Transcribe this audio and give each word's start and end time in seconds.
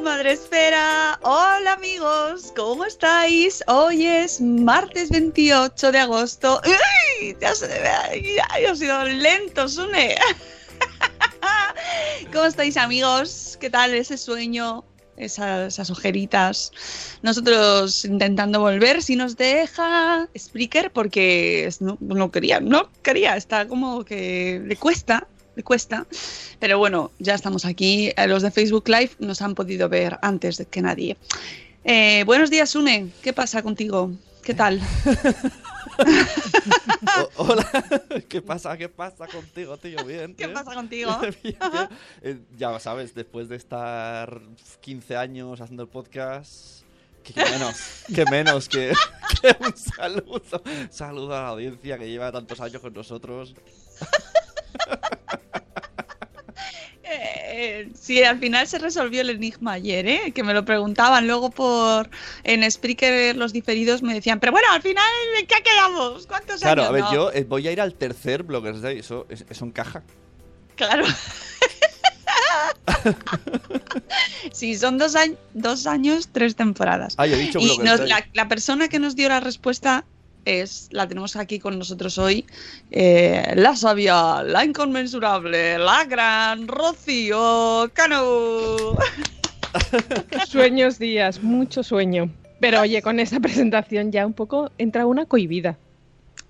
Madre 0.00 0.32
Esfera. 0.32 1.18
Hola, 1.22 1.74
amigos. 1.74 2.52
¿Cómo 2.56 2.86
estáis? 2.86 3.62
Hoy 3.66 4.06
es 4.06 4.40
martes 4.40 5.10
28 5.10 5.92
de 5.92 5.98
agosto. 5.98 6.62
¡Uy! 6.64 7.36
Ya 7.40 7.54
se. 7.54 7.68
Ya 7.68 8.46
he 8.58 8.74
sido 8.74 9.04
lento, 9.04 9.68
Sune. 9.68 10.16
¿Cómo 12.32 12.46
estáis, 12.46 12.78
amigos? 12.78 13.58
¿Qué 13.60 13.68
tal 13.68 13.92
ese 13.92 14.16
sueño? 14.16 14.82
Esas, 15.18 15.74
esas 15.74 15.90
ojeritas. 15.90 16.72
Nosotros 17.20 18.06
intentando 18.06 18.60
volver, 18.60 19.02
si 19.02 19.14
nos 19.14 19.36
deja 19.36 20.26
Spreaker, 20.36 20.90
porque 20.90 21.68
no 21.80 22.30
quería, 22.30 22.60
no 22.60 22.90
quería, 23.02 23.36
está 23.36 23.68
como 23.68 24.04
que 24.04 24.62
le 24.64 24.76
cuesta, 24.76 25.28
le 25.56 25.62
cuesta. 25.62 26.06
Pero 26.58 26.78
bueno, 26.78 27.10
ya 27.18 27.34
estamos 27.34 27.64
aquí. 27.64 28.12
Eh, 28.16 28.26
Los 28.26 28.42
de 28.42 28.50
Facebook 28.50 28.88
Live 28.88 29.10
nos 29.18 29.42
han 29.42 29.54
podido 29.54 29.88
ver 29.88 30.18
antes 30.22 30.56
de 30.58 30.66
que 30.66 30.82
nadie. 30.82 31.16
Eh, 31.84 32.22
buenos 32.24 32.50
días, 32.50 32.74
Une. 32.74 33.10
¿Qué 33.22 33.32
pasa 33.32 33.62
contigo? 33.62 34.10
¿Qué 34.42 34.54
tal? 34.54 34.80
O- 37.36 37.48
hola, 37.48 37.68
¿qué 38.28 38.40
pasa? 38.40 38.76
¿Qué 38.78 38.88
pasa 38.88 39.26
contigo, 39.26 39.76
tío? 39.76 40.02
Bien. 40.04 40.34
¿Qué 40.34 40.48
pasa 40.48 40.72
contigo? 40.74 41.16
Bien. 41.42 41.56
Eh, 42.22 42.38
ya 42.56 42.78
sabes, 42.80 43.14
después 43.14 43.48
de 43.48 43.56
estar 43.56 44.40
15 44.80 45.16
años 45.16 45.60
haciendo 45.60 45.82
el 45.82 45.88
podcast, 45.90 46.82
que 47.22 47.34
menos, 47.44 47.76
que 48.14 48.24
menos 48.24 48.68
que, 48.68 48.92
que 49.42 49.54
un 49.60 49.76
saludo. 49.76 50.42
Saludo 50.90 51.36
a 51.36 51.42
la 51.42 51.48
audiencia 51.48 51.98
que 51.98 52.08
lleva 52.08 52.32
tantos 52.32 52.58
años 52.60 52.80
con 52.80 52.92
nosotros. 52.94 53.54
Eh, 57.04 57.90
sí, 57.98 58.22
al 58.22 58.38
final 58.38 58.66
se 58.66 58.78
resolvió 58.78 59.20
el 59.20 59.30
enigma 59.30 59.72
ayer, 59.72 60.06
¿eh? 60.06 60.32
que 60.34 60.42
me 60.42 60.54
lo 60.54 60.64
preguntaban 60.64 61.26
luego 61.26 61.50
por 61.50 62.08
en 62.44 62.70
Spreaker 62.70 63.36
los 63.36 63.52
diferidos 63.52 64.02
me 64.02 64.14
decían, 64.14 64.40
pero 64.40 64.52
bueno, 64.52 64.68
al 64.70 64.80
final 64.80 65.04
¿en 65.38 65.46
qué 65.46 65.56
quedamos? 65.62 66.26
¿Cuántos 66.26 66.60
Claro, 66.60 66.82
años? 66.82 66.88
a 66.90 66.92
ver, 66.92 67.02
No, 67.04 67.12
yo 67.12 67.32
eh, 67.32 67.44
voy 67.44 67.68
a 67.68 67.72
ir 67.72 67.80
al 67.80 67.94
tercer 67.94 68.44
Bloggers 68.44 68.80
Day, 68.80 68.98
eso, 69.00 69.26
es- 69.28 69.44
eso 69.50 69.64
encaja. 69.66 70.02
Claro. 70.76 71.04
sí, 74.52 74.76
son 74.76 74.96
dos, 74.98 75.14
años, 75.16 75.36
dos 75.52 75.86
años, 75.86 76.28
tres 76.32 76.56
temporadas. 76.56 77.14
Ah, 77.18 77.26
yo 77.26 77.36
he 77.36 77.40
dicho 77.40 77.58
Y 77.58 77.78
nos- 77.78 78.00
la, 78.00 78.26
la 78.32 78.48
persona 78.48 78.88
que 78.88 78.98
nos 78.98 79.16
dio 79.16 79.28
la 79.28 79.40
respuesta 79.40 80.04
es, 80.44 80.88
la 80.90 81.06
tenemos 81.06 81.36
aquí 81.36 81.58
con 81.58 81.78
nosotros 81.78 82.18
hoy, 82.18 82.46
eh, 82.90 83.52
la 83.56 83.76
sabia, 83.76 84.42
la 84.42 84.64
inconmensurable, 84.64 85.78
la 85.78 86.04
gran 86.04 86.68
Rocío 86.68 87.90
Cano. 87.92 88.96
Sueños 90.46 90.98
días, 90.98 91.42
mucho 91.42 91.82
sueño. 91.82 92.30
Pero 92.60 92.80
oye, 92.80 93.02
con 93.02 93.18
esa 93.18 93.40
presentación 93.40 94.12
ya 94.12 94.26
un 94.26 94.34
poco 94.34 94.70
entra 94.78 95.06
una 95.06 95.26
cohibida. 95.26 95.78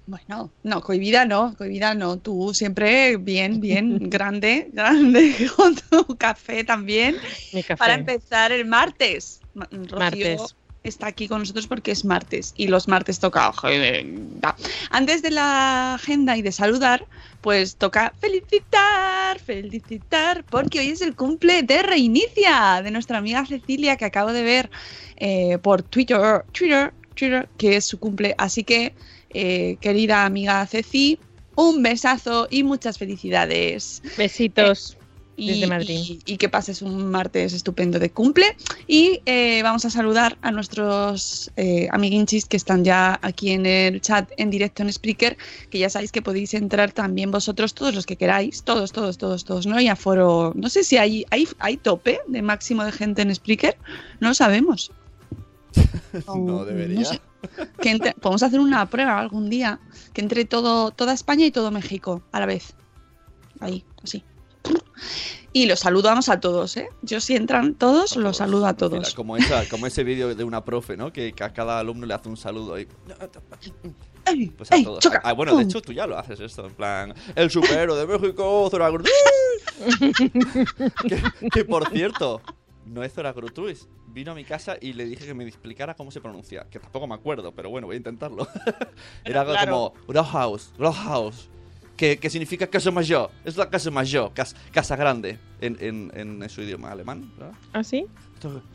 Bueno, 0.06 0.50
no, 0.62 0.80
cohibida 0.80 1.24
no, 1.24 1.54
cohibida 1.56 1.94
no. 1.94 2.18
Tú 2.18 2.52
siempre 2.52 3.16
bien, 3.16 3.60
bien, 3.60 3.98
grande, 4.10 4.68
grande, 4.72 5.48
con 5.56 5.74
tu 5.74 6.16
café 6.16 6.64
también. 6.64 7.16
Mi 7.52 7.62
café. 7.62 7.78
Para 7.78 7.94
empezar 7.94 8.52
el 8.52 8.66
martes. 8.66 9.40
Rocío 9.54 9.98
Martes. 9.98 10.56
Está 10.84 11.06
aquí 11.06 11.28
con 11.28 11.40
nosotros 11.40 11.66
porque 11.66 11.92
es 11.92 12.04
martes 12.04 12.54
y 12.56 12.66
los 12.66 12.88
martes 12.88 13.18
toca 13.18 13.48
agenda. 13.48 14.56
Antes 14.90 15.22
de 15.22 15.30
la 15.30 15.94
agenda 15.94 16.36
y 16.36 16.42
de 16.42 16.52
saludar, 16.52 17.06
pues 17.40 17.76
toca 17.76 18.12
felicitar, 18.20 19.38
felicitar, 19.40 20.44
porque 20.44 20.80
hoy 20.80 20.88
es 20.88 21.00
el 21.00 21.14
cumple 21.14 21.62
de 21.62 21.82
Reinicia, 21.82 22.80
de 22.82 22.90
nuestra 22.90 23.18
amiga 23.18 23.44
Cecilia, 23.46 23.96
que 23.96 24.04
acabo 24.04 24.32
de 24.32 24.42
ver 24.42 24.70
eh, 25.16 25.58
por 25.58 25.82
Twitter, 25.82 26.44
Twitter, 26.52 26.92
Twitter, 27.14 27.48
que 27.58 27.76
es 27.76 27.84
su 27.84 27.98
cumple. 27.98 28.34
Así 28.38 28.64
que, 28.64 28.94
eh, 29.30 29.76
querida 29.80 30.24
amiga 30.24 30.66
Ceci, 30.66 31.18
un 31.54 31.82
besazo 31.82 32.48
y 32.50 32.62
muchas 32.62 32.98
felicidades 32.98 34.02
Besitos. 34.16 34.96
Desde 35.36 35.66
Madrid. 35.66 35.98
y- 35.98 36.20
y 36.26 36.36
que 36.36 36.48
pases 36.48 36.82
un 36.82 37.10
martes 37.10 37.52
estupendo 37.54 37.98
de 37.98 38.10
cumple. 38.10 38.56
Y 38.86 39.20
eh, 39.26 39.62
vamos 39.62 39.84
a 39.84 39.90
saludar 39.90 40.36
a 40.42 40.50
nuestros 40.50 41.50
eh, 41.56 41.88
amiguinchis 41.90 42.44
que 42.46 42.56
están 42.56 42.84
ya 42.84 43.18
aquí 43.22 43.50
en 43.52 43.64
el 43.66 44.00
chat 44.00 44.30
en 44.36 44.50
directo 44.50 44.82
en 44.82 44.92
Spreaker, 44.92 45.36
que 45.70 45.78
ya 45.78 45.88
sabéis 45.90 46.12
que 46.12 46.22
podéis 46.22 46.54
entrar 46.54 46.92
también 46.92 47.30
vosotros, 47.30 47.74
todos 47.74 47.94
los 47.94 48.04
que 48.06 48.16
queráis, 48.16 48.62
todos, 48.62 48.92
todos, 48.92 49.16
todos, 49.18 49.44
todos, 49.44 49.66
¿no? 49.66 49.80
Y 49.80 49.88
aforo, 49.88 50.52
no 50.54 50.68
sé 50.68 50.84
si 50.84 50.96
hay, 50.98 51.24
hay, 51.30 51.48
hay 51.58 51.76
tope 51.78 52.20
de 52.28 52.42
máximo 52.42 52.84
de 52.84 52.92
gente 52.92 53.22
en 53.22 53.34
Spreaker, 53.34 53.76
no 54.20 54.28
lo 54.28 54.34
sabemos. 54.34 54.90
No 56.26 56.64
debería. 56.64 57.04
sé. 57.06 57.20
Que 57.80 57.90
entre- 57.90 58.12
podemos 58.14 58.42
hacer 58.42 58.60
una 58.60 58.88
prueba 58.90 59.18
algún 59.18 59.48
día, 59.50 59.80
que 60.12 60.20
entre 60.20 60.44
todo, 60.44 60.90
toda 60.90 61.12
España 61.14 61.46
y 61.46 61.50
todo 61.50 61.70
México 61.70 62.22
a 62.32 62.38
la 62.40 62.46
vez. 62.46 62.74
Ahí, 63.60 63.84
así. 64.04 64.22
Y 65.54 65.66
los 65.66 65.80
saludamos 65.80 66.30
a 66.30 66.40
todos, 66.40 66.76
¿eh? 66.78 66.88
Yo 67.02 67.20
si 67.20 67.36
entran 67.36 67.74
todos, 67.74 68.16
los 68.16 68.38
saludo 68.38 68.64
a 68.66 68.68
Mira, 68.72 68.76
todos. 68.78 69.14
como, 69.14 69.36
esa, 69.36 69.68
como 69.68 69.86
ese 69.86 70.02
vídeo 70.02 70.34
de 70.34 70.44
una 70.44 70.64
profe, 70.64 70.96
¿no? 70.96 71.12
Que, 71.12 71.34
que 71.34 71.44
a 71.44 71.52
cada 71.52 71.78
alumno 71.78 72.06
le 72.06 72.14
hace 72.14 72.30
un 72.30 72.38
saludo 72.38 72.74
ahí. 72.74 72.88
¡Ey! 74.24 74.46
Pues 74.46 74.72
a 74.72 74.76
¡Ey! 74.76 74.84
todos. 74.84 75.00
choca! 75.00 75.20
Ah, 75.24 75.32
bueno, 75.34 75.54
de 75.56 75.64
hecho 75.64 75.82
tú 75.82 75.92
ya 75.92 76.06
lo 76.06 76.16
haces 76.16 76.40
esto, 76.40 76.66
en 76.66 76.74
plan, 76.74 77.14
el 77.34 77.50
superhéroe 77.50 77.98
de 77.98 78.06
México, 78.06 78.68
Zora 78.70 78.90
que, 81.08 81.50
que, 81.52 81.64
por 81.64 81.88
cierto, 81.90 82.40
no 82.86 83.02
es 83.02 83.12
Zora 83.12 83.32
Grutuis. 83.32 83.88
Vino 84.08 84.32
a 84.32 84.34
mi 84.34 84.44
casa 84.44 84.76
y 84.80 84.92
le 84.92 85.06
dije 85.06 85.24
que 85.26 85.34
me 85.34 85.44
explicara 85.46 85.94
cómo 85.94 86.10
se 86.10 86.20
pronuncia. 86.20 86.66
Que 86.70 86.78
tampoco 86.78 87.06
me 87.06 87.14
acuerdo, 87.14 87.52
pero 87.52 87.70
bueno, 87.70 87.86
voy 87.86 87.94
a 87.94 87.96
intentarlo. 87.98 88.46
Era 89.24 89.40
algo 89.42 89.52
claro. 89.52 89.72
como 89.72 89.94
Rockhouse, 90.08 90.72
Rockhouse. 90.78 91.48
Que, 91.96 92.18
que 92.18 92.30
significa 92.30 92.66
casa 92.66 92.90
mayor. 92.90 93.30
Es 93.44 93.56
la 93.56 93.68
casa 93.68 93.90
mayor, 93.90 94.32
cas- 94.34 94.56
casa 94.72 94.96
grande 94.96 95.38
en, 95.60 95.76
en, 95.80 96.10
en 96.42 96.48
su 96.48 96.62
idioma 96.62 96.90
alemán, 96.90 97.30
¿verdad? 97.38 97.54
¿Ah, 97.72 97.84
sí? 97.84 98.06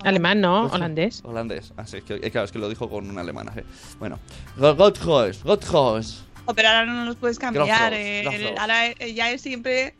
Alemán, 0.03 0.39
no, 0.39 0.67
holandés. 0.67 1.21
Holandés. 1.25 1.73
Ah, 1.75 1.85
sí, 1.85 1.97
es 1.97 2.03
que, 2.03 2.13
eh, 2.15 2.31
claro, 2.31 2.45
es 2.45 2.51
que 2.53 2.59
lo 2.59 2.69
dijo 2.69 2.89
con 2.89 3.09
un 3.09 3.17
alemán. 3.17 3.49
así. 3.49 3.59
Bueno, 3.99 4.17
Rockhouse, 4.57 5.43
Rockhouse. 5.43 6.23
Oh, 6.45 6.53
pero 6.53 6.69
ahora 6.69 6.85
no 6.85 7.03
nos 7.03 7.17
puedes 7.17 7.37
cambiar. 7.37 7.91
Eh, 7.93 8.21
el- 8.21 8.57
ahora 8.57 8.87
eh, 8.87 9.13
ya 9.13 9.29
es 9.31 9.41
siempre 9.41 9.95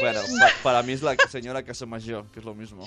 Bueno, 0.00 0.20
pa- 0.38 0.50
para 0.62 0.82
mí 0.82 0.92
es 0.92 1.02
la 1.02 1.16
señora 1.30 1.62
Casamayor, 1.62 2.26
que 2.32 2.40
es 2.40 2.44
lo 2.44 2.54
mismo. 2.54 2.86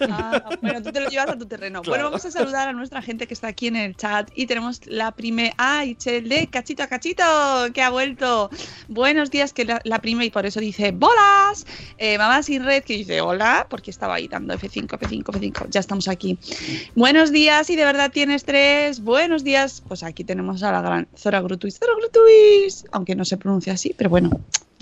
Ah, 0.00 0.56
bueno, 0.60 0.82
tú 0.82 0.92
te 0.92 1.00
lo 1.00 1.08
llevas 1.08 1.28
a 1.30 1.38
tu 1.38 1.46
terreno. 1.46 1.82
Claro. 1.82 1.90
Bueno, 1.92 2.04
vamos 2.10 2.24
a 2.24 2.30
saludar 2.30 2.68
a 2.68 2.72
nuestra 2.72 3.02
gente 3.02 3.26
que 3.26 3.34
está 3.34 3.48
aquí 3.48 3.68
en 3.68 3.76
el 3.76 3.96
chat 3.96 4.30
y 4.34 4.46
tenemos 4.46 4.80
la 4.86 5.12
primera. 5.12 5.54
¡Ay, 5.56 5.94
Chel 5.96 6.28
de 6.28 6.46
Cachito 6.48 6.82
a 6.82 6.86
Cachito! 6.86 7.24
Que 7.72 7.82
ha 7.82 7.90
vuelto. 7.90 8.50
Buenos 8.88 9.30
días, 9.30 9.52
que 9.52 9.64
la, 9.64 9.80
la 9.84 10.00
prima 10.00 10.24
y 10.24 10.30
por 10.30 10.46
eso 10.46 10.60
dice 10.60 10.92
¡Bolas! 10.92 11.66
Eh, 11.98 12.18
Mamá 12.18 12.42
sin 12.42 12.64
red 12.64 12.82
que 12.84 12.94
dice 12.94 13.20
hola, 13.20 13.66
porque 13.70 13.90
estaba 13.90 14.14
ahí 14.14 14.28
dando 14.28 14.54
F5, 14.54 14.86
F5, 14.86 15.22
F5. 15.24 15.66
Ya 15.70 15.80
estamos 15.80 16.08
aquí. 16.08 16.38
Buenos 16.94 17.32
días, 17.32 17.70
y 17.70 17.76
de 17.76 17.84
verdad 17.84 18.10
tienes 18.12 18.44
tres. 18.44 19.00
Buenos 19.00 19.44
días. 19.44 19.82
Pues 19.86 20.02
aquí 20.02 20.24
tenemos 20.24 20.62
a 20.62 20.72
la 20.72 20.80
gran 20.82 21.08
Zora 21.16 21.40
Grutuis. 21.40 21.78
Zora 21.78 21.92
Grutuis. 21.98 22.84
Aunque 22.92 23.14
no 23.14 23.24
se 23.24 23.36
pronuncia 23.36 23.72
así, 23.72 23.94
pero 23.96 24.10
bueno. 24.10 24.30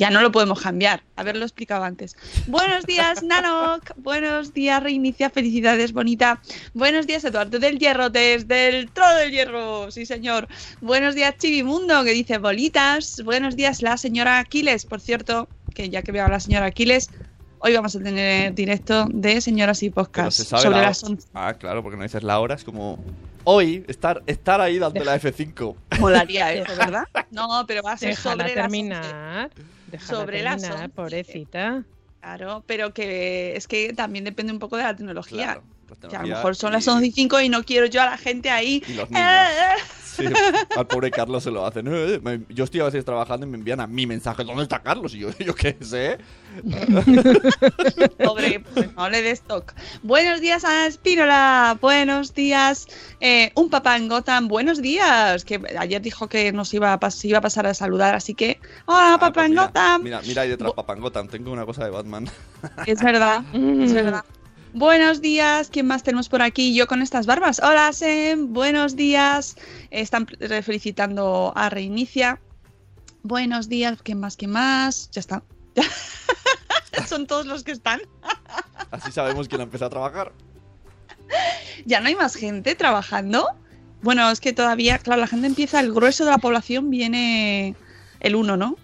Ya 0.03 0.11
no 0.11 0.21
lo 0.21 0.33
podemos 0.33 0.61
cambiar. 0.61 1.05
Haberlo 1.15 1.45
explicado 1.45 1.85
antes. 1.85 2.17
Buenos 2.49 2.87
días, 2.87 3.23
Nanok. 3.23 3.93
Buenos 3.99 4.53
días, 4.53 4.83
Reinicia. 4.83 5.31
Felicidades, 5.31 5.93
bonita. 5.93 6.43
Buenos 6.75 7.07
días, 7.07 7.23
Eduardo 7.23 7.61
del 7.61 7.79
Hierro, 7.79 8.11
desde 8.11 8.69
el 8.69 8.91
Trono 8.91 9.15
del 9.15 9.31
Hierro. 9.31 9.93
Sí, 9.93 10.05
señor. 10.05 10.49
Buenos 10.81 11.15
días, 11.15 11.37
Chivimundo, 11.39 12.03
que 12.03 12.11
dice 12.11 12.39
bolitas. 12.39 13.23
Buenos 13.25 13.55
días, 13.55 13.81
la 13.81 13.97
señora 13.97 14.41
Aquiles. 14.41 14.87
Por 14.87 15.01
cierto, 15.01 15.49
que 15.73 15.89
ya 15.89 16.03
que 16.03 16.11
veo 16.11 16.25
a 16.25 16.29
la 16.29 16.41
señora 16.41 16.67
Aquiles, 16.67 17.09
hoy 17.61 17.73
vamos 17.73 17.95
a 17.95 18.01
tener 18.01 18.55
directo 18.55 19.07
de 19.09 19.41
Señoras 19.41 19.85
y 19.85 19.91
Podcast 19.91 20.37
se 20.37 20.45
sobre 20.45 20.71
la 20.71 20.83
las 20.83 21.05
hora. 21.05 21.13
11. 21.13 21.29
Ah, 21.33 21.55
claro, 21.55 21.85
porque 21.85 21.97
no 21.97 22.03
dices 22.03 22.25
la 22.25 22.41
hora, 22.41 22.57
es 22.57 22.65
como... 22.65 22.99
Hoy, 23.45 23.85
estar, 23.87 24.23
estar 24.27 24.61
ahí 24.61 24.81
dando 24.81 25.05
la 25.05 25.21
F5. 25.21 25.77
Molaría 26.01 26.53
eso, 26.55 26.77
¿verdad? 26.77 27.05
No, 27.31 27.65
pero 27.69 27.83
va 27.85 27.93
a 27.93 27.97
ser 27.97 28.11
Déjala 28.11 28.45
sobre 28.45 28.57
las 28.57 28.67
11. 28.67 29.73
Déjala 29.93 30.19
Sobre 30.19 30.39
terminar, 30.43 30.75
11. 30.85 30.89
pobrecita. 30.89 31.85
Claro, 32.21 32.65
pero 32.67 32.95
que 32.95 33.57
es 33.57 33.69
que 33.69 33.93
también 33.93 34.25
depende 34.25 34.53
un 34.53 34.59
poco 34.59 34.77
de 34.77 34.85
la 34.85 34.97
tecnología. 34.97 35.45
Claro, 35.45 35.65
la 35.87 36.09
que 36.09 36.17
a 36.17 36.23
lo 36.23 36.29
tecnología 36.29 36.37
mejor 36.37 36.57
son 36.57 36.71
y- 36.71 36.75
las 36.75 36.89
11 36.89 37.07
y 37.07 37.13
5 37.13 37.41
y 37.41 37.49
no 37.49 37.63
quiero 37.65 37.87
yo 37.87 38.01
a 38.03 38.07
la 38.07 38.17
gente 38.19 38.51
ahí. 38.51 38.83
Y 38.87 38.95
los 38.95 39.11
niños. 39.11 39.27
Eh, 40.19 40.25
eh. 40.25 40.29
Sí, 40.33 40.77
al 40.77 40.87
pobre 40.87 41.11
Carlos 41.11 41.43
se 41.43 41.51
lo 41.51 41.65
hacen. 41.67 41.87
"Eh, 41.89 42.21
me- 42.23 42.43
Yo 42.49 42.65
estoy 42.65 42.81
a 42.81 42.85
veces 42.85 43.05
trabajando 43.05 43.47
y 43.47 43.49
me 43.51 43.57
envían 43.59 43.81
a 43.81 43.87
mi 43.87 44.07
mensaje. 44.07 44.45
¿Dónde 44.45 44.63
está 44.65 44.81
Carlos? 44.83 45.15
Y 45.15 45.21
yo, 45.21 45.31
yo 45.39 45.55
qué 45.55 45.77
sé. 45.81 46.19
Pobre, 48.25 48.61
pues 48.61 48.95
no 48.95 49.09
le 49.09 49.23
des 49.23 49.41
stock. 49.41 49.73
Buenos 50.03 50.41
días 50.41 50.65
a 50.65 50.87
Espínola. 50.87 51.79
Buenos 51.81 52.35
días. 52.35 52.87
eh, 53.21 53.53
un 53.55 53.71
papá 53.71 53.97
en 53.97 54.09
Gotham. 54.09 54.49
Buenos 54.49 54.83
días. 54.83 55.45
Que 55.45 55.61
ayer 55.79 56.03
dijo 56.03 56.29
que 56.29 56.53
nos 56.53 56.73
iba 56.75 56.93
a, 56.93 57.01
pas- 57.01 57.25
iba 57.25 57.39
a 57.39 57.41
pasar 57.41 57.67
a 57.67 57.75
saludar, 57.75 58.15
así 58.15 58.35
que. 58.35 58.61
Hola, 58.87 59.15
Ah, 59.15 59.19
papá 59.19 59.33
pues 59.33 59.47
en 59.47 59.51
mira, 59.53 59.67
Gotham. 59.67 60.03
Mira, 60.03 60.21
mira 60.27 60.43
ahí 60.43 60.49
detrás, 60.51 60.73
Papangotam. 60.73 61.29
Tengo 61.29 61.53
una 61.53 61.65
cosa 61.67 61.85
de 61.85 61.91
Batman. 61.91 62.29
Es 62.87 63.03
verdad, 63.03 63.43
Mm. 63.53 63.83
es 63.83 63.93
verdad. 63.93 64.25
Buenos 64.75 65.21
días, 65.21 65.69
¿quién 65.71 65.87
más 65.87 66.03
tenemos 66.03 66.31
por 66.31 66.41
aquí? 66.41 66.75
Yo 66.75 66.87
con 66.87 67.03
estas 67.03 67.27
barbas. 67.27 67.61
Hola, 67.63 67.93
Sem, 67.93 68.55
buenos 68.55 68.97
días. 68.97 69.57
Están 69.91 70.27
felicitando 70.27 71.53
a 71.55 71.69
Reinicia. 71.69 72.41
Buenos 73.23 73.69
días, 73.69 74.01
¿quién 74.03 74.19
más? 74.19 74.37
¿Quién 74.37 74.53
más? 74.53 75.11
Ya 75.11 75.21
está. 75.21 75.43
Son 77.07 77.27
todos 77.27 77.45
los 77.45 77.65
que 77.65 77.73
están. 77.73 78.01
Así 78.91 79.13
sabemos 79.13 79.47
quién 79.47 79.61
ha 79.61 79.65
empezado 79.65 79.89
a 79.89 79.91
trabajar. 79.91 80.33
¿Ya 81.85 82.01
no 82.01 82.09
hay 82.09 82.15
más 82.15 82.35
gente 82.35 82.75
trabajando? 82.75 83.47
Bueno, 84.01 84.31
es 84.31 84.41
que 84.41 84.55
todavía, 84.55 84.99
claro, 84.99 85.21
la 85.21 85.27
gente 85.27 85.49
empieza, 85.49 85.81
el 85.81 85.93
grueso 85.93 86.25
de 86.25 86.31
la 86.31 86.39
población 86.39 86.89
viene 86.89 87.77
el 88.21 88.35
1, 88.35 88.57
¿no? 88.57 88.77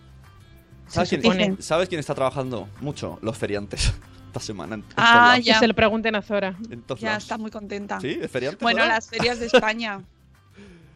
¿Sabes 0.87 1.09
quién. 1.09 1.63
¿Sabes 1.63 1.89
quién 1.89 1.99
está 1.99 2.15
trabajando? 2.15 2.69
Mucho. 2.83 3.19
Los 3.23 3.39
feriantes. 3.39 3.95
Esta 4.29 4.41
semana. 4.41 4.77
En, 4.77 4.85
Ah, 4.97 5.31
lados. 5.33 5.45
ya. 5.45 5.59
Se 5.59 5.67
lo 5.67 5.75
pregunten 5.75 6.15
a 6.15 6.23
Zora. 6.23 6.57
Ya 6.99 7.09
lados. 7.11 7.23
está 7.25 7.37
muy 7.39 7.51
contenta. 7.51 8.01
¿Sí? 8.01 8.19
¿Es 8.21 8.31
feriante? 8.31 8.63
Bueno, 8.63 8.81
Zora? 8.83 8.95
las 8.95 9.09
ferias 9.09 9.41
de 9.41 9.47
España. 9.47 10.01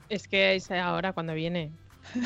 Es 0.08 0.29
que 0.29 0.55
es 0.56 0.70
ahora 0.70 1.14
cuando 1.14 1.32
viene. 1.32 1.70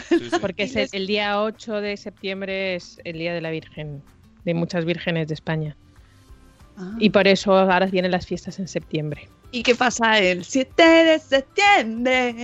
Sí, 0.09 0.19
sí. 0.19 0.31
Porque 0.41 0.65
es 0.65 0.75
el, 0.75 0.89
el 0.91 1.07
día 1.07 1.41
8 1.41 1.81
de 1.81 1.97
septiembre 1.97 2.75
es 2.75 2.99
el 3.05 3.19
Día 3.19 3.33
de 3.33 3.41
la 3.41 3.51
Virgen, 3.51 4.03
de 4.45 4.55
muchas 4.55 4.85
vírgenes 4.85 5.29
de 5.29 5.35
España. 5.35 5.77
Ah. 6.77 6.97
Y 6.99 7.11
por 7.11 7.29
eso 7.29 7.57
ahora 7.57 7.87
vienen 7.87 8.11
las 8.11 8.27
fiestas 8.27 8.59
en 8.59 8.67
septiembre. 8.67 9.29
¿Y 9.53 9.63
qué 9.63 9.77
pasa 9.77 10.19
el 10.19 10.45
7 10.45 10.83
de 10.83 11.19
septiembre? 11.21 12.35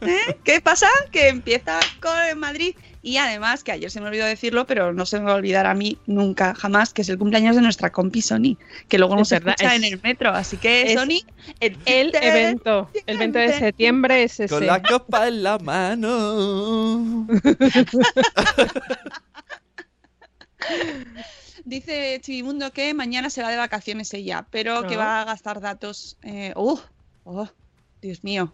¿Eh? 0.00 0.36
¿Qué 0.42 0.60
pasa? 0.62 0.88
Que 1.12 1.28
empieza 1.28 1.78
con 2.00 2.38
Madrid. 2.38 2.74
Y 3.02 3.18
además, 3.18 3.62
que 3.62 3.72
ayer 3.72 3.90
se 3.90 4.00
me 4.00 4.06
olvidó 4.08 4.26
decirlo, 4.26 4.66
pero 4.66 4.92
no 4.92 5.06
se 5.06 5.18
me 5.20 5.26
va 5.26 5.32
a 5.32 5.36
olvidar 5.36 5.66
a 5.66 5.74
mí 5.74 5.98
nunca, 6.06 6.54
jamás, 6.54 6.92
que 6.92 7.02
es 7.02 7.08
el 7.08 7.18
cumpleaños 7.18 7.54
de 7.54 7.62
nuestra 7.62 7.90
compi 7.92 8.20
Sony, 8.22 8.56
que 8.88 8.98
luego 8.98 9.14
Es 9.14 9.18
nos 9.20 9.30
verdad, 9.30 9.54
escucha 9.58 9.74
es- 9.76 9.82
en 9.82 9.92
el 9.92 10.00
metro. 10.02 10.30
Así 10.30 10.56
que, 10.56 10.92
es 10.92 10.98
Sony, 11.00 11.20
el, 11.60 11.78
El 11.86 12.12
evento, 12.20 12.90
el 13.06 13.18
20 13.18 13.38
de 13.38 13.58
septiembre 13.58 14.24
es 14.24 14.40
ese. 14.40 14.48
Con 14.54 14.66
la 14.66 14.82
copa 14.82 15.28
en 15.28 15.42
la 15.42 15.58
mano. 15.58 17.26
Dice 21.64 22.18
Chivimundo 22.22 22.70
que 22.72 22.94
mañana 22.94 23.28
se 23.30 23.42
va 23.42 23.50
de 23.50 23.56
vacaciones 23.56 24.12
ella, 24.14 24.46
pero 24.50 24.86
que 24.86 24.94
Ah. 24.94 24.98
va 24.98 25.20
a 25.22 25.24
gastar 25.24 25.60
datos. 25.60 26.16
Eh, 26.22 26.52
¡uh! 26.56 26.78
¡Oh! 27.24 27.48
Dios 28.00 28.22
mío. 28.22 28.52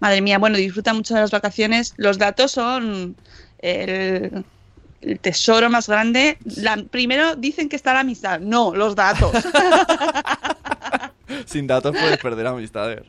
Madre 0.00 0.20
mía, 0.22 0.38
bueno, 0.38 0.56
disfruta 0.56 0.92
mucho 0.94 1.14
de 1.14 1.20
las 1.20 1.30
vacaciones. 1.30 1.94
Los 1.96 2.18
datos 2.18 2.52
son 2.52 3.16
el, 3.64 4.44
el 5.00 5.18
tesoro 5.20 5.70
más 5.70 5.88
grande. 5.88 6.38
La- 6.56 6.76
primero 6.90 7.34
dicen 7.36 7.68
que 7.68 7.76
está 7.76 7.94
la 7.94 8.00
amistad. 8.00 8.40
No, 8.40 8.74
los 8.74 8.94
datos. 8.94 9.32
Sin 11.46 11.66
datos 11.66 11.92
puedes 11.98 12.18
perder 12.18 12.46
amistades. 12.46 13.02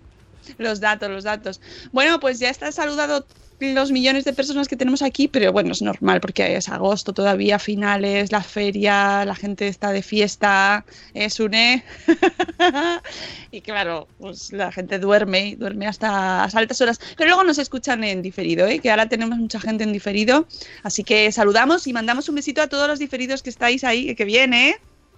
los 0.58 0.80
datos, 0.80 1.10
los 1.10 1.24
datos. 1.24 1.62
Bueno, 1.92 2.20
pues 2.20 2.40
ya 2.40 2.50
está 2.50 2.72
saludado 2.72 3.26
los 3.60 3.92
millones 3.92 4.26
de 4.26 4.34
personas 4.34 4.68
que 4.68 4.76
tenemos 4.76 5.02
aquí, 5.02 5.28
pero 5.28 5.52
bueno, 5.52 5.72
es 5.72 5.82
normal 5.82 6.22
porque 6.22 6.56
es 6.56 6.70
agosto 6.70 7.14
todavía, 7.14 7.60
finales, 7.60 8.32
la 8.32 8.44
feria, 8.44 9.26
la 9.26 9.36
gente 9.36 9.68
está 9.68 9.92
de 9.92 10.02
fiesta, 10.02 10.86
es 11.14 11.40
une. 11.40 11.84
y 13.52 13.62
claro, 13.62 14.08
pues 14.20 14.52
la 14.52 14.72
gente 14.72 15.00
duerme, 15.00 15.56
duerme 15.58 15.88
hasta 15.88 16.44
altas 16.44 16.82
horas. 16.82 17.00
Pero 17.18 17.30
luego 17.30 17.44
nos 17.44 17.58
escuchan 17.58 18.04
en 18.04 18.22
diferido, 18.22 18.68
¿eh? 18.68 18.80
que 18.80 18.92
ahora 18.92 19.08
tenemos 19.08 19.38
mucha 19.38 19.60
gente 19.60 19.84
en 19.84 19.94
diferido. 19.94 20.48
Así 20.84 21.04
que 21.04 21.32
saludamos 21.32 21.88
y 21.88 21.94
mandamos 21.94 22.30
un 22.30 22.36
besito 22.36 22.62
a 22.62 22.68
todos 22.68 22.88
los 22.88 23.00
diferidos 23.00 23.42
que 23.42 23.50
estáis 23.50 23.84
ahí, 23.84 24.16
que 24.16 24.26
viene, 24.26 24.70
¿eh? 24.70 24.76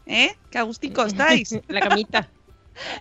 ¿Eh? 0.07 0.35
Que 0.49 0.57
agustico 0.57 1.03
estáis 1.05 1.57
La 1.67 1.81
camita. 1.81 2.29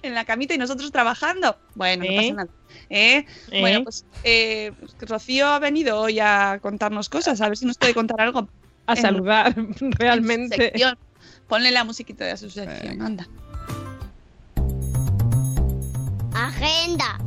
En 0.02 0.14
la 0.14 0.25
camita 0.25 0.55
y 0.55 0.58
nosotros 0.58 0.90
trabajando. 0.93 1.56
Bueno, 1.75 2.05
no 2.05 2.11
¿Eh? 2.11 2.17
pasa 2.17 2.32
nada. 2.34 2.49
¿Eh? 2.90 3.26
¿Eh? 3.50 3.60
Bueno, 3.60 3.84
pues 3.84 4.05
eh, 4.24 4.72
Rocío 5.00 5.46
ha 5.46 5.58
venido 5.58 5.98
hoy 6.00 6.20
a 6.20 6.58
contarnos 6.62 7.08
cosas, 7.08 7.41
a 7.41 7.48
ver 7.48 7.56
si 7.56 7.67
nos 7.67 7.79
puede 7.79 7.94
contar 7.94 8.20
algo. 8.20 8.48
A 8.86 8.94
En- 8.94 9.03
saludar, 9.03 9.55
realmente. 9.98 10.56
sección. 10.56 10.96
Ponle 11.48 11.70
la 11.70 11.84
musiquita 11.84 12.24
de 12.24 12.36
su 12.36 12.50
sección, 12.50 13.03
anda. 13.03 13.27
Agenda. 16.34 17.19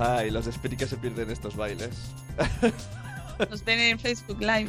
Ay, 0.00 0.30
los 0.30 0.46
espíritus 0.46 0.90
se 0.90 0.96
pierden 0.96 1.30
estos 1.30 1.56
bailes. 1.56 1.90
Nos 3.50 3.64
ven 3.64 3.78
en 3.78 3.98
Facebook 3.98 4.40
Live. 4.40 4.68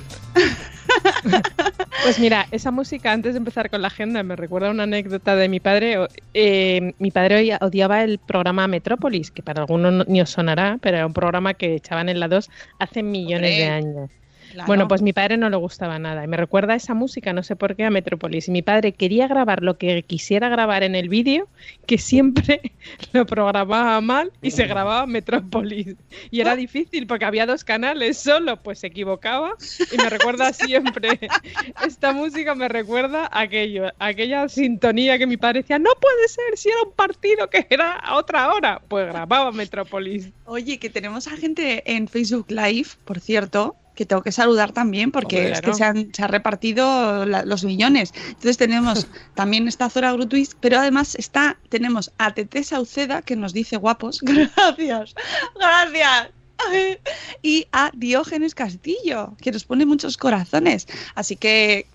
Pues 2.03 2.19
mira, 2.19 2.47
esa 2.51 2.71
música, 2.71 3.11
antes 3.11 3.33
de 3.33 3.37
empezar 3.39 3.69
con 3.69 3.81
la 3.81 3.87
agenda, 3.89 4.23
me 4.23 4.35
recuerda 4.35 4.71
una 4.71 4.83
anécdota 4.83 5.35
de 5.35 5.49
mi 5.49 5.59
padre. 5.59 5.97
Eh, 6.33 6.93
mi 6.99 7.11
padre 7.11 7.37
odia- 7.41 7.57
odiaba 7.61 8.03
el 8.03 8.19
programa 8.19 8.67
Metrópolis, 8.67 9.31
que 9.31 9.43
para 9.43 9.61
algunos 9.61 9.93
no- 9.93 10.03
ni 10.07 10.21
os 10.21 10.29
sonará, 10.29 10.77
pero 10.81 10.97
era 10.97 11.05
un 11.05 11.13
programa 11.13 11.53
que 11.53 11.75
echaban 11.75 12.09
en 12.09 12.19
la 12.19 12.27
2 12.27 12.49
hace 12.79 13.03
millones 13.03 13.51
Hombre, 13.51 13.63
de 13.63 13.69
años. 13.69 14.09
Claro. 14.51 14.67
Bueno, 14.67 14.87
pues 14.87 15.01
mi 15.01 15.13
padre 15.13 15.37
no 15.37 15.49
le 15.49 15.57
gustaba 15.57 15.99
nada 15.99 16.23
y 16.23 16.27
me 16.27 16.37
recuerda 16.37 16.75
esa 16.75 16.93
música, 16.93 17.33
no 17.33 17.43
sé 17.43 17.55
por 17.55 17.75
qué, 17.75 17.85
a 17.85 17.89
Metrópolis. 17.89 18.47
Y 18.47 18.51
mi 18.51 18.61
padre 18.61 18.93
quería 18.93 19.27
grabar 19.27 19.63
lo 19.63 19.77
que 19.77 20.03
quisiera 20.03 20.49
grabar 20.49 20.83
en 20.83 20.95
el 20.95 21.09
vídeo, 21.09 21.47
que 21.85 21.97
siempre 21.97 22.73
lo 23.13 23.25
programaba 23.25 23.99
mal 24.01 24.31
y 24.41 24.51
se 24.51 24.65
grababa 24.65 25.05
Metrópolis. 25.05 25.95
Y 26.31 26.41
era 26.41 26.55
difícil 26.55 27.07
porque 27.07 27.25
había 27.25 27.45
dos 27.45 27.63
canales 27.63 28.17
solo, 28.17 28.57
pues 28.61 28.79
se 28.79 28.87
equivocaba 28.87 29.53
y 29.91 29.97
me 29.97 30.09
recuerda 30.09 30.53
siempre. 30.53 31.19
Esta 31.85 32.11
música 32.11 32.55
me 32.55 32.67
recuerda 32.67 33.29
a 33.31 33.41
aquello, 33.41 33.87
a 33.99 34.05
aquella 34.07 34.49
sintonía 34.49 35.17
que 35.17 35.27
mi 35.27 35.37
padre 35.37 35.61
decía, 35.61 35.79
no 35.79 35.91
puede 35.99 36.27
ser, 36.27 36.57
si 36.57 36.69
era 36.69 36.81
un 36.83 36.91
partido 36.93 37.49
que 37.49 37.67
era 37.69 37.93
a 37.93 38.15
otra 38.17 38.53
hora. 38.53 38.81
Pues 38.87 39.07
grababa 39.07 39.51
Metrópolis. 39.51 40.29
Oye, 40.45 40.79
que 40.79 40.89
tenemos 40.89 41.27
a 41.27 41.37
gente 41.37 41.83
en 41.85 42.07
Facebook 42.07 42.47
Live, 42.49 42.89
por 43.05 43.19
cierto, 43.19 43.75
que 43.99 44.05
tengo 44.05 44.21
que 44.21 44.31
saludar 44.31 44.71
también 44.71 45.11
porque 45.11 45.35
Hombre, 45.39 45.51
es 45.51 45.61
que 45.61 45.73
se 45.73 45.83
han, 45.83 46.13
se 46.13 46.23
ha 46.23 46.27
repartido 46.27 47.25
la- 47.25 47.43
los 47.43 47.65
millones. 47.65 48.13
Entonces 48.29 48.55
tenemos 48.57 49.07
también 49.35 49.67
está 49.67 49.89
Zora 49.89 50.13
Grutuis, 50.13 50.55
pero 50.57 50.79
además 50.79 51.15
está, 51.15 51.57
tenemos 51.67 52.13
a 52.17 52.33
Tete 52.33 52.63
Sauceda 52.63 53.21
que 53.21 53.35
nos 53.35 53.51
dice 53.51 53.75
guapos. 53.75 54.21
Gracias, 54.23 55.13
gracias. 55.53 56.29
Y 57.41 57.67
a 57.73 57.91
Diógenes 57.93 58.55
Castillo, 58.55 59.35
que 59.41 59.51
nos 59.51 59.65
pone 59.65 59.85
muchos 59.85 60.15
corazones. 60.17 60.87
Así 61.15 61.35
que 61.35 61.85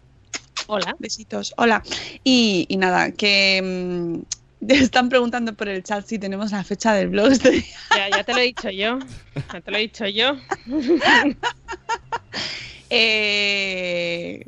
Hola. 0.67 0.95
Besitos, 0.99 1.55
hola. 1.57 1.83
Y, 2.23 2.67
y 2.69 2.77
nada, 2.77 3.13
que 3.13 3.61
mm, 3.63 4.23
están 4.69 5.09
preguntando 5.09 5.55
por 5.55 5.69
el 5.69 5.83
chat 5.83 6.07
si 6.07 6.19
tenemos 6.19 6.53
la 6.53 6.65
fecha 6.65 6.93
del 6.95 7.09
blog. 7.09 7.33
Ya, 7.97 8.11
ya 8.11 8.25
te 8.25 8.33
lo 8.33 8.39
he 8.39 8.45
dicho 8.45 8.71
yo. 8.71 8.99
Ya 9.53 9.61
te 9.61 9.71
lo 9.71 9.77
he 9.77 9.81
dicho 9.81 10.07
yo. 10.07 10.37
Eh, 12.97 14.45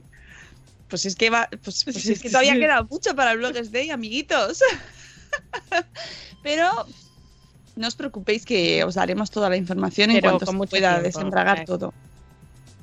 pues 0.88 1.04
es 1.04 1.16
que 1.16 1.30
va, 1.30 1.49
pues, 1.64 1.82
pues 1.82 2.06
es 2.06 2.20
que 2.20 2.28
todavía 2.28 2.54
queda 2.54 2.82
mucho 2.85 3.16
para 3.16 3.32
el 3.32 3.38
Bloggers 3.38 3.73
Day, 3.73 3.90
amiguitos. 3.90 4.62
Pero 6.44 6.87
no 7.75 7.88
os 7.88 7.96
preocupéis 7.96 8.44
que 8.44 8.85
os 8.85 8.94
daremos 8.94 9.30
toda 9.30 9.49
la 9.49 9.56
información 9.56 10.11
en 10.11 10.20
cuanto 10.20 10.46
con 10.46 10.61
se 10.61 10.66
pueda 10.66 11.00
tiempo, 11.00 11.06
desembragar 11.06 11.64
todo. 11.64 11.92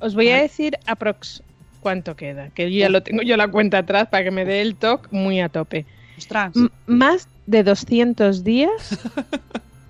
Os 0.00 0.14
voy 0.14 0.28
a 0.30 0.42
decir 0.42 0.76
aprox 0.86 1.42
cuánto 1.80 2.14
queda, 2.14 2.50
que 2.50 2.70
yo 2.70 2.80
ya 2.80 2.88
lo 2.90 3.02
tengo 3.02 3.22
yo 3.22 3.36
la 3.36 3.48
cuenta 3.48 3.78
atrás 3.78 4.08
para 4.08 4.24
que 4.24 4.30
me 4.30 4.44
dé 4.44 4.60
el 4.60 4.74
toque 4.74 5.08
muy 5.12 5.40
a 5.40 5.48
tope. 5.48 5.86
Ostras. 6.18 6.52
Más 6.86 7.28
de 7.46 7.62
200 7.64 8.44
días, 8.44 8.98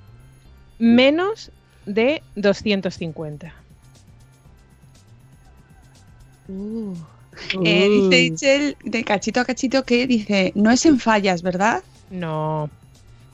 menos 0.78 1.50
de 1.86 2.22
250. 2.36 3.46
Eh, 3.46 3.52
Uh. 6.46 6.94
dice 8.10 8.22
Itzel 8.22 8.76
de 8.84 9.02
cachito 9.04 9.40
a 9.40 9.44
cachito 9.44 9.82
que 9.84 10.06
dice, 10.06 10.52
no 10.54 10.70
es 10.70 10.84
en 10.86 11.00
fallas, 11.00 11.42
¿verdad? 11.42 11.82
No, 12.10 12.70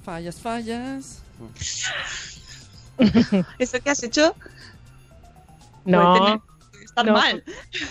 Fallas, 0.04 0.36
fallas. 0.36 1.22
¿Esto 3.58 3.80
que 3.80 3.90
has 3.90 4.02
hecho? 4.02 4.34
no, 5.84 6.42
estar 6.82 7.04
no. 7.06 7.12
mal. 7.12 7.44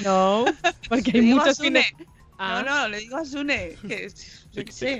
no, 0.04 0.46
porque 0.88 1.12
hay 1.14 1.22
muchos 1.22 1.58
Sune. 1.58 1.84
fines. 1.84 2.08
Ah, 2.40 2.64
No, 2.66 2.70
no, 2.82 2.88
le 2.88 3.00
digo 3.00 3.18
a 3.18 3.26
Sune 3.26 3.76
que 3.88 4.06
es- 4.06 4.48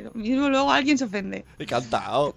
lo 0.04 0.12
mismo 0.14 0.50
luego 0.50 0.72
alguien 0.72 0.98
se 0.98 1.06
ofende. 1.06 1.46
He 1.58 1.66
cantado. 1.66 2.36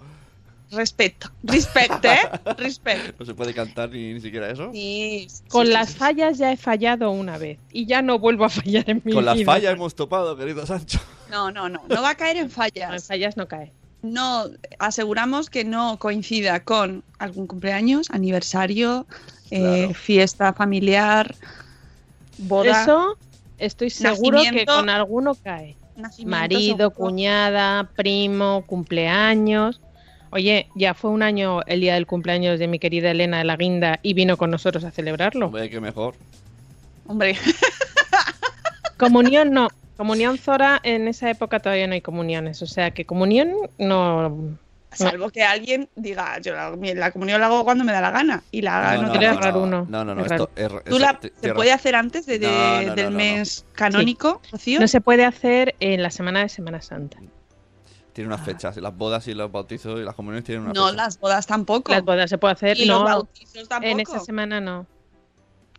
Respeto, 0.71 1.31
respeto, 1.43 2.09
¿eh? 2.09 2.19
Respeto. 2.57 3.13
No 3.19 3.27
se 3.27 3.35
puede 3.35 3.53
cantar 3.53 3.91
ni, 3.91 4.15
ni 4.15 4.21
siquiera 4.23 4.49
eso. 4.51 4.71
Sí, 4.73 5.27
sí, 5.29 5.43
Con 5.49 5.67
sí, 5.67 5.73
las 5.73 5.89
sí, 5.89 5.93
sí. 5.93 5.99
fallas 5.99 6.39
ya 6.39 6.51
he 6.51 6.57
fallado 6.57 7.11
una 7.11 7.37
vez 7.37 7.59
y 7.73 7.85
ya 7.85 8.01
no 8.01 8.19
vuelvo 8.19 8.47
a 8.47 8.49
fallar 8.49 8.89
en 8.89 9.03
mi 9.05 9.13
Con 9.13 9.27
las 9.27 9.35
vida. 9.37 9.45
fallas 9.45 9.75
hemos 9.75 9.95
topado, 9.95 10.35
querido 10.35 10.65
Sancho. 10.65 10.99
No, 11.31 11.51
no, 11.51 11.69
no, 11.69 11.83
no 11.89 12.01
va 12.03 12.11
a 12.11 12.15
caer 12.15 12.37
en 12.39 12.43
No, 12.45 12.47
en 12.47 12.51
fallas. 12.51 13.07
fallas 13.07 13.37
no 13.37 13.49
cae. 13.49 13.71
No, 14.01 14.47
aseguramos 14.79 15.51
que 15.51 15.65
no 15.65 15.99
coincida 15.99 16.65
con 16.65 17.05
algún 17.19 17.47
cumpleaños, 17.47 18.11
aniversario, 18.11 19.07
eh, 19.51 19.93
fiesta 19.95 20.55
familiar, 20.55 21.35
boda, 22.39 22.83
Eso 22.83 23.19
estoy 23.59 23.91
seguro 23.91 24.41
que 24.51 24.65
con 24.65 24.89
alguno 24.89 25.35
cae. 25.35 25.77
Marido, 26.25 26.91
seguro. 26.91 26.91
cuñada, 26.91 27.91
primo, 27.97 28.65
cumpleaños. 28.67 29.81
Oye, 30.31 30.69
ya 30.75 30.95
fue 30.95 31.11
un 31.11 31.23
año 31.23 31.61
el 31.67 31.81
día 31.81 31.95
del 31.95 32.07
cumpleaños 32.07 32.59
de 32.59 32.67
mi 32.67 32.79
querida 32.79 33.11
Elena 33.11 33.39
de 33.39 33.45
la 33.45 33.57
Guinda 33.57 34.01
y 34.03 34.15
vino 34.15 34.37
con 34.37 34.51
nosotros 34.51 34.85
a 34.85 34.91
celebrarlo. 34.91 35.47
Hombre, 35.47 35.69
qué 35.69 35.81
mejor. 35.81 36.15
Hombre, 37.07 37.37
Comunión 39.03 39.51
no. 39.51 39.69
Comunión 39.97 40.39
Zora, 40.39 40.81
en 40.85 41.09
esa 41.09 41.29
época 41.29 41.61
todavía 41.61 41.87
no 41.87 41.95
hay 41.95 42.01
comuniones. 42.01 42.63
O 42.63 42.67
sea 42.67 42.93
que 42.93 43.05
comunión 43.05 43.53
no. 43.77 44.57
Salvo 44.97 45.31
que 45.31 45.43
alguien 45.43 45.89
diga, 45.97 46.39
yo 46.41 46.55
la, 46.55 46.71
la 46.77 47.11
comunión 47.13 47.41
la 47.41 47.47
hago 47.47 47.65
cuando 47.65 47.85
me 47.85 47.93
da 47.93 48.01
la 48.01 48.11
gana 48.11 48.43
y 48.51 48.63
la 48.63 48.79
haga 48.79 49.03
no, 49.03 49.09
otro 49.09 49.21
no, 49.21 49.27
momento. 49.27 49.41
raro 49.41 49.63
uno. 49.63 49.87
No, 49.89 50.05
no, 50.05 50.15
no. 50.15 50.25
Es 50.25 50.33
Esto 50.33 50.51
es, 50.57 50.69
¿Tú 50.85 50.97
es- 50.97 51.01
la, 51.01 51.19
te- 51.21 51.33
¿Se 51.41 51.55
puede 51.55 51.73
hacer 51.73 51.95
antes 51.95 52.27
de, 52.27 52.39
de- 52.39 52.47
No, 52.47 52.53
no, 52.53 52.87
no, 52.89 52.95
del 52.95 53.05
no, 53.07 53.11
no. 53.11 53.17
mes 53.19 53.67
canónico, 53.73 54.41
Rocío? 54.51 54.81
No 54.81 54.89
se 54.89 55.01
puede 55.01 55.25
hacer 55.25 55.75
en 55.81 56.03
la 56.03 56.11
semana 56.11 56.41
de 56.41 56.49
Semana 56.49 56.81
Santa. 56.83 57.19
Tiene 58.13 58.29
unas 58.29 58.45
fechas. 58.45 58.77
Las 58.77 58.95
bodas 58.95 59.27
y 59.29 59.33
los 59.35 59.51
bautizos 59.51 59.99
y 59.99 60.05
las 60.05 60.15
comuniones 60.15 60.45
tienen 60.45 60.65
una 60.65 60.73
No, 60.75 60.87
fecha. 60.89 60.97
las 60.97 61.19
bodas 61.19 61.47
tampoco. 61.47 61.93
Las 61.93 62.05
bodas 62.05 62.29
se 62.29 62.37
puede 62.37 62.53
hacer. 62.53 62.77
y 62.79 62.85
los 62.85 62.99
no, 63.01 63.05
bautizos 63.07 63.69
tampoco. 63.69 63.91
en 63.91 64.01
esa 64.01 64.21
semana 64.21 64.61
no. 64.61 64.87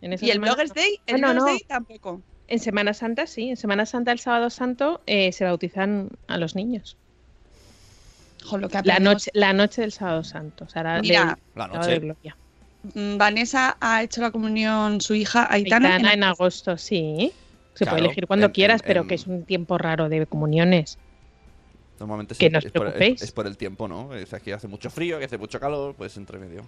En 0.02 0.14
esa 0.14 0.26
y 0.26 0.32
el 0.32 0.40
Bloggers 0.40 0.70
no. 0.72 0.76
Day, 0.82 1.00
el 1.06 1.18
Bloggers 1.18 1.40
no. 1.40 1.46
Day 1.46 1.60
tampoco. 1.68 2.22
En 2.48 2.60
Semana 2.60 2.94
Santa 2.94 3.26
sí, 3.28 3.50
en 3.50 3.58
Semana 3.58 3.86
Santa 3.86 4.12
el 4.12 4.20
sábado 4.20 4.50
santo 4.50 5.02
eh, 5.06 5.32
se 5.32 5.46
bautizan 5.46 6.10
a 6.28 6.38
los 6.38 6.56
niños. 6.56 6.98
Jo, 8.44 8.58
lo 8.58 8.70
que 8.70 8.82
La 8.84 9.00
noche, 9.00 9.32
la 9.34 9.54
noche 9.54 9.82
del 9.82 9.92
sábado 9.92 10.24
santo, 10.24 10.66
o 10.66 10.70
sea, 10.70 10.84
la- 10.84 11.02
Mira, 11.02 11.26
del 11.26 11.36
La 11.56 11.68
noche. 11.68 11.90
de 11.92 12.00
gloria. 12.00 12.38
Mm, 12.94 13.18
Vanessa 13.18 13.78
ha 13.80 14.04
hecho 14.04 14.22
la 14.22 14.32
comunión 14.32 15.00
su 15.00 15.16
hija 15.16 15.48
Aitana. 15.52 15.96
Aitana 15.96 16.12
en- 16.12 16.18
en 16.20 16.24
agosto, 16.26 16.78
sí. 16.78 17.32
Se 17.74 17.86
Claro, 17.86 17.96
puede 17.96 18.06
elegir 18.06 18.28
cuando 18.28 18.48
en- 18.48 18.52
quieras, 18.52 18.82
en- 18.82 18.88
pero 18.88 19.02
en- 19.02 19.08
que 19.08 19.16
es 19.16 19.26
un 19.26 19.46
tiempo 19.46 19.78
raro 19.78 20.10
de 20.10 20.26
comuniones. 20.28 20.98
Normalmente 22.00 22.36
Que 22.36 22.48
sí, 22.48 22.52
no 22.52 22.60
os 22.60 22.66
es, 22.66 22.72
por, 22.72 22.88
es- 22.88 22.94
preocupéis. 22.94 23.22
es 23.22 23.32
por 23.32 23.48
el 23.48 23.56
tiempo, 23.58 23.88
¿no? 23.88 24.14
Es 24.14 24.30
que 24.44 24.54
hace 24.54 24.68
mucho 24.68 24.90
frío, 24.90 25.18
que 25.20 25.26
hace 25.26 25.38
mucho 25.38 25.60
calor, 25.60 25.96
pues 25.96 26.18
entre 26.18 26.38
medio. 26.40 26.64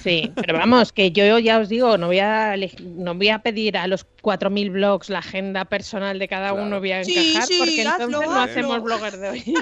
Sí, 0.00 0.32
pero 0.36 0.56
vamos, 0.58 0.92
que 0.92 1.10
yo 1.10 1.38
ya 1.38 1.58
os 1.58 1.68
digo, 1.68 1.98
no 1.98 2.06
voy 2.06 2.20
a 2.20 2.54
no 2.82 3.14
voy 3.16 3.28
a 3.30 3.40
pedir 3.40 3.76
a 3.76 3.86
los 3.88 4.06
4.000 4.22 4.70
blogs 4.72 5.10
la 5.10 5.18
agenda 5.18 5.64
personal 5.64 6.18
de 6.18 6.28
cada 6.28 6.50
Claro. 6.50 6.64
uno, 6.66 6.78
voy 6.78 6.92
a 6.92 7.04
Sí, 7.04 7.16
encajar, 7.18 7.48
sí, 7.48 7.58
porque 7.58 7.80
hazlo, 7.82 8.04
entonces 8.04 8.28
no 8.30 8.34
hazlo. 8.40 8.50
hacemos 8.52 8.82
blogger 8.82 9.16
de 9.18 9.28
hoy. 9.30 9.42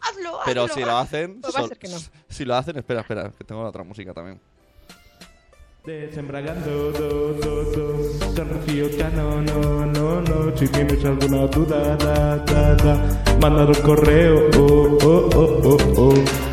hazlo, 0.00 0.38
Pero 0.44 0.64
hazlo, 0.64 0.74
si 0.74 0.80
lo 0.82 0.96
hacen. 0.98 1.40
Pues 1.40 1.54
va 1.54 1.58
a 1.58 1.62
sol- 1.62 1.68
ser 1.70 1.78
que 1.78 1.88
no. 1.88 1.96
Si 2.28 2.44
lo 2.44 2.54
hacen, 2.54 2.76
espera, 2.76 3.00
espera, 3.00 3.30
que 3.36 3.42
tengo 3.44 3.62
la 3.62 3.68
otra 3.70 3.82
música 3.84 4.12
también. 4.12 4.38
Desembragando, 5.84 6.92
do, 6.92 7.32
do, 7.32 7.64
do, 7.72 8.34
San 8.36 8.48
Rocío 8.48 8.86
Cano, 8.96 9.42
no, 9.42 9.84
no, 9.86 10.20
no, 10.20 10.56
si 10.56 10.68
tienes 10.68 11.04
alguna 11.04 11.46
duda, 11.48 11.96
da, 11.96 12.36
da, 12.36 12.74
da, 12.76 13.24
mandar 13.40 13.66
un 13.66 13.82
correo, 13.82 14.48
oh, 14.58 14.96
oh, 15.02 15.30
oh, 15.34 15.58
oh, 15.64 15.78
oh. 15.96 16.51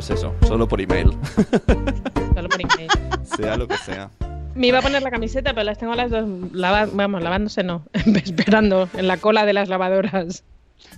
Pues 0.00 0.08
eso, 0.18 0.34
solo 0.48 0.66
por 0.66 0.80
email. 0.80 1.10
Solo 2.34 2.48
por 2.48 2.58
email. 2.58 2.88
sea 3.36 3.58
lo 3.58 3.68
que 3.68 3.76
sea. 3.76 4.08
Me 4.54 4.68
iba 4.68 4.78
a 4.78 4.82
poner 4.82 5.02
la 5.02 5.10
camiseta, 5.10 5.50
pero 5.52 5.64
las 5.64 5.76
tengo 5.76 5.94
las 5.94 6.10
dos 6.10 6.26
lava- 6.54 6.88
vamos, 6.90 7.22
lavándose 7.22 7.62
no, 7.62 7.84
esperando 7.92 8.88
en 8.94 9.06
la 9.08 9.18
cola 9.18 9.44
de 9.44 9.52
las 9.52 9.68
lavadoras. 9.68 10.42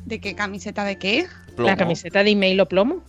¿De 0.04 0.21
qué 0.21 0.37
camiseta 0.37 0.85
de 0.85 0.99
qué? 0.99 1.26
Plomo. 1.56 1.68
La 1.68 1.76
camiseta 1.76 2.23
de 2.23 2.30
email 2.30 2.61
o 2.61 2.66
plomo, 2.68 3.02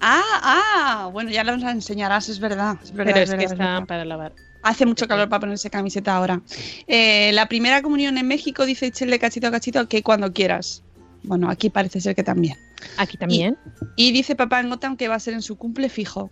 Ah, 0.00 0.22
ah, 0.40 1.10
bueno, 1.12 1.30
ya 1.32 1.42
la 1.42 1.54
enseñarás, 1.72 2.28
es 2.28 2.38
verdad. 2.38 2.76
Es 2.84 2.92
verdad, 2.92 3.14
pero 3.14 3.24
es 3.24 3.30
es 3.30 3.34
que 3.34 3.48
verdad, 3.48 3.52
están 3.72 3.86
para 3.86 4.04
lavar. 4.04 4.32
Hace 4.62 4.86
mucho 4.86 5.08
calor 5.08 5.28
para 5.28 5.40
ponerse 5.40 5.68
camiseta 5.68 6.14
ahora. 6.14 6.42
Eh, 6.86 7.32
la 7.32 7.46
primera 7.46 7.82
comunión 7.82 8.18
en 8.18 8.28
México, 8.28 8.66
dice 8.66 8.92
Chele 8.92 9.18
cachito 9.18 9.48
a 9.48 9.50
cachito, 9.50 9.88
que 9.88 10.00
cuando 10.04 10.32
quieras. 10.32 10.84
Bueno, 11.24 11.50
aquí 11.50 11.70
parece 11.70 12.00
ser 12.00 12.14
que 12.14 12.22
también. 12.22 12.56
Aquí 12.96 13.16
también. 13.16 13.56
Y 13.96 14.12
dice 14.12 14.34
papá 14.36 14.60
en 14.60 14.68
Gotham 14.70 14.96
que 14.96 15.08
va 15.08 15.14
a 15.16 15.20
ser 15.20 15.34
en 15.34 15.42
su 15.42 15.56
cumple 15.56 15.88
fijo. 15.88 16.28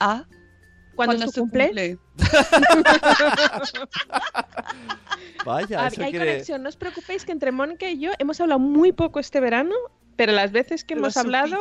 Ah, 0.00 0.24
¿Cuándo 0.94 1.16
es 1.24 1.32
tu 1.32 1.42
cumple? 1.42 1.98
Vaya, 5.44 5.84
Ah, 5.84 5.88
eso 5.88 6.02
hay 6.02 6.10
quiere. 6.10 6.26
conexión, 6.26 6.62
no 6.62 6.68
os 6.68 6.76
preocupéis 6.76 7.24
que 7.24 7.32
entre 7.32 7.52
Mónica 7.52 7.88
y 7.88 8.00
yo 8.00 8.10
hemos 8.18 8.40
hablado 8.40 8.58
muy 8.58 8.92
poco 8.92 9.20
este 9.20 9.40
verano, 9.40 9.74
pero 10.16 10.32
las 10.32 10.50
veces 10.52 10.84
que 10.84 10.94
Lo 10.94 11.02
hemos 11.02 11.16
hablado 11.16 11.58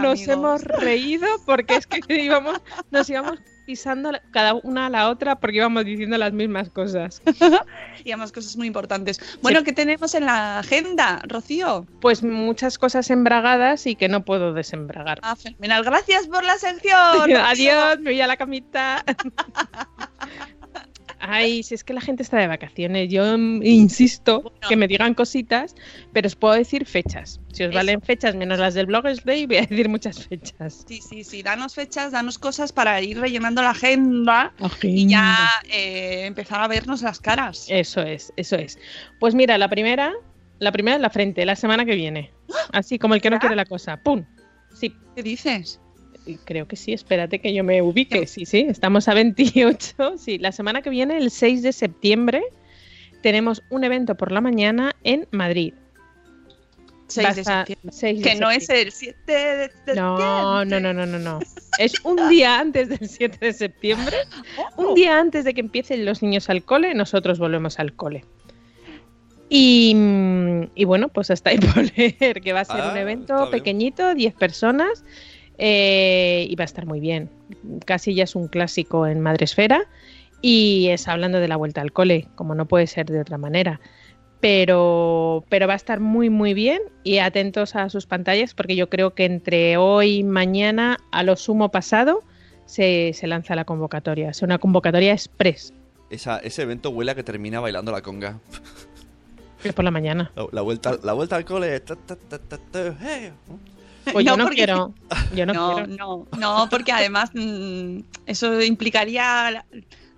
nos 0.00 0.26
hemos 0.28 0.62
reído 0.62 1.26
porque 1.44 1.74
es 1.76 1.86
que 1.86 2.00
íbamos, 2.22 2.58
nos 2.90 3.10
íbamos 3.10 3.38
pisando 3.68 4.10
cada 4.30 4.54
una 4.54 4.86
a 4.86 4.88
la 4.88 5.10
otra 5.10 5.38
porque 5.38 5.58
íbamos 5.58 5.84
diciendo 5.84 6.16
las 6.16 6.32
mismas 6.32 6.70
cosas. 6.70 7.20
Y 8.04 8.12
además 8.12 8.32
cosas 8.32 8.56
muy 8.56 8.68
importantes. 8.68 9.20
Bueno, 9.42 9.64
¿qué 9.64 9.72
tenemos 9.72 10.14
en 10.14 10.24
la 10.24 10.60
agenda, 10.60 11.20
Rocío? 11.26 11.84
Pues 12.00 12.22
muchas 12.22 12.78
cosas 12.78 13.10
embragadas 13.10 13.86
y 13.86 13.96
que 13.96 14.08
no 14.08 14.24
puedo 14.24 14.54
desembragar. 14.54 15.18
Ah, 15.22 15.36
fenomenal. 15.36 15.84
Gracias 15.84 16.28
por 16.28 16.44
la 16.44 16.56
sección. 16.56 17.36
Adiós, 17.36 17.98
me 17.98 18.12
voy 18.12 18.20
a 18.20 18.26
la 18.26 18.36
camita. 18.38 19.04
Ay, 21.20 21.62
si 21.62 21.74
es 21.74 21.84
que 21.84 21.92
la 21.92 22.00
gente 22.00 22.22
está 22.22 22.38
de 22.38 22.46
vacaciones, 22.46 23.08
yo 23.10 23.36
mm, 23.36 23.62
insisto 23.64 24.42
Bueno. 24.42 24.58
que 24.68 24.76
me 24.76 24.86
digan 24.88 25.14
cositas, 25.14 25.74
pero 26.12 26.26
os 26.26 26.36
puedo 26.36 26.54
decir 26.54 26.86
fechas. 26.86 27.40
Si 27.52 27.64
os 27.64 27.70
Eso. 27.70 27.76
valen 27.76 28.00
fechas 28.00 28.34
menos 28.36 28.58
las 28.58 28.74
del 28.74 28.86
Bloggers 28.86 29.24
Day, 29.24 29.46
voy 29.46 29.56
a 29.56 29.60
decir 29.62 29.88
muchas 29.88 30.26
fechas. 30.26 30.84
Sí, 30.86 31.00
sí, 31.00 31.24
sí. 31.24 31.42
Danos 31.42 31.74
fechas, 31.74 32.12
danos 32.12 32.38
cosas 32.38 32.72
para 32.72 33.00
ir 33.02 33.18
rellenando 33.18 33.62
la 33.62 33.70
agenda 33.70 34.52
y 34.82 35.08
ya 35.08 35.36
eh, 35.72 36.24
empezar 36.26 36.60
a 36.60 36.68
vernos 36.68 37.02
las 37.02 37.18
caras. 37.20 37.66
Eso 37.68 38.00
es, 38.02 38.32
eso 38.36 38.56
es. 38.56 38.78
Pues 39.18 39.34
mira, 39.34 39.58
la 39.58 39.68
primera, 39.68 40.12
la 40.60 40.72
primera 40.72 40.96
en 40.96 41.02
la 41.02 41.10
frente, 41.10 41.44
la 41.44 41.56
semana 41.56 41.84
que 41.84 41.94
viene. 41.94 42.32
Así 42.72 42.98
como 42.98 43.14
el 43.14 43.20
que 43.20 43.30
no 43.30 43.38
quiere 43.38 43.56
la 43.56 43.64
cosa. 43.64 43.96
¡Pum! 44.02 44.24
Sí, 44.74 44.94
¿Qué 45.16 45.22
dices? 45.22 45.80
Creo 46.36 46.66
que 46.68 46.76
sí, 46.76 46.92
espérate 46.92 47.38
que 47.40 47.52
yo 47.54 47.64
me 47.64 47.80
ubique. 47.82 48.26
Sí, 48.26 48.44
sí, 48.46 48.66
estamos 48.68 49.08
a 49.08 49.14
28. 49.14 50.14
Sí, 50.18 50.38
la 50.38 50.52
semana 50.52 50.82
que 50.82 50.90
viene, 50.90 51.16
el 51.18 51.30
6 51.30 51.62
de 51.62 51.72
septiembre, 51.72 52.42
tenemos 53.22 53.62
un 53.70 53.84
evento 53.84 54.14
por 54.16 54.32
la 54.32 54.40
mañana 54.40 54.94
en 55.04 55.26
Madrid. 55.30 55.74
6 57.08 57.26
Va 57.26 57.30
a 57.30 57.34
de 57.34 57.44
septiembre. 57.44 57.90
6 57.92 58.18
de 58.22 58.28
Que 58.28 58.34
no 58.36 58.50
es 58.50 58.66
septiembre. 58.66 58.82
el 58.82 58.92
7 58.92 59.32
de 59.32 59.64
septiembre. 59.70 59.94
No, 60.02 60.64
no, 60.64 60.80
no, 60.80 60.92
no, 60.92 61.06
no, 61.06 61.18
no. 61.18 61.38
Es 61.78 62.04
un 62.04 62.28
día 62.28 62.58
antes 62.58 62.88
del 62.88 63.08
7 63.08 63.38
de 63.40 63.52
septiembre. 63.52 64.16
Oh. 64.76 64.88
Un 64.88 64.94
día 64.94 65.18
antes 65.18 65.44
de 65.44 65.54
que 65.54 65.60
empiecen 65.60 66.04
los 66.04 66.22
niños 66.22 66.50
al 66.50 66.64
cole, 66.64 66.92
nosotros 66.94 67.38
volvemos 67.38 67.78
al 67.78 67.94
cole. 67.94 68.24
Y, 69.48 69.94
mm, 69.94 70.62
y 70.74 70.84
bueno, 70.84 71.08
pues 71.08 71.30
hasta 71.30 71.50
ahí 71.50 71.58
por 71.74 71.84
leer, 71.96 72.40
que 72.42 72.52
va 72.52 72.60
a 72.60 72.64
ser 72.64 72.80
Ah, 72.80 72.90
un 72.92 72.98
evento 72.98 73.50
pequeñito, 73.50 74.14
10 74.14 74.34
personas, 74.34 75.04
eh, 75.58 76.46
y 76.48 76.54
va 76.56 76.62
a 76.62 76.66
estar 76.66 76.86
muy 76.86 77.00
bien. 77.00 77.28
Casi 77.84 78.14
ya 78.14 78.24
es 78.24 78.34
un 78.34 78.48
clásico 78.48 79.06
en 79.06 79.20
Madresfera, 79.20 79.82
y 80.40 80.88
es 80.88 81.08
hablando 81.08 81.40
de 81.40 81.48
la 81.48 81.56
vuelta 81.56 81.80
al 81.80 81.92
cole, 81.92 82.28
como 82.34 82.54
no 82.54 82.66
puede 82.66 82.86
ser 82.86 83.06
de 83.06 83.20
otra 83.20 83.38
manera. 83.38 83.80
Pero, 84.40 85.44
pero 85.48 85.66
va 85.66 85.72
a 85.72 85.76
estar 85.76 85.98
muy, 85.98 86.30
muy 86.30 86.54
bien 86.54 86.80
y 87.02 87.18
atentos 87.18 87.74
a 87.74 87.88
sus 87.88 88.06
pantallas 88.06 88.54
porque 88.54 88.76
yo 88.76 88.88
creo 88.88 89.12
que 89.12 89.24
entre 89.24 89.76
hoy 89.76 90.18
y 90.18 90.22
mañana, 90.22 90.98
a 91.10 91.24
lo 91.24 91.34
sumo 91.34 91.72
pasado, 91.72 92.22
se, 92.64 93.12
se 93.14 93.26
lanza 93.26 93.56
la 93.56 93.64
convocatoria. 93.64 94.30
Es 94.30 94.42
una 94.42 94.58
convocatoria 94.58 95.12
express 95.12 95.74
Esa, 96.08 96.38
ese 96.38 96.62
evento 96.62 96.90
huele 96.90 97.10
a 97.10 97.14
que 97.16 97.24
termina 97.24 97.58
bailando 97.58 97.90
la 97.90 98.00
conga. 98.00 98.38
es 99.64 99.72
por 99.72 99.84
la 99.84 99.90
mañana. 99.90 100.30
La, 100.36 100.46
la 100.52 100.62
vuelta, 100.62 100.96
la 101.02 101.14
vuelta 101.14 101.34
al 101.34 101.44
cole. 101.44 101.80
ta, 101.80 101.96
ta, 101.96 102.14
ta, 102.14 102.38
ta, 102.38 102.58
ta, 102.58 102.96
hey. 103.00 103.32
Pues 104.12 104.24
yo 104.26 104.36
no 104.36 104.44
porque- 104.44 104.56
quiero. 104.56 104.94
Yo 105.34 105.46
no, 105.46 105.52
No, 105.54 105.74
quiero. 105.74 105.86
no, 105.88 106.26
no, 106.38 106.68
porque 106.70 106.92
además 106.92 107.30
mm, 107.34 108.00
eso 108.26 108.60
implicaría 108.62 109.64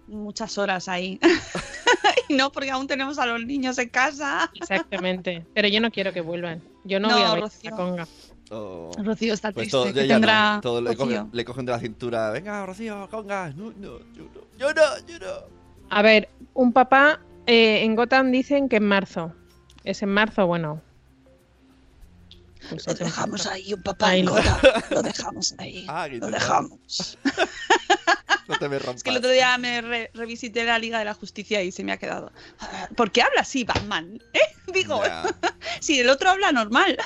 muchas 0.06 0.58
horas 0.58 0.88
ahí. 0.88 1.18
y 2.28 2.34
no, 2.34 2.50
porque 2.52 2.70
aún 2.70 2.86
tenemos 2.86 3.18
a 3.18 3.26
los 3.26 3.44
niños 3.44 3.78
en 3.78 3.88
casa. 3.88 4.50
Exactamente. 4.54 5.44
Pero 5.54 5.68
yo 5.68 5.80
no 5.80 5.90
quiero 5.90 6.12
que 6.12 6.20
vuelvan. 6.20 6.62
Yo 6.84 6.98
no, 7.00 7.08
No, 7.08 7.14
voy 7.14 7.22
a 7.24 7.32
ver 7.34 7.40
Rocío. 7.42 7.70
la 7.70 7.76
conga. 7.76 8.08
Oh. 8.52 8.90
Rocío 8.98 9.32
está 9.34 9.52
Pues 9.52 9.68
triste, 9.70 9.92
todo, 9.92 10.06
tendrá 10.08 10.54
no. 10.56 10.60
Todo 10.60 10.80
le, 10.80 10.90
Rocío. 10.90 11.04
cogen, 11.06 11.28
le 11.32 11.44
cogen 11.44 11.66
de 11.66 11.72
la 11.72 11.78
cintura. 11.78 12.30
Venga, 12.30 12.66
Rocío, 12.66 13.08
conga. 13.10 13.50
No, 13.50 13.72
no, 13.76 13.98
yo 14.12 14.24
no, 14.34 14.40
yo 14.58 14.74
no, 14.74 15.06
yo 15.06 15.18
no. 15.20 15.26
A 15.90 16.02
ver, 16.02 16.28
un 16.54 16.72
papá 16.72 17.20
eh, 17.46 17.82
en 17.84 17.94
Gotham 17.94 18.32
dicen 18.32 18.68
que 18.68 18.76
en 18.76 18.86
marzo. 18.88 19.32
¿Es 19.84 20.02
en 20.02 20.08
marzo? 20.10 20.46
Bueno. 20.46 20.82
Pues 22.68 22.86
Lo 22.86 22.94
dejamos 22.94 23.46
ahí, 23.46 23.72
un 23.72 23.82
papá 23.82 24.08
Ahí 24.10 24.20
en 24.20 24.26
lo- 24.26 25.02
dejamos 25.02 25.54
ahí. 25.58 25.86
Ah, 25.88 26.08
Lo 26.08 26.28
dejamos. 26.30 27.18
No 28.48 28.58
te 28.58 28.68
me 28.68 28.78
rompas. 28.80 28.96
Es 28.96 29.02
que 29.04 29.10
el 29.10 29.16
otro 29.18 29.30
día 29.30 29.56
me 29.58 29.80
re- 29.80 30.10
revisité 30.12 30.64
la 30.64 30.76
Liga 30.80 30.98
de 30.98 31.04
la 31.04 31.14
Justicia 31.14 31.62
y 31.62 31.70
se 31.70 31.84
me 31.84 31.92
ha 31.92 31.98
quedado. 31.98 32.32
"Ah, 32.58 32.88
¿Por 32.96 33.12
qué 33.12 33.22
habla 33.22 33.42
así 33.42 33.62
Batman? 33.62 34.20
¿Eh? 34.34 34.40
Digo, 34.72 35.00
si 35.78 36.00
el 36.00 36.10
otro 36.10 36.30
habla 36.30 36.50
normal. 36.50 36.98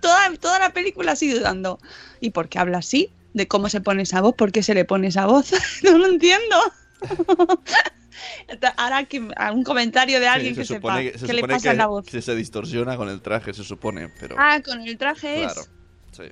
toda, 0.00 0.34
toda 0.40 0.58
la 0.58 0.72
película 0.72 1.12
así 1.12 1.30
dudando. 1.32 1.78
¿Y 2.20 2.30
por 2.30 2.48
qué 2.48 2.58
habla 2.58 2.78
así? 2.78 3.12
¿De 3.32 3.46
cómo 3.46 3.68
se 3.68 3.80
pone 3.80 4.02
esa 4.02 4.20
voz? 4.22 4.34
¿Por 4.34 4.50
qué 4.50 4.62
se 4.64 4.74
le 4.74 4.84
pone 4.84 5.06
esa 5.06 5.26
voz? 5.26 5.52
no 5.84 5.98
lo 5.98 6.06
entiendo. 6.06 6.56
Ahora 8.76 9.04
que 9.04 9.20
un 9.20 9.64
comentario 9.64 10.18
de 10.20 10.26
Sí, 10.26 10.30
alguien 10.30 10.54
se 10.54 10.60
que 10.62 10.64
supone 10.66 11.12
se 11.18 11.26
qué 11.26 11.32
le 11.32 11.40
supone 11.40 11.54
pasa 11.54 11.62
que, 11.68 11.72
en 11.72 11.78
la 11.78 11.86
voz. 11.86 12.06
que 12.06 12.22
se 12.22 12.34
distorsiona 12.34 12.96
con 12.96 13.08
el 13.08 13.20
traje, 13.20 13.52
se 13.54 13.64
supone, 13.64 14.08
pero 14.20 14.36
Ah, 14.38 14.60
con 14.64 14.80
el 14.80 14.96
traje 14.98 15.42
claro. 15.42 15.60
es. 15.60 15.70
Sí. 16.12 16.22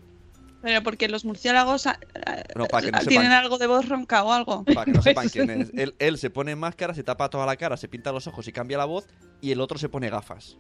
Pero 0.63 0.83
porque 0.83 1.09
los 1.09 1.25
murciélagos 1.25 1.87
ah, 1.87 1.99
ah, 2.27 2.43
No, 2.57 2.67
para 2.67 2.87
que 2.87 2.93
no 2.93 2.99
tienen 3.01 3.29
sepan, 3.29 3.45
algo 3.45 3.59
de 3.59 3.67
voz 3.67 3.89
ronca 3.89 4.25
o 4.25 4.33
algo. 4.33 4.65
para 4.65 4.85
que 4.87 4.93
no 4.93 5.03
sepan 5.03 5.29
quién 5.29 5.51
es. 5.51 5.71
Él, 5.75 5.95
él 5.99 6.19
se 6.19 6.31
pone 6.31 6.57
máscara, 6.57 6.95
se 6.95 7.05
tapa 7.05 7.29
toda 7.31 7.47
la 7.47 7.57
cara, 7.57 7.77
se 7.77 7.89
pinta 7.89 8.11
los 8.11 8.27
ojos 8.27 8.49
y 8.49 8.53
cambia 8.53 8.79
la 8.79 8.85
voz, 8.87 9.07
y 9.41 9.53
el 9.53 9.61
otro 9.61 9.79
se 9.79 9.89
pone 9.89 10.09
gafas. 10.11 10.57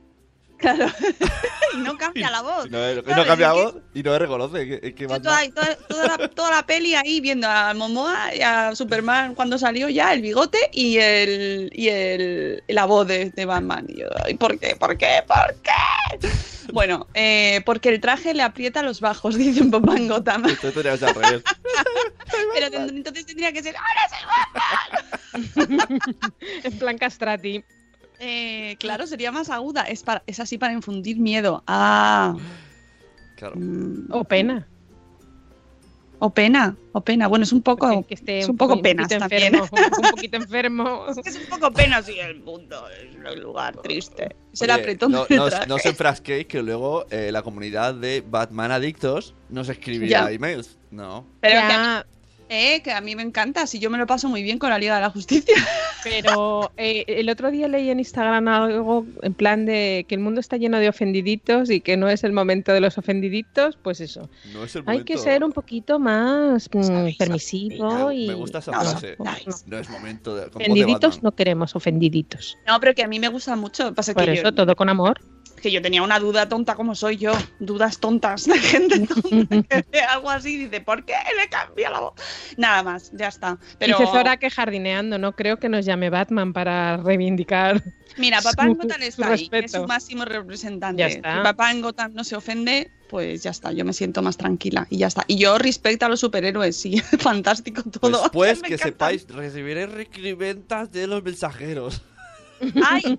Claro. 0.59 0.87
y 1.75 1.77
no 1.79 1.97
cambia 1.99 2.31
la 2.31 2.43
voz. 2.43 2.67
Y 2.67 2.71
no, 2.71 2.79
cambia 3.25 3.25
la 3.27 3.33
Es 3.33 3.37
que- 3.37 3.63
voz 3.63 3.75
y 3.95 4.03
no 4.03 4.19
reconoce 4.19 4.95
Yo 4.97 5.09
Batman- 5.09 5.53
toda, 5.53 5.77
toda, 5.77 5.77
toda 5.89 6.07
la, 6.19 6.29
toda 6.29 6.51
la 6.51 6.67
peli 6.67 6.95
ahí 6.95 7.21
viendo 7.21 7.49
a 7.49 7.75
Momoa 7.75 8.35
y 8.35 8.41
a 8.43 8.75
Superman 8.75 9.35
cuando 9.35 9.59
salió 9.59 9.89
ya, 9.89 10.13
el 10.13 10.23
bigote 10.23 10.59
y 10.73 10.99
el 10.99 11.71
y 11.73 11.89
el 11.89 12.63
la 12.69 12.85
voz 12.87 13.07
de, 13.07 13.31
de 13.31 13.45
Batman. 13.45 13.87
Y 13.89 14.01
yo, 14.01 14.07
"Ay, 14.25 14.35
¿por 14.35 14.59
qué? 14.59 14.75
¿Por 14.77 14.97
qué? 14.97 15.23
¿Por 15.27 15.55
qué? 15.63 16.29
Bueno, 16.73 17.07
eh, 17.15 17.61
porque 17.65 17.91
el 17.91 18.01
traje 18.01 18.35
le 18.35 18.43
aprieta 18.43 18.83
los 18.83 19.01
bajos, 19.01 19.37
dice 19.39 19.63
un 19.63 19.71
papá 19.71 19.97
en 19.97 20.09
Gotham. 20.09 20.47
Esto 20.47 20.73
tendría 20.73 20.93
que 20.93 20.99
ser 20.99 21.09
al 21.11 21.15
revés. 21.15 21.43
Pero 22.55 22.67
entonces 22.89 23.27
tendría 23.27 23.53
que 23.53 23.63
ser 23.63 23.75
¡Ahora 23.77 24.09
soy 25.55 25.79
en 26.65 26.79
plan 26.79 26.99
castrati. 26.99 27.65
Eh, 28.21 28.77
claro, 28.79 29.07
sería 29.07 29.31
más 29.33 29.51
aguda. 29.51 29.83
Es, 29.83 30.03
para, 30.03 30.23
es 30.27 30.41
así 30.41 30.59
para 30.59 30.73
infundir 30.73 31.19
miedo. 31.19 31.63
Ah. 31.67 32.35
Claro. 33.37 33.55
mm, 33.57 34.07
O 34.11 34.25
pena. 34.25 34.67
o 36.19 36.31
pena, 36.31 36.75
o 36.93 37.01
pena. 37.03 37.29
Bueno, 37.29 37.43
es 37.43 37.53
un 37.53 37.61
poco. 37.61 38.07
Que 38.07 38.15
esté 38.15 38.39
es 38.39 38.49
un 38.49 38.57
poco 38.57 38.71
poquito 38.81 38.83
penas 38.85 39.09
también. 39.09 39.55
enfermo, 39.55 39.69
un 39.71 40.11
poquito 40.11 40.37
enfermo. 40.43 41.07
Es 41.11 41.17
que 41.23 41.29
es 41.29 41.37
un 41.37 41.47
poco 41.47 41.71
pena 41.73 42.01
si 42.03 42.19
el 42.19 42.41
mundo 42.41 42.85
es 42.89 43.15
un 43.15 43.41
lugar 43.43 43.77
triste. 43.83 44.35
Es 44.53 44.63
el 44.63 44.71
apretón 44.71 45.13
no, 45.13 45.27
no, 45.69 45.75
os 45.75 45.85
enfrasquéis 45.85 46.47
que 46.47 46.63
luego 46.63 47.05
eh, 47.11 47.31
la 47.31 47.43
comunidad 47.43 47.95
de 47.95 48.25
Batman 48.27 48.71
Adictos 48.73 49.35
nos 49.51 49.69
escribirá 49.69 50.25
Ya. 50.29 50.31
emails. 50.33 50.79
No. 50.91 51.27
Pero 51.41 51.53
que 51.53 51.59
a, 51.59 51.67
mí, 51.69 51.73
Ya, 51.75 52.07
eh, 52.49 52.81
que 52.83 52.93
a 52.93 53.01
mí 53.01 53.17
me 53.17 53.23
encanta. 53.23 53.67
Si 53.67 53.79
yo 53.79 53.91
me 53.91 53.99
lo 53.99 54.07
paso 54.07 54.29
muy 54.29 54.43
bien 54.43 54.59
con 54.59 54.71
la 54.71 54.79
Liga 54.79 54.95
de 54.97 55.01
la 55.03 55.11
Justicia. 55.11 55.55
pero 56.05 56.71
eh, 56.77 57.05
el 57.09 57.29
otro 57.29 57.51
día 57.51 57.67
leí 57.69 57.91
en 57.91 57.99
Instagram 57.99 58.47
algo 58.49 59.07
en 59.23 59.35
plan 59.35 59.67
de 59.67 60.05
que 60.09 60.15
el 60.15 60.21
mundo 60.21 60.41
está 60.41 60.57
lleno 60.57 60.79
de 60.79 60.89
ofendiditos 60.89 61.69
y 61.71 61.81
que 61.81 61.97
no 61.97 62.09
es 62.09 62.23
el 62.25 62.33
momento 62.33 62.73
de 62.73 62.81
los 62.81 62.97
ofendiditos, 62.99 63.77
pues 63.83 64.01
eso. 64.01 64.29
No 64.53 64.65
es 64.65 64.75
el 64.77 64.83
Hay 64.83 64.99
momento. 64.99 65.05
que 65.07 65.19
ser 65.19 65.43
un 65.45 65.53
poquito 65.53 65.99
más 65.99 66.69
mm, 66.73 67.17
permisivo 67.19 68.09
Me- 68.09 68.15
y 68.17 68.29
me 68.29 68.35
gusta 68.35 68.59
esa 68.59 68.73
frase. 68.73 69.17
no, 69.19 69.25
No, 69.25 69.33
no. 69.67 69.79
es 69.79 69.91
momento 69.91 70.37
de. 70.37 70.47
ofendiditos 70.47 71.23
no 71.23 71.33
queremos 71.33 71.75
ofendiditos. 71.75 72.57
No, 72.67 72.79
pero 72.81 72.95
que 72.95 73.03
a 73.03 73.09
mí 73.09 73.19
me 73.19 73.29
gusta 73.29 73.57
mucho. 73.57 73.93
Pasa 73.95 74.15
Por 74.15 74.25
que, 74.25 74.33
eso 74.35 74.43
yo, 74.45 74.55
todo 74.55 74.77
con 74.77 74.89
amor. 74.89 75.21
Que 75.61 75.71
yo 75.71 75.81
tenía 75.83 76.03
una 76.03 76.19
duda 76.21 76.49
tonta 76.49 76.75
como 76.75 76.95
soy 76.95 77.17
yo. 77.17 77.33
Dudas 77.59 77.99
tontas 77.99 78.45
de 78.45 78.59
gente 78.59 79.01
tonta 79.07 79.63
que 79.63 79.85
ve 79.91 80.01
algo 80.01 80.31
así 80.31 80.55
y 80.55 80.57
dice, 80.65 80.81
¿por 80.81 81.05
qué 81.05 81.15
le 81.41 81.49
cambia 81.49 81.91
la 81.91 82.01
voz? 82.01 82.15
Nada 82.57 82.83
más, 82.83 83.11
ya 83.15 83.29
está. 83.29 83.59
Pero 83.79 83.99
Dice 83.99 84.11
Zora 84.11 84.37
que 84.37 84.51
jardineando, 84.51 85.19
no 85.19 85.33
creo 85.35 85.59
que 85.59 85.69
nos 85.69 85.85
llame 85.85 86.11
Batman 86.11 86.53
para 86.53 86.99
reivindicar. 86.99 87.83
mira, 88.17 88.41
papá 88.43 88.65
su- 88.65 88.71
en 88.71 88.77
Gotham 88.79 89.03
está 89.03 89.33
ahí, 89.33 89.49
que 89.49 89.57
es 89.59 89.63
respeto. 89.63 89.83
su 89.83 89.87
máximo 89.89 90.25
representante. 90.25 91.01
Ya 91.01 91.07
está. 91.09 91.37
Si 91.39 91.43
papá 91.43 91.71
en 91.71 91.81
Gotham 91.83 92.13
no 92.15 92.23
se 92.25 92.37
ofende, 92.37 92.91
pues 93.09 93.43
ya 93.43 93.51
está, 93.51 93.73
yo 93.73 93.85
me 93.85 93.93
siento 93.93 94.21
más 94.23 94.37
tranquila 94.37 94.87
y 94.91 94.99
ya 94.99 95.07
está. 95.07 95.25
Y 95.29 95.39
yo 95.39 95.59
respecto 95.59 96.07
a 96.07 96.09
los 96.09 96.21
superhéroes, 96.21 96.77
sí, 96.77 96.99
fantástico 97.19 97.83
todo. 97.83 98.23
Después 98.23 98.61
Me 98.63 98.69
que 98.69 98.75
encantan. 98.75 98.93
sepáis, 98.93 99.27
recibiré 99.29 99.87
recriventas 99.87 100.91
de 100.93 101.07
los 101.07 101.23
mensajeros. 101.23 102.03
¡Ay! 102.85 103.19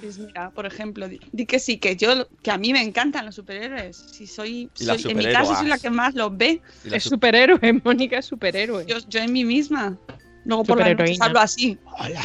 Pues 0.00 0.18
mira, 0.18 0.50
por 0.50 0.66
ejemplo, 0.66 1.08
di, 1.08 1.18
di 1.32 1.46
que 1.46 1.58
sí, 1.58 1.78
que 1.78 1.96
yo, 1.96 2.28
que 2.42 2.50
a 2.50 2.58
mí 2.58 2.72
me 2.72 2.82
encantan 2.82 3.24
los 3.26 3.34
superhéroes. 3.36 3.96
Si 3.96 4.26
soy, 4.26 4.68
soy- 4.74 5.10
en 5.10 5.16
mi 5.16 5.24
casa 5.32 5.56
soy 5.56 5.68
la 5.68 5.78
que 5.78 5.88
más 5.90 6.14
los 6.14 6.36
ve. 6.36 6.60
Es 6.84 7.04
su- 7.04 7.10
superhéroe, 7.10 7.58
Mónica 7.84 8.18
es 8.18 8.26
superhéroe. 8.26 8.84
Yo, 8.86 8.98
yo 9.08 9.20
en 9.20 9.32
mí 9.32 9.44
misma. 9.44 9.96
Luego 10.44 10.64
por 10.64 10.78
la 10.78 10.92
noche 10.92 11.16
hablo 11.20 11.38
así. 11.40 11.78
Hola. 11.98 12.22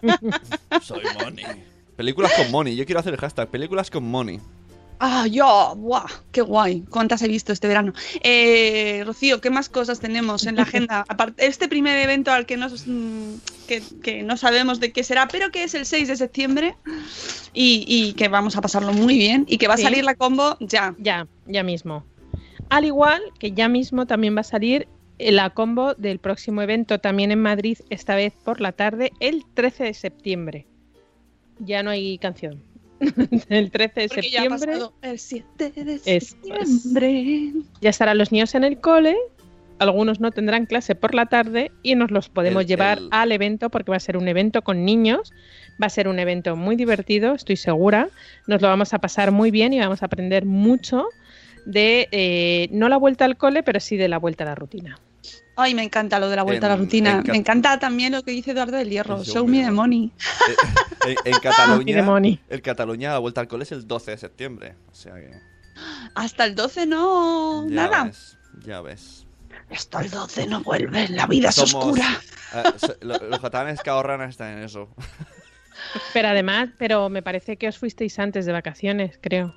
Soy 0.82 1.02
Money. 1.22 1.44
Películas 1.96 2.32
con 2.36 2.50
Money. 2.50 2.76
Yo 2.76 2.86
quiero 2.86 3.00
hacer 3.00 3.12
el 3.12 3.18
hashtag. 3.20 3.48
Películas 3.50 3.90
con 3.90 4.04
Money. 4.04 4.40
Ah, 5.02 5.26
yo, 5.26 5.74
¡buah! 5.78 6.04
¡Qué 6.30 6.42
guay! 6.42 6.82
¿Cuántas 6.90 7.22
he 7.22 7.28
visto 7.28 7.54
este 7.54 7.66
verano? 7.66 7.94
Eh, 8.22 9.02
Rocío, 9.06 9.40
¿qué 9.40 9.48
más 9.48 9.70
cosas 9.70 9.98
tenemos 9.98 10.46
en 10.46 10.56
la 10.56 10.62
agenda? 10.62 11.04
Aparte, 11.08 11.46
este 11.46 11.68
primer 11.68 11.96
evento 11.98 12.30
al 12.32 12.44
que, 12.44 12.58
nos, 12.58 12.86
mm, 12.86 13.34
que, 13.66 13.82
que 14.02 14.22
no 14.22 14.36
sabemos 14.36 14.78
de 14.78 14.92
qué 14.92 15.02
será, 15.02 15.26
pero 15.28 15.50
que 15.50 15.64
es 15.64 15.72
el 15.74 15.86
6 15.86 16.06
de 16.06 16.16
septiembre 16.16 16.76
y, 17.54 17.84
y 17.88 18.12
que 18.12 18.28
vamos 18.28 18.56
a 18.56 18.60
pasarlo 18.60 18.92
muy 18.92 19.16
bien 19.16 19.46
y 19.48 19.56
que 19.56 19.68
va 19.68 19.76
Sí. 19.78 19.84
a 19.84 19.86
salir 19.86 20.04
la 20.04 20.14
combo 20.14 20.58
ya. 20.60 20.94
Ya, 20.98 21.26
ya 21.46 21.62
mismo. 21.62 22.04
Al 22.68 22.84
igual 22.84 23.22
que 23.38 23.52
ya 23.52 23.68
mismo 23.68 24.04
también 24.06 24.36
va 24.36 24.42
a 24.42 24.44
salir 24.44 24.86
la 25.18 25.48
combo 25.50 25.94
del 25.94 26.18
próximo 26.18 26.60
evento 26.60 26.98
también 26.98 27.30
en 27.32 27.40
Madrid, 27.40 27.78
esta 27.88 28.14
vez 28.16 28.34
por 28.44 28.60
la 28.60 28.72
tarde, 28.72 29.12
el 29.20 29.44
13 29.54 29.84
de 29.84 29.94
septiembre. 29.94 30.66
Ya 31.58 31.82
no 31.82 31.88
hay 31.90 32.18
canción. 32.18 32.62
el 33.48 33.70
13 33.70 34.00
de 34.00 34.08
Porque 34.08 34.30
ya 34.30 34.40
ha 34.40 34.42
septiembre 34.44 34.72
pasado 34.72 34.92
el 35.02 35.18
7 35.18 35.70
de 35.84 36.00
es. 36.04 36.24
septiembre. 36.26 37.52
ya 37.80 37.90
estarán 37.90 38.18
los 38.18 38.32
niños 38.32 38.54
en 38.54 38.64
el 38.64 38.78
cole. 38.80 39.16
Algunos 39.78 40.20
no 40.20 40.30
tendrán 40.30 40.66
clase 40.66 40.94
por 40.94 41.14
la 41.14 41.24
tarde 41.26 41.72
y 41.82 41.94
nos 41.94 42.10
los 42.10 42.28
podemos 42.28 42.62
El- 42.62 42.68
llevar 42.68 42.98
el- 42.98 43.08
al 43.12 43.32
evento 43.32 43.70
porque 43.70 43.90
va 43.90 43.96
a 43.96 44.00
ser 44.00 44.16
un 44.18 44.28
evento 44.28 44.62
con 44.62 44.84
niños. 44.84 45.32
Va 45.82 45.86
a 45.86 45.90
ser 45.90 46.06
un 46.08 46.18
evento 46.18 46.54
muy 46.56 46.76
divertido, 46.76 47.34
estoy 47.34 47.56
segura. 47.56 48.10
Nos 48.46 48.60
lo 48.60 48.68
vamos 48.68 48.92
a 48.92 48.98
pasar 48.98 49.32
muy 49.32 49.50
bien 49.50 49.72
y 49.72 49.80
vamos 49.80 50.02
a 50.02 50.06
aprender 50.06 50.44
mucho 50.44 51.06
de 51.64 52.08
eh, 52.12 52.68
no 52.72 52.90
la 52.90 52.98
vuelta 52.98 53.24
al 53.24 53.38
cole, 53.38 53.62
pero 53.62 53.80
sí 53.80 53.96
de 53.96 54.08
la 54.08 54.18
vuelta 54.18 54.44
a 54.44 54.48
la 54.48 54.54
rutina. 54.54 54.98
Ay, 55.60 55.74
me 55.74 55.82
encanta 55.82 56.18
lo 56.18 56.28
de 56.28 56.36
la 56.36 56.42
vuelta 56.42 56.66
a 56.66 56.68
la 56.70 56.74
En- 56.76 56.80
rutina. 56.80 57.10
en 57.24 57.30
Me 57.32 57.36
encanta 57.36 57.78
también 57.78 58.12
lo 58.12 58.22
que 58.22 58.30
dice 58.32 58.52
Eduardo 58.52 58.76
del 58.76 58.88
Hierro. 58.90 59.18
El 59.18 59.24
Show 59.26 59.46
me 59.46 59.62
the 59.64 59.70
money. 59.70 60.10
En, 61.06 61.16
en 61.24 61.38
Cataluña, 61.40 61.96
Demoni. 61.96 62.40
en 62.48 62.60
Cataluña 62.60 63.12
la 63.12 63.18
vuelta 63.18 63.40
al 63.40 63.48
cole 63.48 63.64
es 63.64 63.72
el 63.72 63.86
12 63.86 64.10
de 64.12 64.18
septiembre. 64.18 64.74
O 64.90 64.94
sea 64.94 65.14
que. 65.14 65.30
Hasta 66.14 66.44
el 66.44 66.54
12 66.54 66.86
no. 66.86 67.66
Ya 67.68 67.74
nada. 67.74 68.04
ves, 68.04 68.38
ya 68.64 68.80
ves. 68.80 69.26
Hasta 69.70 70.00
el 70.00 70.10
12 70.10 70.46
no 70.48 70.62
vuelve. 70.62 71.08
La 71.08 71.26
vida 71.26 71.48
es 71.50 71.56
Somos- 71.56 71.74
oscura. 71.84 72.20
eh, 72.54 72.62
so- 72.76 72.96
lo- 73.02 73.18
los 73.28 73.40
catalanes 73.40 73.80
que 73.80 73.90
ahorran 73.90 74.20
están 74.28 74.58
en 74.58 74.64
eso. 74.64 74.88
Pero 76.12 76.28
además, 76.28 76.68
pero 76.78 77.08
me 77.08 77.22
parece 77.22 77.56
que 77.56 77.68
os 77.68 77.78
fuisteis 77.78 78.18
antes 78.18 78.44
de 78.46 78.52
vacaciones, 78.52 79.18
creo. 79.22 79.54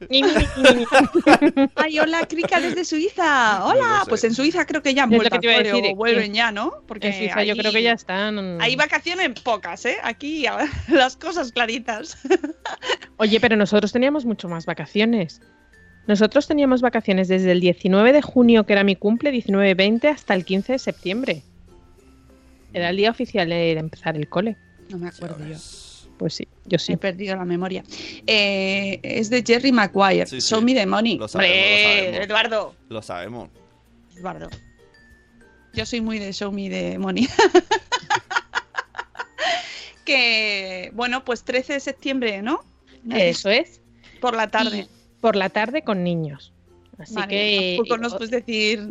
Ay, 1.74 1.98
hola, 1.98 2.24
Krika 2.26 2.60
desde 2.60 2.84
Suiza. 2.84 3.64
Hola. 3.64 4.04
Pues 4.08 4.22
en 4.24 4.34
Suiza 4.34 4.64
creo 4.64 4.80
que 4.82 4.94
ya 4.94 5.04
han 5.04 5.12
Es 5.12 5.12
lo 5.12 5.18
vuelto 5.18 5.30
que 5.30 5.36
al 5.36 5.40
te 5.40 5.46
iba 5.46 5.54
a 5.54 5.56
cole 5.56 5.82
decir, 5.82 5.92
o 5.92 5.96
vuelven 5.96 6.34
ya, 6.34 6.52
¿no? 6.52 6.82
Porque 6.86 7.08
En 7.08 7.14
Suiza 7.14 7.42
yo 7.42 7.56
creo 7.56 7.72
que 7.72 7.82
ya 7.82 7.92
están. 7.92 8.60
Hay 8.60 8.76
vacaciones 8.76 9.40
pocas, 9.40 9.84
¿eh? 9.86 9.96
Aquí 10.02 10.46
las 10.88 11.16
cosas 11.16 11.50
claritas. 11.50 12.16
Oye, 13.16 13.40
pero 13.40 13.56
nosotros 13.56 13.92
teníamos 13.92 14.24
mucho 14.24 14.48
más 14.48 14.66
vacaciones. 14.66 15.40
Nosotros 16.06 16.46
teníamos 16.46 16.80
vacaciones 16.80 17.28
desde 17.28 17.52
el 17.52 17.60
19 17.60 18.12
de 18.12 18.22
junio, 18.22 18.64
que 18.64 18.72
era 18.72 18.84
mi 18.84 18.96
cumple, 18.96 19.32
19-20, 19.32 20.08
hasta 20.08 20.34
el 20.34 20.44
15 20.44 20.74
de 20.74 20.78
septiembre. 20.78 21.42
Era 22.72 22.90
el 22.90 22.96
día 22.96 23.10
oficial 23.10 23.48
de 23.48 23.72
empezar 23.72 24.16
el 24.16 24.28
cole. 24.28 24.56
No 24.88 24.98
me 24.98 25.08
acuerdo 25.08 25.44
yo. 25.46 25.56
Pues 26.18 26.34
sí, 26.34 26.48
yo 26.66 26.78
sí. 26.78 26.92
He 26.92 26.96
perdido 26.96 27.36
la 27.36 27.44
memoria. 27.44 27.84
Eh, 28.26 28.98
es 29.02 29.30
de 29.30 29.42
Jerry 29.46 29.72
Maguire. 29.72 30.26
Sí, 30.26 30.40
sí. 30.40 30.48
Show 30.48 30.60
me 30.60 30.74
the 30.74 30.84
money. 30.84 31.16
Lo 31.16 31.28
sabemos, 31.28 31.56
lo 31.56 31.62
Hombre, 31.62 32.02
sabemos. 32.02 32.26
Eduardo. 32.26 32.74
Lo 32.88 33.02
sabemos. 33.02 33.48
Eduardo. 34.16 34.48
Yo 35.74 35.86
soy 35.86 36.00
muy 36.00 36.18
de 36.18 36.32
Show 36.32 36.50
Me 36.50 36.68
the 36.68 36.98
Money. 36.98 37.28
que, 40.04 40.90
bueno, 40.94 41.24
pues 41.24 41.44
13 41.44 41.74
de 41.74 41.80
septiembre, 41.80 42.42
¿no? 42.42 42.64
Eso 43.10 43.48
es. 43.48 43.80
Por 44.20 44.34
la 44.34 44.48
tarde. 44.48 44.78
Y 44.78 44.88
por 45.20 45.36
la 45.36 45.50
tarde 45.50 45.82
con 45.82 46.02
niños. 46.02 46.52
Así 46.98 47.14
Vale, 47.14 47.28
que. 47.28 47.74
tampoco 47.76 47.98
nos 47.98 48.14
puedes 48.14 48.30
decir. 48.30 48.90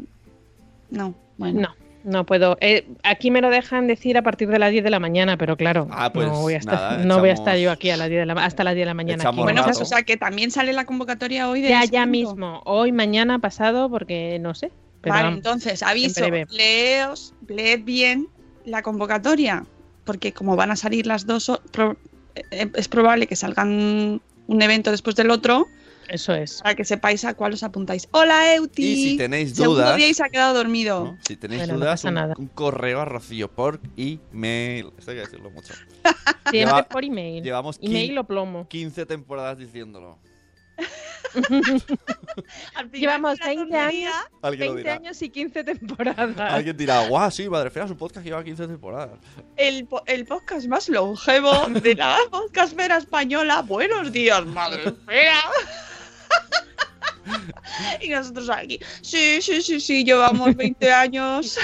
No, 0.89 1.13
bueno. 1.37 1.61
No, 1.61 1.75
no 2.07 2.25
puedo. 2.25 2.57
Eh, 2.61 2.87
aquí 3.03 3.29
me 3.31 3.41
lo 3.41 3.49
dejan 3.49 3.85
decir 3.87 4.17
a 4.17 4.21
partir 4.21 4.47
de 4.49 4.57
las 4.59 4.71
10 4.71 4.83
de 4.83 4.89
la 4.89 4.99
mañana, 4.99 5.37
pero 5.37 5.57
claro, 5.57 5.87
Ah, 5.91 6.11
pues 6.11 6.27
no 6.27 6.41
voy 6.41 6.53
a 6.53 6.57
estar, 6.57 6.73
nada, 6.75 6.97
no 7.05 7.19
voy 7.19 7.29
a 7.29 7.33
echamos- 7.33 7.39
estar 7.47 7.57
yo 7.59 7.71
aquí 7.71 7.89
a 7.89 7.97
las 7.97 8.09
10 8.09 8.21
de 8.21 8.25
la, 8.25 8.33
ma- 8.35 8.45
hasta 8.45 8.63
las 8.63 8.73
10 8.73 8.83
de 8.83 8.87
la 8.87 8.93
mañana. 8.93 9.23
Aquí. 9.29 9.37
Bueno, 9.41 9.63
pues, 9.63 9.79
o 9.81 9.85
sea 9.85 10.03
que 10.03 10.17
también 10.17 10.49
sale 10.51 10.73
la 10.73 10.85
convocatoria 10.85 11.49
hoy 11.49 11.61
de 11.61 11.69
ya, 11.69 11.83
ya 11.85 12.05
mismo. 12.05 12.61
Hoy, 12.65 12.91
mañana, 12.91 13.39
pasado, 13.39 13.89
porque 13.89 14.39
no 14.39 14.55
sé. 14.55 14.71
Pero 15.01 15.15
vale, 15.15 15.29
entonces, 15.29 15.83
aviso, 15.83 16.25
en 16.25 16.47
leos, 16.49 17.33
leed 17.47 17.83
bien 17.83 18.27
la 18.65 18.81
convocatoria, 18.81 19.63
porque 20.05 20.33
como 20.33 20.55
van 20.55 20.71
a 20.71 20.75
salir 20.75 21.05
las 21.07 21.25
dos, 21.27 21.51
eh, 22.51 22.69
es 22.73 22.87
probable 22.87 23.27
que 23.27 23.35
salgan 23.35 24.21
un 24.47 24.61
evento 24.61 24.91
después 24.91 25.15
del 25.15 25.29
otro, 25.29 25.67
Eso 26.09 26.33
es. 26.33 26.61
para 26.61 26.75
que 26.75 26.85
sepáis 26.85 27.25
a 27.25 27.33
cuál 27.33 27.53
os 27.53 27.63
apuntáis. 27.63 28.07
Hola, 28.11 28.55
Euti. 28.55 28.85
Y 28.85 28.95
si 29.11 29.17
tenéis 29.17 29.55
dudas- 29.55 29.97
día 29.97 30.07
y 30.07 30.13
se 30.13 30.23
ha 30.23 30.29
quedado 30.29 30.53
dormido. 30.55 31.03
¿no? 31.05 31.17
Si 31.27 31.35
tenéis 31.35 31.63
Bueno, 31.63 31.79
dudas, 31.79 32.03
un, 32.05 32.13
nada. 32.13 32.33
un 32.37 32.47
correo 32.47 33.01
a 33.01 33.05
Rocío 33.05 33.51
por 33.51 33.79
email. 33.97 34.91
Esto 34.97 35.11
hay 35.11 35.17
que 35.17 35.21
decirlo 35.23 35.49
mucho. 35.51 35.73
Siempre 36.49 36.51
Lleva- 36.51 36.87
por 36.87 37.03
email. 37.03 37.43
llevamos 37.43 37.77
email 37.81 38.11
quin- 38.13 38.19
o 38.19 38.23
plomo. 38.23 38.67
15 38.69 39.05
temporadas 39.05 39.57
diciéndolo. 39.57 40.17
Llevamos 42.93 43.37
de 43.39 43.43
la 43.43 43.47
20 43.47 43.63
tontería, 43.71 44.09
años, 44.09 44.25
Alguien 44.41 44.67
lo 44.69 44.73
20 44.75 44.89
dirá. 44.89 44.93
años 44.93 45.21
y 45.21 45.29
15 45.29 45.63
temporadas. 45.63 46.37
Alguien 46.53 46.77
dirá, 46.77 47.07
guau, 47.07 47.29
sí, 47.31 47.49
Madre 47.49 47.69
Fea, 47.69 47.87
su 47.87 47.97
podcast 47.97 48.25
lleva 48.25 48.43
15 48.43 48.67
temporadas. 48.67 49.19
El, 49.55 49.85
po- 49.87 50.03
el 50.05 50.25
podcast 50.25 50.67
más 50.67 50.87
longevo 50.89 51.51
de 51.81 51.95
la 51.95 52.17
podcastfera 52.31 52.97
española. 52.97 53.61
Buenos 53.63 54.11
días, 54.11 54.45
madre 54.45 54.83
espera. 54.85 55.39
y 58.01 58.09
nosotros 58.09 58.49
aquí. 58.49 58.79
Sí, 59.01 59.41
sí, 59.41 59.61
sí, 59.61 59.79
sí, 59.79 60.03
llevamos 60.03 60.55
20 60.55 60.91
años. 60.91 61.57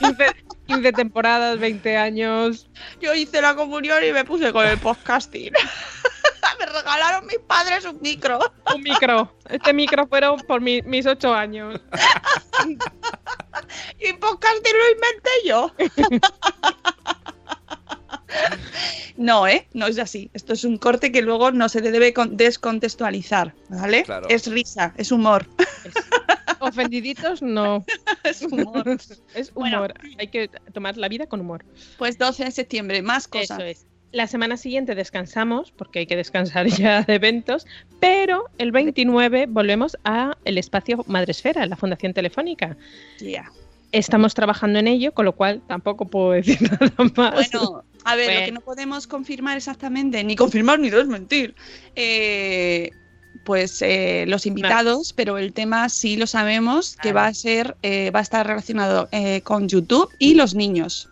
15, 0.00 0.26
15 0.66 0.92
temporadas, 0.92 1.58
20 1.58 1.96
años. 1.96 2.68
Yo 3.00 3.14
hice 3.14 3.40
la 3.40 3.54
comunión 3.54 4.04
y 4.04 4.12
me 4.12 4.24
puse 4.24 4.52
con 4.52 4.66
el 4.66 4.78
podcasting. 4.78 5.52
me 6.58 6.66
regalaron 6.66 7.26
mis 7.26 7.38
padres 7.40 7.84
un 7.84 8.00
micro. 8.00 8.38
Un 8.74 8.82
micro. 8.82 9.36
Este 9.48 9.72
micro 9.72 10.06
fueron 10.06 10.38
por 10.40 10.60
mi- 10.60 10.82
mis 10.82 11.06
8 11.06 11.34
años. 11.34 11.80
Y 14.00 14.12
podcasting 14.14 14.72
lo 14.76 14.90
inventé 14.90 15.30
yo. 15.46 15.72
No, 19.16 19.46
¿eh? 19.46 19.66
No 19.72 19.86
es 19.86 19.98
así. 19.98 20.30
Esto 20.34 20.52
es 20.52 20.64
un 20.64 20.76
corte 20.78 21.12
que 21.12 21.22
luego 21.22 21.52
no 21.52 21.68
se 21.68 21.80
debe 21.80 22.12
con- 22.12 22.36
descontextualizar, 22.36 23.54
¿vale? 23.68 24.02
Claro. 24.02 24.26
Es 24.28 24.46
risa, 24.48 24.92
es 24.96 25.12
humor. 25.12 25.46
Ofendiditos, 26.60 27.42
no. 27.42 27.84
es 28.24 28.42
humor. 28.42 28.84
Es 29.34 29.52
Bueno. 29.54 29.78
humor. 29.78 29.94
Hay 30.18 30.28
que 30.28 30.48
tomar 30.72 30.96
la 30.96 31.08
vida 31.08 31.26
con 31.26 31.40
humor. 31.40 31.64
Pues 31.98 32.18
12 32.18 32.44
de 32.46 32.50
septiembre, 32.50 33.02
más 33.02 33.28
cosas. 33.28 33.58
Eso 33.58 33.62
es. 33.66 33.86
La 34.12 34.28
semana 34.28 34.56
siguiente 34.56 34.94
descansamos, 34.94 35.72
porque 35.72 35.98
hay 36.00 36.06
que 36.06 36.14
descansar 36.16 36.66
ya 36.68 37.02
de 37.02 37.14
eventos, 37.16 37.66
pero 37.98 38.44
el 38.58 38.70
29 38.70 39.46
volvemos 39.48 39.96
a 40.04 40.36
el 40.44 40.56
espacio 40.56 41.04
Madresfera, 41.08 41.66
la 41.66 41.76
Fundación 41.76 42.14
Telefónica. 42.14 42.76
Ya. 43.18 43.50
Estamos 43.92 44.34
trabajando 44.34 44.78
en 44.78 44.88
ello, 44.88 45.12
con 45.12 45.24
lo 45.24 45.32
cual 45.32 45.62
tampoco 45.66 46.06
puedo 46.06 46.30
decir 46.32 46.60
nada 46.62 46.92
más. 47.16 47.50
Bueno, 47.50 47.84
a 48.04 48.16
ver, 48.16 48.40
lo 48.40 48.46
que 48.46 48.52
no 48.52 48.60
podemos 48.60 49.06
confirmar 49.06 49.56
exactamente, 49.56 50.22
ni 50.24 50.36
confirmar 50.36 50.78
ni 50.78 50.90
desmentir, 50.90 51.54
eh, 51.96 52.90
pues 53.44 53.82
eh, 53.82 54.24
los 54.26 54.46
invitados, 54.46 55.12
pero 55.12 55.38
el 55.38 55.52
tema 55.52 55.88
sí 55.88 56.16
lo 56.16 56.26
sabemos 56.26 56.96
que 56.96 57.10
Claro. 57.10 57.16
va 57.16 57.26
a 57.26 57.34
ser, 57.34 57.76
eh, 57.82 58.10
va 58.10 58.20
a 58.20 58.22
estar 58.22 58.46
relacionado 58.46 59.08
eh, 59.12 59.40
con 59.42 59.68
YouTube 59.68 60.08
y 60.18 60.34
los 60.34 60.54
niños. 60.54 61.10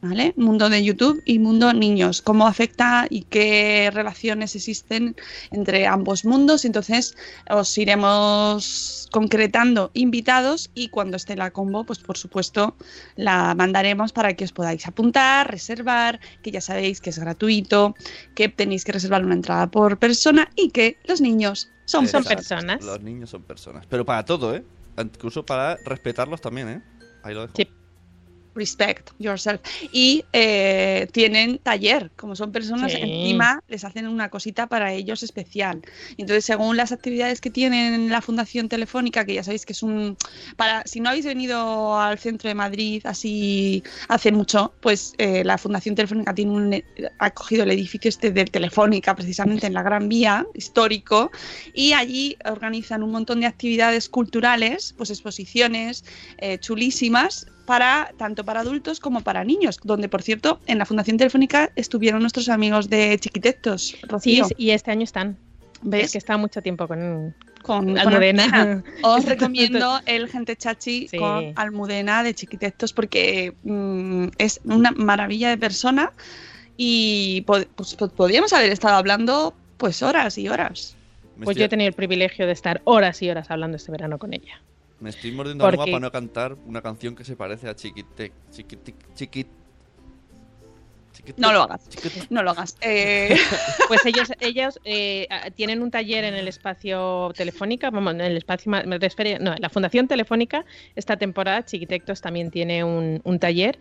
¿Vale? 0.00 0.32
Mundo 0.36 0.68
de 0.68 0.84
YouTube 0.84 1.20
y 1.24 1.40
mundo 1.40 1.72
niños. 1.72 2.22
Cómo 2.22 2.46
afecta 2.46 3.08
y 3.10 3.22
qué 3.22 3.90
relaciones 3.92 4.54
existen 4.54 5.16
entre 5.50 5.88
ambos 5.88 6.24
mundos. 6.24 6.64
Entonces, 6.64 7.16
os 7.50 7.76
iremos 7.76 9.08
concretando 9.10 9.90
invitados 9.94 10.70
y 10.74 10.88
cuando 10.88 11.16
esté 11.16 11.34
la 11.34 11.50
combo, 11.50 11.84
pues 11.84 11.98
por 11.98 12.16
supuesto, 12.16 12.76
la 13.16 13.54
mandaremos 13.56 14.12
para 14.12 14.34
que 14.34 14.44
os 14.44 14.52
podáis 14.52 14.86
apuntar, 14.86 15.50
reservar, 15.50 16.20
que 16.42 16.52
ya 16.52 16.60
sabéis 16.60 17.00
que 17.00 17.10
es 17.10 17.18
gratuito, 17.18 17.96
que 18.36 18.48
tenéis 18.48 18.84
que 18.84 18.92
reservar 18.92 19.24
una 19.24 19.34
entrada 19.34 19.68
por 19.68 19.98
persona 19.98 20.48
y 20.54 20.70
que 20.70 20.98
los 21.08 21.20
niños 21.20 21.70
son 21.86 22.06
Son 22.06 22.22
personas. 22.22 22.84
Los 22.84 23.00
niños 23.00 23.30
son 23.30 23.42
personas. 23.42 23.86
Pero 23.88 24.04
para 24.04 24.24
todo, 24.24 24.54
¿eh? 24.54 24.62
Incluso 24.96 25.44
para 25.44 25.76
respetarlos 25.84 26.40
también, 26.40 26.68
¿eh? 26.68 26.82
Ahí 27.22 27.34
lo 27.34 27.42
dejo. 27.42 27.54
Sí. 27.56 27.68
Respect 28.58 29.10
yourself. 29.18 29.60
Y 29.92 30.24
eh, 30.32 31.06
tienen 31.12 31.58
taller, 31.58 32.10
como 32.16 32.34
son 32.36 32.52
personas, 32.52 32.92
Sí. 32.92 32.98
encima 33.00 33.62
les 33.68 33.84
hacen 33.84 34.06
una 34.08 34.28
cosita 34.28 34.66
para 34.66 34.92
ellos 34.92 35.22
especial. 35.22 35.80
Entonces, 36.16 36.44
según 36.44 36.76
las 36.76 36.92
actividades 36.92 37.40
que 37.40 37.50
tienen 37.50 37.94
en 37.94 38.10
la 38.10 38.20
Fundación 38.20 38.68
Telefónica, 38.68 39.24
que 39.24 39.34
ya 39.34 39.42
sabéis 39.44 39.64
que 39.64 39.72
es 39.72 39.82
un... 39.82 40.16
para 40.56 40.82
Si 40.84 41.00
no 41.00 41.10
habéis 41.10 41.24
venido 41.24 41.98
al 41.98 42.18
centro 42.18 42.48
de 42.48 42.54
Madrid 42.54 43.02
así 43.06 43.82
hace 44.08 44.32
mucho, 44.32 44.72
pues 44.80 45.14
eh, 45.18 45.44
la 45.44 45.56
Fundación 45.58 45.94
Telefónica 45.94 46.34
tiene 46.34 46.52
un, 46.52 46.82
ha 47.18 47.30
cogido 47.30 47.62
el 47.62 47.70
edificio 47.70 48.08
este 48.08 48.30
de 48.30 48.44
Telefónica, 48.44 49.14
precisamente 49.14 49.66
en 49.66 49.74
la 49.74 49.82
Gran 49.82 50.08
Vía, 50.08 50.46
histórico, 50.54 51.30
y 51.74 51.92
allí 51.92 52.36
organizan 52.44 53.02
un 53.02 53.12
montón 53.12 53.40
de 53.40 53.46
actividades 53.46 54.08
culturales, 54.08 54.94
pues 54.96 55.10
exposiciones 55.10 56.04
eh, 56.38 56.58
chulísimas 56.58 57.46
para 57.68 58.12
tanto 58.16 58.44
para 58.46 58.60
adultos 58.60 58.98
como 58.98 59.20
para 59.20 59.44
niños, 59.44 59.78
donde 59.84 60.08
por 60.08 60.22
cierto 60.22 60.58
en 60.66 60.78
la 60.78 60.86
Fundación 60.86 61.18
Telefónica 61.18 61.70
estuvieron 61.76 62.20
nuestros 62.22 62.48
amigos 62.48 62.88
de 62.88 63.18
Chiquitectos, 63.20 63.88
Sí, 63.88 63.98
Rocío, 64.08 64.46
y 64.56 64.70
este 64.70 64.90
año 64.90 65.04
están. 65.04 65.36
Es 65.74 65.78
¿ves? 65.82 66.12
que 66.12 66.18
está 66.18 66.38
mucho 66.38 66.62
tiempo 66.62 66.88
con 66.88 67.34
con, 67.62 67.84
con 67.86 67.98
Almudena. 67.98 68.82
Os 69.02 69.26
recomiendo 69.26 70.00
el 70.06 70.28
Gente 70.30 70.56
Chachi 70.56 71.08
Sí. 71.08 71.18
con 71.18 71.52
Almudena 71.56 72.22
de 72.22 72.32
Chiquitectos 72.34 72.94
porque 72.94 73.52
mm, 73.64 74.28
es 74.38 74.60
una 74.64 74.90
maravilla 74.92 75.50
de 75.50 75.58
persona 75.58 76.12
y 76.78 77.44
pod- 77.46 77.68
pues, 77.76 77.98
pod- 77.98 78.12
podríamos 78.12 78.52
haber 78.54 78.72
estado 78.72 78.96
hablando 78.96 79.52
pues 79.76 80.02
horas 80.02 80.38
y 80.38 80.48
horas. 80.48 80.96
Pues 81.44 81.56
yo 81.58 81.66
he 81.66 81.68
tenido 81.68 81.88
el 81.88 81.94
privilegio 81.94 82.46
de 82.46 82.52
estar 82.52 82.80
horas 82.84 83.20
y 83.22 83.28
horas 83.28 83.50
hablando 83.50 83.76
este 83.76 83.92
verano 83.92 84.18
con 84.18 84.32
ella. 84.32 84.60
Me 85.00 85.10
estoy 85.10 85.32
mordiendo 85.32 85.64
la 85.70 85.76
porque- 85.76 85.92
para 85.92 86.00
no 86.00 86.10
cantar 86.12 86.56
una 86.66 86.82
canción 86.82 87.14
que 87.14 87.24
se 87.24 87.36
parece 87.36 87.68
a 87.68 87.74
Chiquitec. 87.76 88.32
Chiquitic. 88.50 88.96
Chiquit. 89.14 89.48
No 91.36 91.52
lo 91.52 91.62
hagas. 91.62 91.88
No 92.30 92.42
lo 92.42 92.50
hagas. 92.52 92.76
Eh, 92.80 93.36
Pues 93.88 94.04
ellos, 94.06 94.32
ellos 94.40 94.78
eh, 94.84 95.26
tienen 95.56 95.82
un 95.82 95.90
taller 95.90 96.24
en 96.24 96.34
el 96.34 96.46
espacio 96.48 97.32
Telefónica, 97.36 97.90
vamos, 97.90 98.14
en 98.14 98.20
el 98.20 98.36
espacio 98.36 98.72
esfera- 98.72 99.38
no, 99.40 99.52
en 99.54 99.60
la 99.60 99.68
Fundación 99.68 100.06
Telefónica, 100.06 100.64
esta 100.94 101.16
temporada 101.16 101.64
Chiquitectos 101.64 102.20
también 102.20 102.50
tiene 102.50 102.84
un, 102.84 103.20
un 103.24 103.38
taller. 103.38 103.78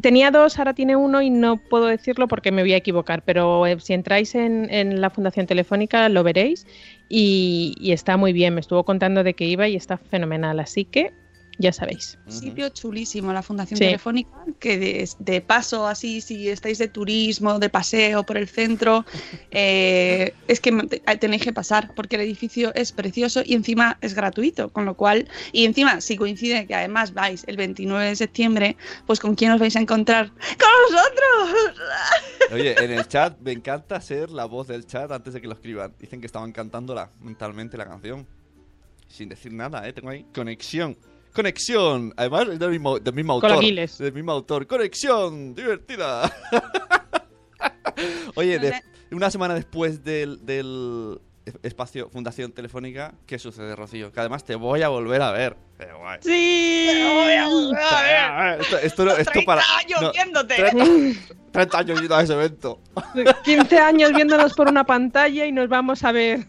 Tenía 0.00 0.30
dos, 0.30 0.58
ahora 0.58 0.74
tiene 0.74 0.94
uno 0.94 1.22
y 1.22 1.30
no 1.30 1.56
puedo 1.56 1.86
decirlo 1.86 2.28
porque 2.28 2.52
me 2.52 2.62
voy 2.62 2.72
a 2.72 2.76
equivocar, 2.76 3.22
pero 3.24 3.66
eh, 3.66 3.80
si 3.80 3.94
entráis 3.94 4.34
en, 4.36 4.72
en 4.72 5.00
la 5.00 5.10
Fundación 5.10 5.46
Telefónica 5.46 6.08
lo 6.08 6.22
veréis 6.22 6.66
y, 7.08 7.74
y 7.80 7.92
está 7.92 8.16
muy 8.16 8.32
bien. 8.32 8.54
Me 8.54 8.60
estuvo 8.60 8.84
contando 8.84 9.24
de 9.24 9.34
que 9.34 9.46
iba 9.46 9.66
y 9.66 9.74
está 9.74 9.98
fenomenal, 9.98 10.60
así 10.60 10.84
que 10.84 11.12
ya 11.58 11.72
sabéis. 11.72 12.18
Ujú. 12.26 12.32
sitio 12.38 12.68
chulísimo, 12.70 13.32
la 13.32 13.42
Fundación 13.42 13.78
Sí. 13.78 13.84
Telefónica, 13.84 14.30
que 14.60 14.78
de, 14.78 15.08
de 15.18 15.40
paso, 15.40 15.86
así, 15.86 16.20
si 16.20 16.48
estáis 16.48 16.78
de 16.78 16.88
turismo, 16.88 17.58
de 17.58 17.68
paseo 17.68 18.24
por 18.24 18.36
el 18.36 18.48
centro, 18.48 19.04
eh, 19.50 20.34
es 20.46 20.60
que 20.60 20.70
te- 20.72 21.00
tenéis 21.18 21.42
que 21.42 21.52
pasar, 21.52 21.92
porque 21.94 22.16
el 22.16 22.22
edificio 22.22 22.72
es 22.74 22.92
precioso 22.92 23.42
y 23.44 23.54
encima 23.54 23.98
es 24.00 24.14
gratuito, 24.14 24.70
con 24.70 24.84
lo 24.84 24.94
cual, 24.94 25.28
y 25.52 25.64
encima, 25.64 26.00
si 26.00 26.16
coincide 26.16 26.66
que 26.66 26.74
además 26.74 27.12
vais 27.14 27.44
el 27.46 27.56
29 27.56 28.06
de 28.06 28.16
septiembre, 28.16 28.76
pues 29.06 29.18
¿con 29.20 29.34
quién 29.34 29.50
os 29.52 29.60
vais 29.60 29.74
a 29.76 29.80
encontrar? 29.80 30.28
¡Con 30.28 30.96
nosotros! 30.96 31.76
Oye, 32.52 32.74
en 32.82 32.90
el 32.92 33.06
chat 33.08 33.38
me 33.40 33.52
encanta 33.52 34.00
ser 34.00 34.30
la 34.30 34.44
voz 34.46 34.68
del 34.68 34.86
chat 34.86 35.10
antes 35.10 35.34
de 35.34 35.40
que 35.40 35.46
lo 35.48 35.54
escriban. 35.54 35.94
Dicen 35.98 36.20
que 36.20 36.26
estaban 36.26 36.52
cantándola 36.52 37.10
mentalmente 37.20 37.76
la 37.76 37.86
canción. 37.86 38.26
Sin 39.06 39.28
decir 39.28 39.52
nada, 39.52 39.86
¿eh? 39.88 39.92
Tengo 39.92 40.10
ahí 40.10 40.24
conexión. 40.34 40.96
Conexión. 41.34 42.12
Además, 42.16 42.48
es 42.52 42.58
del 42.58 42.70
mismo, 42.70 42.98
del 42.98 43.14
mismo 43.14 43.32
autor. 43.34 43.60
Del 43.60 44.12
mismo 44.12 44.32
autor. 44.32 44.66
Conexión. 44.66 45.54
Divertida. 45.54 46.32
Oye, 48.34 48.58
de- 48.58 48.82
una 49.10 49.30
semana 49.30 49.54
después 49.54 50.04
del, 50.04 50.44
del 50.44 51.18
espacio 51.62 52.08
Fundación 52.10 52.52
Telefónica, 52.52 53.14
¿qué 53.26 53.38
sucede, 53.38 53.74
Rocío? 53.76 54.12
Que 54.12 54.20
además 54.20 54.44
te 54.44 54.54
voy 54.54 54.82
a 54.82 54.88
volver 54.88 55.22
a 55.22 55.30
ver. 55.32 55.56
¡Sí! 56.20 56.88
voy 56.90 57.32
a 57.34 57.48
volver 57.48 57.82
a 57.82 58.44
ver. 58.56 58.60
Esto, 58.60 58.78
esto, 58.78 59.04
no- 59.04 59.12
esto 59.12 59.30
30 59.32 59.46
para... 59.46 59.62
años 59.78 60.02
no, 60.02 60.12
viéndote. 60.12 60.54
30, 60.56 61.20
30 61.52 61.78
años 61.78 62.00
yendo 62.00 62.16
a 62.16 62.22
ese 62.22 62.32
evento. 62.32 62.80
15 63.44 63.78
años 63.78 64.12
viéndonos 64.12 64.54
por 64.54 64.68
una 64.68 64.82
pantalla 64.84 65.46
y 65.46 65.52
nos 65.52 65.68
vamos 65.68 66.02
a 66.02 66.10
ver. 66.12 66.44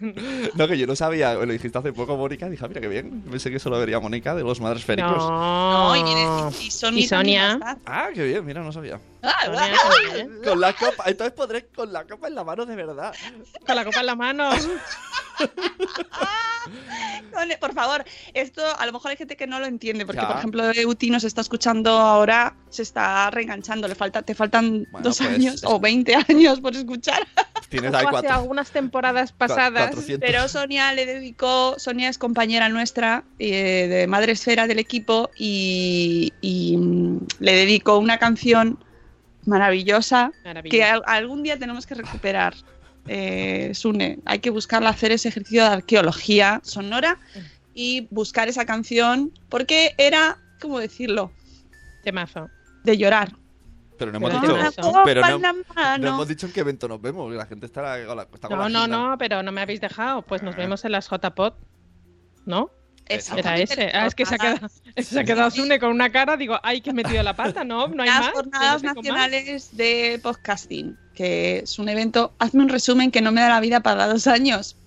No, 0.55 0.67
que 0.67 0.77
yo 0.77 0.87
no 0.87 0.95
sabía, 0.95 1.33
lo 1.35 1.45
dijiste 1.45 1.77
hace 1.77 1.93
poco, 1.93 2.17
Mónica, 2.17 2.49
dije, 2.49 2.65
ah, 2.65 2.67
mira 2.67 2.81
qué 2.81 2.87
bien. 2.87 3.21
Pensé 3.29 3.51
que 3.51 3.59
solo 3.59 3.77
vería 3.79 3.99
Mónica 3.99 4.33
de 4.33 4.43
los 4.43 4.59
Madres 4.59 4.83
Féricos. 4.83 5.17
No, 5.17 5.89
No, 5.89 5.95
y, 5.95 6.03
viene, 6.03 6.49
y 6.59 6.71
Sonia. 7.07 7.59
Y. 7.61 7.81
Ah, 7.85 8.09
qué 8.13 8.23
bien, 8.23 8.43
mira, 8.45 8.61
no 8.61 8.71
sabía. 8.71 8.99
Ah, 9.21 9.45
Sonia 9.45 9.77
también. 10.07 10.41
Con 10.43 10.59
la 10.61 10.73
copa, 10.73 11.03
entonces 11.07 11.33
podré 11.33 11.65
con 11.67 11.91
la 11.91 12.05
copa 12.05 12.27
en 12.27 12.35
la 12.35 12.43
mano 12.43 12.65
de 12.65 12.75
verdad. 12.75 13.13
Con 13.65 13.75
la 13.75 13.83
copa 13.83 13.99
en 13.99 14.05
la 14.05 14.15
mano. 14.15 14.49
Por 17.59 17.73
favor, 17.73 18.03
esto 18.33 18.61
a 18.77 18.85
lo 18.85 18.91
mejor 18.93 19.11
hay 19.11 19.17
gente 19.17 19.35
que 19.37 19.47
no 19.47 19.59
lo 19.59 19.65
entiende, 19.65 20.05
porque 20.05 20.21
Ya. 20.21 20.27
por 20.27 20.37
ejemplo 20.37 20.71
Euti 20.71 21.09
nos 21.09 21.23
está 21.23 21.41
escuchando 21.41 21.91
ahora, 21.91 22.55
se 22.69 22.81
está 22.83 23.29
reenganchando, 23.31 23.87
le 23.87 23.95
falta, 23.95 24.21
te 24.21 24.35
faltan 24.35 24.85
Bueno, 24.91 25.03
dos 25.07 25.17
pues, 25.19 25.29
años 25.29 25.55
es- 25.55 25.63
o 25.65 25.79
20 25.79 26.15
años 26.15 26.59
por 26.59 26.75
escuchar. 26.75 27.25
Tienes 27.69 27.93
ahí 27.93 28.01
Hace 28.03 28.11
cuatro. 28.11 28.33
algunas 28.33 28.71
temporadas 28.71 29.31
pasadas. 29.31 29.89
400. 29.91 30.27
Pero 30.27 30.47
Sonia 30.47 30.91
le 30.93 31.05
dedicó, 31.05 31.75
Sonia 31.77 32.09
es 32.09 32.17
compañera 32.17 32.67
nuestra 32.69 33.23
eh, 33.37 33.87
de 33.87 34.07
Madre 34.07 34.31
Esfera 34.33 34.65
del 34.67 34.79
equipo 34.79 35.29
y, 35.37 36.33
y, 36.41 36.77
mm, 36.77 37.19
le 37.39 37.51
dedicó 37.53 37.99
una 37.99 38.17
canción 38.17 38.83
maravillosa 39.49 40.31
que 40.69 40.83
algún 40.83 41.43
día 41.43 41.57
tenemos 41.57 41.85
que 41.85 41.95
recuperar. 41.95 42.53
Eh, 43.07 43.71
Sune, 43.73 44.19
hay 44.25 44.39
que 44.39 44.49
buscarla, 44.49 44.89
hacer 44.89 45.11
ese 45.11 45.29
ejercicio 45.29 45.63
de 45.63 45.69
arqueología 45.69 46.61
sonora 46.63 47.17
y 47.73 48.07
buscar 48.11 48.47
esa 48.47 48.65
canción 48.65 49.31
porque 49.49 49.95
era, 49.97 50.37
¿cómo 50.61 50.79
decirlo? 50.79 51.31
Temazo. 52.03 52.49
De 52.83 52.97
llorar. 52.97 53.33
Pero 53.97 54.11
no 54.11 54.17
hemos 54.17 54.29
Pero 54.29 54.41
dicho. 54.41 54.57
la 54.91 55.03
Pero 55.03 55.21
no, 55.39 55.97
no 55.97 56.07
hemos 56.07 56.27
dicho 56.27 56.45
en 56.45 56.53
qué 56.53 56.61
evento 56.61 56.87
nos 56.87 57.01
vemos. 57.01 57.33
La 57.33 57.45
gente 57.45 57.69
la, 57.75 58.23
está 58.23 58.47
con 58.47 58.57
No, 58.57 58.69
la 58.69 58.87
no, 58.87 59.09
no, 59.09 59.17
pero 59.17 59.43
no 59.43 59.51
me 59.51 59.61
habéis 59.61 59.81
dejado. 59.81 60.21
Pues 60.21 60.41
nos 60.41 60.55
vemos 60.55 60.85
en 60.85 60.93
las 60.93 61.09
JPod. 61.09 61.53
¿No? 62.45 62.71
Era 63.09 63.57
ese. 63.57 63.91
Ah, 63.93 64.05
es 64.05 64.13
que 64.13 64.25
se 64.25 64.35
ha 64.35 64.37
quedado, 64.37 64.69
se 64.97 65.19
ha 65.19 65.23
quedado 65.23 65.51
Sune 65.51 65.79
con 65.79 65.89
una 65.89 66.11
cara. 66.11 66.37
Digo, 66.37 66.59
ay, 66.61 66.81
que 66.81 66.91
he 66.91 66.93
metido 66.93 67.23
la 67.23 67.35
pata. 67.35 67.63
No, 67.63 67.87
no 67.87 68.03
hay 68.03 68.09
las 68.09 68.19
más. 68.19 68.31
jornadas 68.31 68.83
no 68.83 68.93
tengo 68.93 68.95
más. 68.95 68.95
nacionales 68.95 69.75
de 69.75 70.19
podcasting, 70.21 70.97
que 71.15 71.59
es 71.59 71.79
un 71.79 71.89
evento. 71.89 72.33
Hazme 72.39 72.63
un 72.63 72.69
resumen 72.69 73.11
que 73.11 73.21
no 73.21 73.31
me 73.31 73.41
da 73.41 73.49
la 73.49 73.59
vida 73.59 73.81
para 73.81 74.07
dos 74.07 74.27
años. 74.27 74.77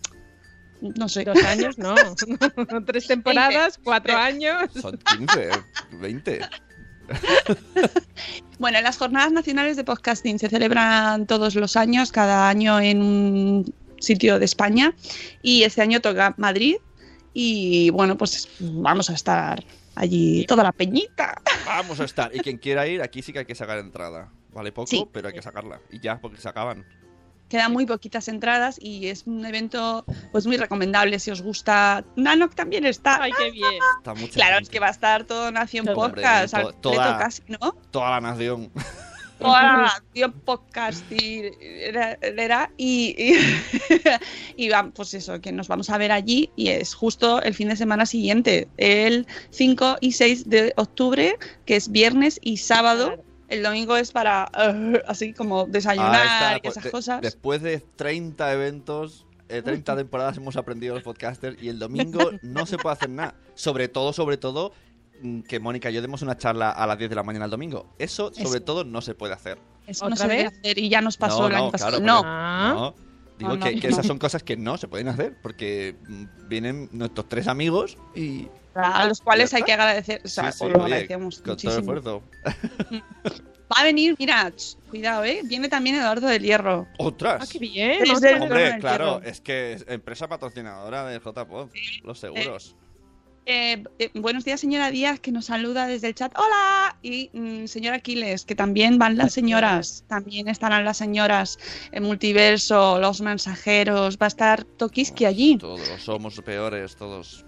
No 0.81 1.09
sé. 1.09 1.25
Dos 1.25 1.43
años, 1.45 1.79
no. 1.79 1.95
Tres 2.87 3.07
temporadas, 3.07 3.79
cuatro 3.83 4.17
años. 4.17 4.71
Son 4.81 4.99
15, 4.99 5.51
20. 6.01 6.41
Bueno, 8.59 8.81
las 8.81 8.97
jornadas 8.97 9.33
nacionales 9.33 9.77
de 9.77 9.83
podcasting 9.83 10.39
se 10.39 10.49
celebran 10.49 11.27
todos 11.27 11.57
los 11.57 11.77
años, 11.77 12.13
cada 12.13 12.49
año 12.49 12.79
en 12.79 13.03
un 13.03 13.75
sitio 13.99 14.39
de 14.39 14.45
España. 14.45 14.95
Y 15.43 15.65
este 15.65 15.83
año 15.83 16.01
toca 16.01 16.35
Madrid. 16.37 16.77
Y 17.35 17.91
bueno, 17.91 18.17
pues 18.17 18.49
vamos 18.61 19.09
a 19.11 19.15
estar 19.15 19.65
allí 19.95 20.45
toda 20.47 20.63
la 20.65 20.73
peñita. 20.73 21.41
Vamos 21.67 22.01
a 22.01 22.05
estar. 22.05 22.35
Y 22.35 22.41
quien 22.41 22.59
quiera 22.59 22.87
ir, 22.87 23.03
aquí 23.03 23.23
sí 23.23 23.33
que 23.33 23.41
hay 23.41 23.45
que 23.47 23.55
sacar 23.55 23.79
entrada. 23.79 24.31
Vale 24.53 24.71
poco, 24.73 24.87
Sí. 24.89 25.07
pero 25.13 25.29
hay 25.29 25.35
que 25.35 25.43
sacarla. 25.43 25.81
Y 25.91 26.01
ya, 26.01 26.21
porque 26.21 26.39
se 26.41 26.49
acaban. 26.49 26.85
Quedan 27.49 27.71
muy 27.73 27.85
poquitas 27.85 28.29
entradas 28.29 28.79
y 28.81 29.09
es 29.09 29.27
un 29.27 29.45
evento 29.45 30.07
pues 30.31 30.47
muy 30.47 30.57
recomendable 30.57 31.19
si 31.19 31.31
os 31.31 31.43
gusta. 31.43 32.03
Nanok 32.17 32.55
también 32.55 32.87
está. 32.87 33.23
Ay, 33.23 33.33
qué 33.39 33.51
bien. 33.51 33.75
Está 33.99 34.15
mucha 34.15 34.33
Claro, 34.33 34.55
gente. 34.55 34.63
es 34.65 34.69
que 34.71 34.81
va 34.81 34.87
a 34.89 34.91
estar 34.91 35.25
todo 35.25 35.51
Nación. 35.53 35.87
Podcast, 35.95 36.55
to- 36.55 36.73
toda- 36.73 37.19
casi, 37.19 37.43
¿no? 37.49 37.73
Toda 37.91 38.11
la 38.11 38.21
nación. 38.23 38.71
Toda 39.43 39.93
la 40.15 40.29
Podcast 40.45 41.11
y, 41.13 41.43
era- 41.61 42.19
era- 42.23 42.71
y, 42.77 43.15
y, 44.57 44.71
pues 44.95 45.15
eso, 45.15 45.41
que 45.41 45.53
nos 45.53 45.69
vamos 45.69 45.91
a 45.91 45.99
ver 45.99 46.13
allí 46.13 46.51
y 46.57 46.69
es 46.69 46.95
justo 46.95 47.43
el 47.43 47.55
fin 47.55 47.69
de 47.69 47.77
semana 47.77 48.07
siguiente, 48.07 48.69
el 48.77 49.27
5 49.51 49.97
y 50.01 50.13
6 50.13 50.49
de 50.49 50.73
octubre, 50.77 51.37
que 51.67 51.77
es 51.77 51.91
viernes 51.91 52.39
y 52.43 52.57
sábado. 52.59 53.23
El 53.49 53.63
domingo 53.63 53.97
es 53.97 54.13
para 54.13 54.51
eh, 54.59 55.03
así 55.09 55.33
como 55.35 55.67
desayunar 55.67 56.61
y 56.63 56.69
esas 56.69 56.85
de- 56.85 56.91
cosas. 56.91 57.21
Después 57.21 57.61
de 57.63 57.81
30 57.97 58.53
eventos, 58.53 59.27
eh, 59.49 59.61
30 59.63 59.97
temporadas 59.97 60.37
hemos 60.39 60.57
aprendido 60.57 60.95
los 60.95 61.03
podcasters 61.03 61.63
y 61.63 61.69
el 61.69 61.79
domingo 61.79 62.31
no 62.43 62.65
se 62.67 62.79
puede 62.79 62.95
hacer 62.95 63.11
nada. 63.11 63.35
Sobre 63.55 63.89
todo, 63.89 64.13
sobre 64.15 64.39
todo, 64.39 64.73
que 65.49 65.61
Mónica 65.61 65.91
y 65.91 65.95
yo 65.95 66.03
demos 66.03 66.23
una 66.23 66.37
charla 66.37 66.71
a 66.71 66.87
las 66.87 66.99
10 66.99 67.11
de 67.11 67.17
la 67.17 67.23
mañana 67.23 67.45
el 67.47 67.51
domingo. 67.51 67.87
Eso, 67.99 68.33
sobre 68.33 68.59
Eso. 68.59 68.63
todo, 68.63 68.85
no 68.85 69.01
se 69.01 69.15
puede 69.15 69.35
hacer. 69.35 69.59
Eso 69.87 70.09
no 70.09 70.15
¿Otra 70.15 70.27
se 70.27 70.33
debe 70.33 70.49
vez? 70.51 70.59
hacer 70.59 70.79
y 70.79 70.89
ya 70.89 71.01
nos 71.01 71.17
pasó 71.17 71.41
No, 71.41 71.47
el 71.47 71.53
no, 71.53 71.59
año 71.59 71.71
pasado. 71.73 71.91
claro, 71.99 72.05
no, 72.05 72.23
Ah. 72.25 72.73
No, 72.75 72.95
digo 73.57 73.59
que, 73.81 73.89
esas 73.89 74.07
son 74.07 74.19
cosas 74.21 74.43
que 74.43 74.57
no 74.57 74.77
se 74.79 74.87
pueden 74.89 75.09
hacer 75.09 75.37
porque 75.43 75.97
mm, 76.09 76.25
vienen 76.49 76.89
nuestros 76.93 77.29
tres 77.29 77.49
amigos 77.49 77.97
y 78.15 78.49
a 78.75 79.07
los 79.07 79.21
cuales 79.21 79.53
hay 79.55 79.63
que 79.65 79.73
agradecer. 79.73 80.23
O 80.25 80.29
sea, 80.29 80.51
Sí, 80.53 80.65
lo 80.65 80.77
oye, 80.77 80.85
agradecemos 80.85 81.37
con 81.37 81.45
todo 81.45 81.55
muchísimo. 81.55 81.79
esfuerzo. 81.81 82.23
Va 83.75 83.81
a 83.81 83.85
venir, 83.85 84.15
mira, 84.19 84.53
cuidado, 84.91 85.25
¿eh? 85.25 85.41
Viene 85.45 85.67
también 85.69 85.97
Eduardo 85.97 86.27
del 86.29 86.43
Hierro. 86.43 86.87
¡Otras! 86.99 87.43
Ah, 87.43 87.49
qué 87.51 87.59
bien. 87.59 88.03
Hombre, 88.11 88.77
claro, 88.81 89.15
Hierro. 89.21 89.23
es 89.27 89.41
que 89.41 89.73
es 89.73 89.85
empresa 89.89 90.29
patrocinadora 90.29 91.07
de 91.07 91.19
JPod, 91.19 91.71
los 92.05 92.19
seguros. 92.19 92.77
Eh, 93.45 93.83
eh, 93.99 94.11
buenos 94.15 94.45
días, 94.45 94.61
señora 94.61 94.93
Díaz, 94.93 95.19
que 95.19 95.33
nos 95.33 95.47
saluda 95.47 95.87
desde 95.87 96.09
el 96.09 96.15
chat. 96.15 96.33
¡Hola! 96.39 96.97
Y 97.03 97.29
mm, 97.33 97.67
señora 97.67 97.97
Aquiles, 97.97 98.45
que 98.45 98.55
también 98.55 98.99
van 98.99 99.17
las 99.17 99.33
señoras. 99.33 100.05
También 100.07 100.47
estarán 100.49 100.85
las 100.85 100.99
señoras. 100.99 101.59
El 101.91 102.03
multiverso, 102.03 103.01
los 103.01 103.21
mensajeros. 103.21 104.17
Va 104.17 104.27
a 104.27 104.29
estar 104.29 104.65
Tokiski 104.65 105.25
allí. 105.25 105.59
Todos 105.59 106.03
somos 106.03 106.41
peores, 106.41 106.95
todos. 106.97 107.45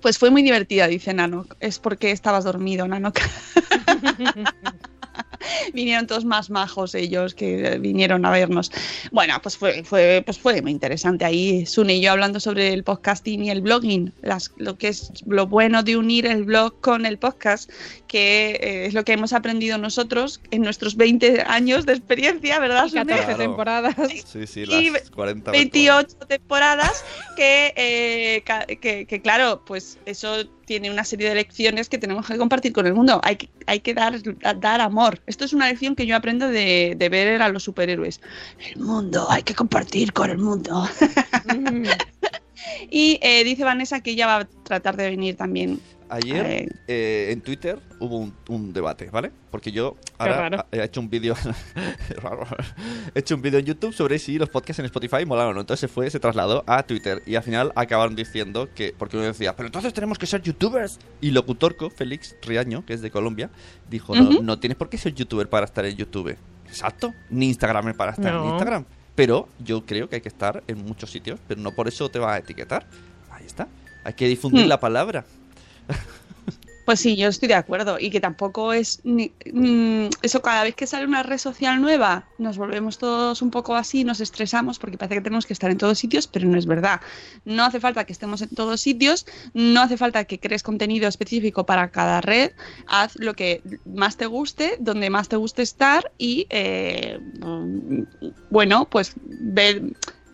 Pues 0.00 0.18
fue 0.18 0.30
muy 0.30 0.42
divertida, 0.42 0.86
dice 0.86 1.12
Nanok. 1.12 1.56
Es 1.60 1.78
porque 1.78 2.10
estabas 2.10 2.44
dormido, 2.44 2.88
Nanok. 2.88 3.18
vinieron 5.74 6.06
todos 6.06 6.24
más 6.24 6.50
majos 6.50 6.94
ellos 6.94 7.34
que 7.34 7.66
eh, 7.74 7.78
vinieron 7.78 8.24
a 8.24 8.30
vernos. 8.30 8.70
Bueno, 9.12 9.38
pues 9.42 9.56
fue, 9.56 9.84
fue, 9.84 10.22
pues 10.24 10.38
fue 10.38 10.62
muy 10.62 10.70
interesante 10.70 11.24
ahí 11.24 11.66
Sune 11.66 11.96
y 11.96 12.00
yo 12.00 12.12
hablando 12.12 12.40
sobre 12.40 12.72
el 12.72 12.84
podcasting 12.84 13.44
y 13.44 13.50
el 13.50 13.60
blogging, 13.60 14.12
las, 14.22 14.52
lo 14.56 14.76
que 14.76 14.88
es 14.88 15.10
lo 15.26 15.46
bueno 15.46 15.82
de 15.82 15.96
unir 15.96 16.26
el 16.26 16.44
blog 16.44 16.80
con 16.80 17.06
el 17.06 17.18
podcast, 17.18 17.70
que 18.08 18.58
eh, 18.60 18.86
es 18.86 18.94
lo 18.94 19.04
que 19.04 19.12
hemos 19.12 19.32
aprendido 19.32 19.78
nosotros 19.78 20.40
en 20.50 20.62
nuestros 20.62 20.96
20 20.96 21.42
años 21.46 21.86
de 21.86 21.92
experiencia, 21.92 22.58
¿verdad? 22.58 22.86
Y 22.86 22.90
Sune? 22.90 23.04
14 23.06 23.24
Claro. 23.26 23.38
temporadas. 23.38 23.94
Sí, 24.26 24.46
sí, 24.46 24.60
Y 24.62 24.90
las 24.90 25.10
40 25.10 25.50
28 25.50 26.16
temporadas 26.28 27.04
que, 27.36 27.72
eh, 27.76 28.76
que, 28.80 29.06
que, 29.06 29.22
claro, 29.22 29.62
pues 29.66 29.98
eso 30.06 30.44
tiene 30.66 30.90
una 30.90 31.04
serie 31.04 31.28
de 31.30 31.36
lecciones 31.36 31.88
que 31.88 31.96
tenemos 31.96 32.26
que 32.26 32.36
compartir 32.36 32.72
con 32.72 32.86
el 32.86 32.92
mundo. 32.92 33.20
Hay 33.24 33.36
que, 33.36 33.48
hay 33.66 33.80
que 33.80 33.94
dar, 33.94 34.20
dar 34.60 34.80
amor. 34.82 35.20
Esto 35.26 35.44
es 35.46 35.52
una 35.54 35.68
lección 35.68 35.96
que 35.96 36.06
yo 36.06 36.16
aprendo 36.16 36.48
de, 36.48 36.94
de 36.98 37.08
ver 37.08 37.40
a 37.40 37.48
los 37.48 37.62
superhéroes. 37.62 38.20
El 38.74 38.82
mundo, 38.82 39.26
hay 39.30 39.42
que 39.42 39.54
compartir 39.54 40.12
con 40.12 40.28
el 40.28 40.38
mundo. 40.38 40.86
Y 42.90 43.18
eh, 43.22 43.44
dice 43.44 43.64
Vanessa 43.64 44.00
que 44.00 44.12
ella 44.12 44.26
va 44.26 44.36
a 44.36 44.44
tratar 44.44 44.96
de 44.96 45.08
venir 45.10 45.36
también. 45.36 45.80
Ayer 46.08 46.46
Eh. 46.46 46.68
eh, 46.86 47.28
en 47.32 47.40
Twitter 47.40 47.80
hubo 47.98 48.18
un, 48.18 48.32
un 48.48 48.72
debate, 48.72 49.10
¿vale? 49.10 49.32
Porque 49.50 49.72
yo 49.72 49.96
ahora 50.18 50.64
he 50.70 50.80
hecho 50.80 51.00
un 51.00 51.10
vídeo 51.10 51.34
he 53.14 53.18
hecho 53.18 53.34
un 53.34 53.42
vídeo 53.42 53.58
en 53.58 53.64
YouTube 53.66 53.92
sobre 53.92 54.18
si 54.18 54.38
los 54.38 54.48
podcasts 54.48 54.78
en 54.78 54.84
Spotify 54.86 55.24
molaron 55.26 55.50
o 55.50 55.54
no. 55.54 55.60
Entonces 55.62 55.80
se 55.80 55.88
fue, 55.88 56.08
se 56.10 56.20
trasladó 56.20 56.62
a 56.66 56.82
Twitter 56.84 57.22
y 57.26 57.34
al 57.34 57.42
final 57.42 57.72
acabaron 57.74 58.14
diciendo 58.14 58.68
que 58.74 58.94
porque 58.96 59.16
uno 59.16 59.26
decía, 59.26 59.56
pero 59.56 59.66
entonces 59.66 59.92
tenemos 59.92 60.18
que 60.18 60.26
ser 60.26 60.42
youtubers. 60.42 60.98
Y 61.20 61.30
Locutorco, 61.32 61.90
Félix 61.90 62.36
Riaño, 62.42 62.84
que 62.86 62.94
es 62.94 63.00
de 63.02 63.10
Colombia, 63.10 63.50
dijo, 63.90 64.14
no, 64.14 64.42
no 64.42 64.58
tienes 64.58 64.76
por 64.76 64.88
qué 64.88 64.98
ser 64.98 65.14
youtuber 65.14 65.48
para 65.48 65.66
estar 65.66 65.84
en 65.84 65.96
YouTube. 65.96 66.36
Exacto, 66.66 67.12
ni 67.30 67.46
Instagramer 67.46 67.96
para 67.96 68.12
estar 68.12 68.34
en. 68.34 68.44
Instagram. 68.44 68.84
Pero 69.16 69.48
yo 69.58 69.84
creo 69.84 70.08
que 70.08 70.16
hay 70.16 70.22
que 70.22 70.28
estar 70.28 70.62
en 70.68 70.84
muchos 70.84 71.10
sitios, 71.10 71.40
pero 71.48 71.60
no 71.60 71.72
por 71.72 71.88
eso 71.88 72.08
te 72.10 72.18
va 72.20 72.34
a 72.34 72.38
etiquetar. 72.38 72.86
Ahí 73.30 73.44
está. 73.46 73.66
Hay 74.04 74.12
que 74.12 74.28
difundir 74.28 74.66
Hmm. 74.66 74.68
la 74.68 74.78
palabra. 74.78 75.24
Pues 76.86 77.00
sí, 77.00 77.16
yo 77.16 77.26
estoy 77.26 77.48
de 77.48 77.54
acuerdo. 77.54 77.98
Y 77.98 78.10
que 78.10 78.20
tampoco 78.20 78.72
es. 78.72 79.00
ni- 79.02 79.32
mm, 79.52 80.06
eso, 80.22 80.40
cada 80.40 80.62
vez 80.62 80.76
que 80.76 80.86
sale 80.86 81.04
una 81.04 81.24
red 81.24 81.36
social 81.38 81.80
nueva, 81.80 82.28
nos 82.38 82.56
volvemos 82.58 82.96
todos 82.98 83.42
un 83.42 83.50
poco 83.50 83.74
así, 83.74 84.04
nos 84.04 84.20
estresamos 84.20 84.78
porque 84.78 84.96
parece 84.96 85.16
que 85.16 85.20
tenemos 85.22 85.46
que 85.46 85.52
estar 85.52 85.68
en 85.70 85.78
todos 85.78 85.98
sitios, 85.98 86.28
pero 86.28 86.46
no 86.48 86.56
es 86.56 86.66
verdad. 86.66 87.00
No 87.44 87.64
hace 87.64 87.80
falta 87.80 88.04
que 88.04 88.12
estemos 88.12 88.40
en 88.40 88.50
todos 88.50 88.80
sitios, 88.80 89.26
no 89.52 89.80
hace 89.80 89.96
falta 89.96 90.24
que 90.26 90.38
crees 90.38 90.62
contenido 90.62 91.08
específico 91.08 91.66
para 91.66 91.90
cada 91.90 92.20
red. 92.20 92.52
Haz 92.86 93.16
lo 93.16 93.34
que 93.34 93.62
más 93.84 94.16
te 94.16 94.26
guste, 94.26 94.76
donde 94.78 95.10
más 95.10 95.28
te 95.28 95.34
guste 95.36 95.62
estar 95.62 96.12
y, 96.18 96.46
eh, 96.50 97.18
mm, 97.40 98.02
bueno, 98.50 98.88
pues 98.88 99.12
ver. 99.24 99.82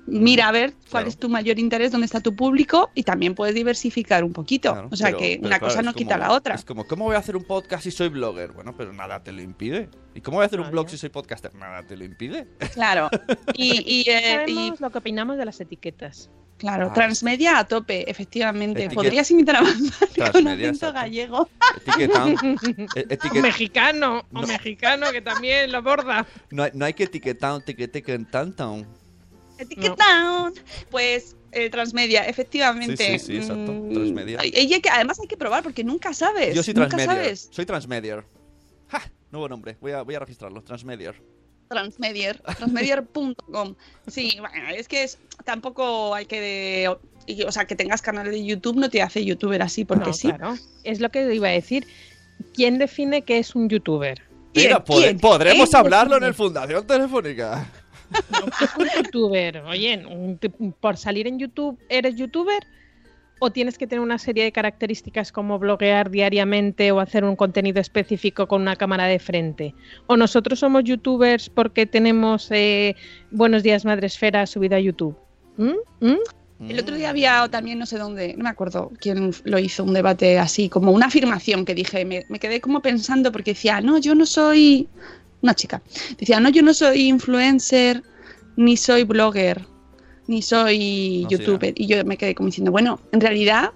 Mira 0.05 0.49
a 0.49 0.53
ver 0.53 0.73
cuál 0.73 1.05
Claro. 1.05 1.09
es 1.09 1.17
tu 1.17 1.29
mayor 1.29 1.59
interés, 1.61 1.93
dónde 1.93 2.07
está 2.07 2.21
tu 2.21 2.35
público 2.35 2.91
y 2.95 3.05
también 3.05 3.35
puedes 3.37 3.55
diversificar 3.55 4.25
un 4.25 4.33
poquito. 4.33 4.73
Claro, 4.73 4.89
o 4.91 4.97
sea 4.97 5.07
pero- 5.09 5.19
que 5.19 5.29
pero 5.37 5.47
una 5.47 5.59
claro, 5.61 5.71
cosa 5.73 5.83
no 5.83 5.95
quita 5.95 6.19
la 6.19 6.33
otra. 6.33 6.57
Es 6.57 6.65
como, 6.65 6.85
¿cómo 6.89 7.05
voy 7.05 7.15
a 7.15 7.19
hacer 7.21 7.37
un 7.37 7.45
podcast 7.45 7.85
si 7.85 7.93
soy 7.93 8.09
blogger? 8.09 8.51
Bueno, 8.53 8.75
pero 8.77 8.93
nada 8.93 9.23
te 9.23 9.31
lo 9.33 9.43
impide. 9.43 9.89
¿Y 10.15 10.21
cómo 10.21 10.39
voy 10.39 10.43
a 10.43 10.47
hacer 10.47 10.61
un 10.61 10.71
blog 10.73 10.91
si 10.91 10.99
soy 10.99 11.09
podcaster? 11.09 11.55
Nada 11.55 11.87
te 11.87 11.97
lo 11.97 12.05
impide. 12.05 12.49
Claro. 12.75 13.09
Y, 13.55 13.71
y, 14.07 14.11
eh, 14.11 14.45
y, 14.49 14.55
Sabemos 14.55 14.81
lo 14.81 14.91
que 14.91 14.99
opinamos 14.99 15.37
de 15.39 15.45
las 15.45 15.61
etiquetas. 15.61 16.31
claro, 16.59 16.89
Ah. 16.91 16.95
transmedia 16.95 17.59
a 17.59 17.65
tope, 17.65 18.09
efectivamente. 18.11 18.89
Etiquet- 18.89 18.95
Podrías 18.95 19.31
imitar 19.31 19.57
a 19.57 19.63
Manzani 19.63 20.33
con 20.33 20.49
acento 20.49 20.93
gallego. 20.93 21.49
Etiquetan. 21.87 22.29
e- 22.97 23.01
O 23.01 23.09
etiquet- 23.09 23.41
mexicano, 23.43 24.19
o 24.33 24.41
No. 24.41 24.47
mexicano 24.49 25.07
que 25.13 25.21
también 25.23 25.71
lo 25.71 25.81
borda. 25.83 26.27
no, 26.51 26.65
hay- 26.65 26.73
no 26.75 26.85
hay 26.85 26.95
que 26.95 27.05
etiquetar, 27.05 27.61
etiqueten 27.67 28.29
tanto. 28.31 28.85
Etiquetón. 29.59 30.55
Pues 30.91 31.37
eh, 31.53 31.69
transmedia, 31.71 32.27
efectivamente. 32.27 32.97
Sí, 32.97 33.19
sí, 33.19 33.27
sí, 33.27 33.37
exacto, 33.37 33.73
Mm, 33.73 33.93
transmedia. 33.93 34.41
y- 34.45 34.49
y 34.69 34.73
hay 34.75 34.81
que, 34.81 34.89
además 34.91 35.21
hay 35.21 35.27
que 35.29 35.37
probar 35.37 35.63
porque 35.63 35.85
nunca 35.85 36.15
sabes. 36.15 36.55
Yo 36.55 36.63
soy 36.63 36.75
nunca 36.75 36.89
transmedier. 36.89 37.25
sabes. 37.25 37.49
Soy 37.51 37.67
transmedier. 37.67 38.25
¡Ja! 38.89 39.03
Nuevo 39.31 39.49
nombre. 39.49 39.77
Voy 39.81 39.93
a, 39.93 40.03
voy 40.03 40.15
a 40.15 40.19
registrarlo. 40.19 40.63
Transmedier. 40.63 41.15
Transmedier, 41.69 42.41
transmedier.com. 42.59 43.75
Sí, 44.07 44.37
bueno, 44.39 44.69
es 44.77 44.89
que 44.89 45.05
es, 45.05 45.19
tampoco 45.45 46.15
hay 46.15 46.27
que 46.27 46.41
de, 46.41 46.97
y- 47.27 47.43
o 47.45 47.53
sea, 47.53 47.67
que 47.67 47.75
tengas 47.77 48.03
canal 48.03 48.31
de 48.31 48.45
YouTube 48.45 48.77
no 48.77 48.91
te 48.91 49.01
hace 49.03 49.25
youtuber 49.25 49.63
así 49.63 49.85
porque 49.85 50.09
No, 50.09 50.13
sí. 50.13 50.29
claro. 50.29 50.55
Es 50.85 51.01
lo 51.01 51.11
que 51.11 51.35
iba 51.35 51.49
a 51.49 51.53
decir. 51.53 51.87
¿Quién 52.55 52.79
define 52.79 53.23
que 53.23 53.39
es 53.39 53.55
un 53.55 53.69
youtuber? 53.69 54.21
¿Quién? 54.53 54.67
Mira, 54.67 54.85
pod- 54.85 54.99
¿Quién? 55.03 55.19
podremos 55.19 55.69
¿Quién 55.71 55.79
hablarlo 55.81 56.17
en 56.17 56.25
el 56.25 56.35
Fundación 56.35 56.87
Telefónica. 56.87 57.71
Un 58.79 58.87
youtuber, 58.97 59.59
oye, 59.59 60.05
por 60.81 60.97
salir 60.97 61.27
en 61.27 61.39
YouTube, 61.39 61.79
¿eres 61.89 62.17
youtuber? 62.17 62.63
¿O 63.39 63.51
tienes 63.51 63.77
que 63.77 63.89
tener 63.89 64.01
una 64.01 64.19
serie 64.19 64.45
de 64.45 64.53
características 64.53 65.33
como 65.33 65.59
bloguear 65.59 66.11
diariamente 66.11 66.93
o 66.93 67.01
hacer 67.01 67.25
un 67.25 67.35
contenido 67.35 67.81
específico 67.81 68.47
con 68.47 68.63
una 68.63 68.77
cámara 68.77 69.07
de 69.07 69.19
frente? 69.19 69.75
¿O 70.07 70.17
nosotros 70.17 70.61
somos 70.61 70.85
youtubers 70.85 71.49
porque 71.51 71.85
tenemos 71.85 72.49
eh, 72.53 72.95
Buenos 73.33 73.65
Días 73.65 73.85
Madresfera 73.85 74.47
subido 74.47 74.77
a 74.77 74.81
YouTube? 74.81 75.17
¿Mm? 75.57 75.73
¿Mm? 76.01 76.19
El 76.69 76.79
otro 76.79 76.95
día 76.95 77.11
había 77.11 77.49
también, 77.49 77.81
no 77.81 77.87
sé 77.87 77.99
dónde, 77.99 78.35
no 78.37 78.45
me 78.45 78.51
acuerdo 78.51 78.93
quién 79.01 79.33
lo 79.43 79.59
hizo, 79.59 79.83
un 79.83 79.95
debate 79.95 80.39
así, 80.39 80.69
como 80.69 80.93
una 80.93 81.07
afirmación 81.07 81.65
que 81.65 81.75
dije, 81.75 82.05
me 82.05 82.39
quedé 82.39 82.61
como 82.61 82.81
pensando 82.81 83.33
porque 83.33 83.55
decía, 83.55 83.81
no, 83.81 83.99
yo 83.99 84.15
no 84.15 84.25
soy, 84.25 84.89
una 85.43 85.55
chica, 85.55 85.83
decía, 86.19 86.41
no, 86.41 86.49
yo 86.49 86.63
no 86.63 86.73
soy 86.73 87.09
influencer, 87.09 88.03
ni 88.57 88.77
soy 88.77 89.05
blogger, 89.05 89.67
ni 90.27 90.43
soy 90.43 91.23
No 91.25 91.29
youtuber. 91.29 91.75
Y 91.77 91.87
yo 91.87 92.05
me 92.05 92.17
quedé 92.17 92.35
como 92.35 92.47
diciendo, 92.47 92.71
bueno, 92.71 93.01
en 93.13 93.21
realidad, 93.21 93.73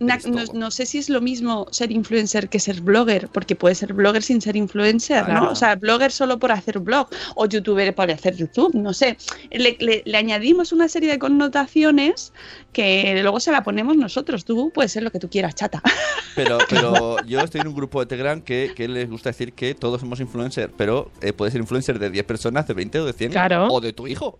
na- 0.00 0.18
no, 0.54 0.70
sé 0.70 0.86
si 0.86 0.98
es 0.98 1.08
lo 1.08 1.20
mismo 1.20 1.66
ser 1.70 1.92
influencer 1.92 2.48
que 2.48 2.58
ser 2.58 2.80
blogger, 2.80 3.28
porque 3.28 3.54
puede 3.54 3.74
ser 3.74 3.92
blogger 3.92 4.22
sin 4.22 4.40
ser 4.40 4.56
influencer, 4.56 5.24
Claro. 5.24 5.44
¿no? 5.46 5.50
O 5.50 5.54
sea, 5.54 5.76
blogger 5.76 6.10
solo 6.10 6.38
por 6.38 6.50
hacer 6.52 6.78
blog, 6.80 7.08
o 7.36 7.46
youtuber 7.46 7.94
por 7.94 8.10
hacer 8.10 8.34
YouTube, 8.36 8.74
no 8.74 8.92
sé. 8.92 9.16
Le, 9.50 9.76
le- 9.78 10.02
le 10.04 10.16
añadimos 10.16 10.72
una 10.72 10.88
serie 10.88 11.10
de 11.10 11.18
connotaciones 11.18 12.32
que 12.72 13.18
luego 13.22 13.40
se 13.40 13.52
la 13.52 13.62
ponemos 13.62 13.96
nosotros. 13.96 14.44
Tú 14.44 14.70
puedes 14.74 14.90
ser 14.92 15.02
lo 15.02 15.10
que 15.10 15.18
tú 15.18 15.28
quieras, 15.30 15.54
chata. 15.54 15.82
Pero, 16.36 16.58
pero 16.70 17.16
yo 17.26 17.40
estoy 17.40 17.60
en 17.60 17.66
un 17.66 17.74
grupo 17.74 17.98
de 17.98 18.06
Telegram 18.06 18.40
que, 18.40 18.72
que 18.76 18.86
les 18.86 19.10
gusta 19.10 19.30
decir 19.30 19.52
que 19.52 19.74
todos 19.74 20.00
somos 20.00 20.20
influencers, 20.20 20.72
pero 20.76 21.10
eh, 21.20 21.32
puedes 21.32 21.50
ser 21.52 21.60
influencer 21.60 21.98
de 21.98 22.08
10 22.08 22.24
personas, 22.24 22.68
de 22.68 22.72
20 22.74 23.00
o 23.00 23.04
de 23.04 23.12
100. 23.12 23.32
Claro. 23.32 23.66
O 23.68 23.80
de 23.80 23.92
tu 23.92 24.06
hijo. 24.06 24.38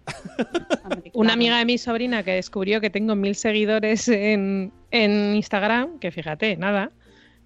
Una 1.13 1.33
amiga 1.33 1.59
de 1.59 1.65
mi 1.65 1.79
sobrina 1.79 2.23
que 2.23 2.31
descubrió 2.33 2.81
que 2.81 2.91
tengo 2.91 3.17
mil 3.17 3.35
seguidores 3.35 4.09
en, 4.09 4.73
en 4.91 5.35
Instagram, 5.37 5.99
que 5.99 6.11
fíjate, 6.11 6.57
nada, 6.57 6.91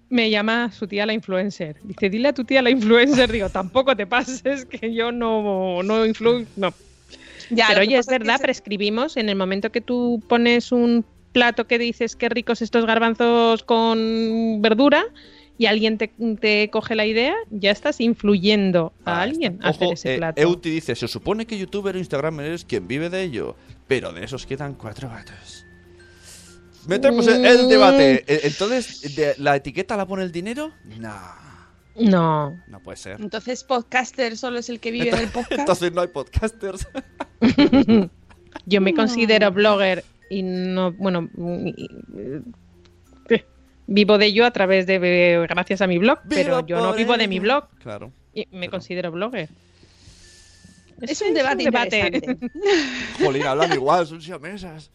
me 0.09 0.29
llama 0.29 0.71
su 0.71 0.87
tía 0.87 1.05
la 1.05 1.13
influencer. 1.13 1.77
Dice, 1.83 2.09
dile 2.09 2.29
a 2.29 2.33
tu 2.33 2.43
tía 2.43 2.61
la 2.61 2.69
influencer. 2.69 3.31
Digo, 3.31 3.49
tampoco 3.49 3.95
te 3.95 4.05
pases, 4.07 4.65
que 4.65 4.93
yo 4.93 5.11
no, 5.11 5.81
no 5.83 6.05
influ... 6.05 6.45
No. 6.55 6.73
Ya, 7.51 7.67
Pero 7.69 7.81
oye, 7.81 7.97
es 7.97 8.07
que 8.07 8.17
verdad, 8.17 8.37
se- 8.37 8.43
prescribimos 8.43 9.17
en 9.17 9.29
el 9.29 9.35
momento 9.35 9.71
que 9.71 9.81
tú 9.81 10.21
pones 10.27 10.71
un 10.71 11.05
plato 11.31 11.67
que 11.67 11.77
dices 11.77 12.15
qué 12.15 12.29
ricos 12.29 12.61
estos 12.61 12.85
garbanzos 12.85 13.61
con 13.63 14.61
verdura 14.61 15.03
y 15.57 15.67
alguien 15.67 15.97
te, 15.97 16.11
te 16.39 16.69
coge 16.71 16.95
la 16.95 17.05
idea, 17.05 17.35
ya 17.51 17.71
estás 17.71 18.01
influyendo 18.01 18.93
a 19.05 19.21
Ahí 19.21 19.29
alguien 19.31 19.53
está. 19.53 19.67
a 19.67 19.69
hacer 19.69 19.93
ese 19.93 20.13
eh, 20.15 20.17
plato. 20.17 20.41
Euti 20.41 20.69
dice, 20.69 20.95
se 20.95 21.07
supone 21.07 21.45
que 21.45 21.57
youtuber 21.57 21.95
o 21.95 21.99
instagramer 21.99 22.51
es 22.51 22.65
quien 22.65 22.87
vive 22.87 23.09
de 23.09 23.23
ello, 23.23 23.55
pero 23.87 24.11
de 24.11 24.23
esos 24.25 24.45
quedan 24.45 24.73
cuatro 24.73 25.07
gatos. 25.09 25.64
Metemos 26.87 27.27
el, 27.27 27.45
el 27.45 27.67
debate. 27.69 28.23
Eh, 28.27 28.41
Entonces, 28.43 29.15
¿de- 29.15 29.35
¿la 29.37 29.55
etiqueta 29.55 29.95
la 29.97 30.05
pone 30.05 30.23
el 30.23 30.31
dinero? 30.31 30.71
No, 30.99 31.13
No, 31.95 32.57
no 32.67 32.79
puede 32.81 32.97
ser. 32.97 33.19
Entonces, 33.21 33.63
podcaster 33.63 34.37
solo 34.37 34.59
es 34.59 34.69
el 34.69 34.79
que 34.79 34.91
vive 34.91 35.11
del 35.11 35.29
podcast. 35.29 35.59
Entonces 35.59 35.91
no 35.93 36.01
hay 36.01 36.07
podcasters. 36.07 36.87
Yo 38.65 38.81
me 38.81 38.93
considero 38.93 39.51
blogger 39.51 40.03
y 40.29 40.41
no, 40.43 40.91
bueno, 40.93 41.29
y- 41.37 41.87
eh, 43.29 43.45
vivo 43.87 44.17
de 44.17 44.25
ello 44.27 44.45
a 44.45 44.51
través 44.51 44.87
de, 44.87 45.45
gracias 45.47 45.81
a 45.81 45.87
mi 45.87 45.97
blog, 45.99 46.19
pero 46.29 46.65
yo 46.65 46.77
no 46.77 46.93
vivo 46.93 47.15
de 47.17 47.27
mi 47.27 47.39
blog 47.39 47.67
Claro. 47.83 48.11
y 48.33 48.45
me 48.51 48.61
Pero- 48.61 48.71
considero 48.71 49.11
blogger. 49.11 49.49
Es 51.01 51.21
un 51.21 51.33
debate 51.33 51.63
interesante. 51.63 52.49
Jolín, 53.19 53.45
hablan 53.45 53.73
igual, 53.73 54.07
son 54.07 54.21
siamesas. 54.21 54.89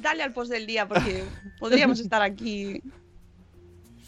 Dale 0.00 0.22
al 0.22 0.32
post 0.32 0.50
del 0.50 0.66
día 0.66 0.88
porque 0.88 1.24
podríamos 1.58 2.00
estar 2.00 2.22
aquí. 2.22 2.82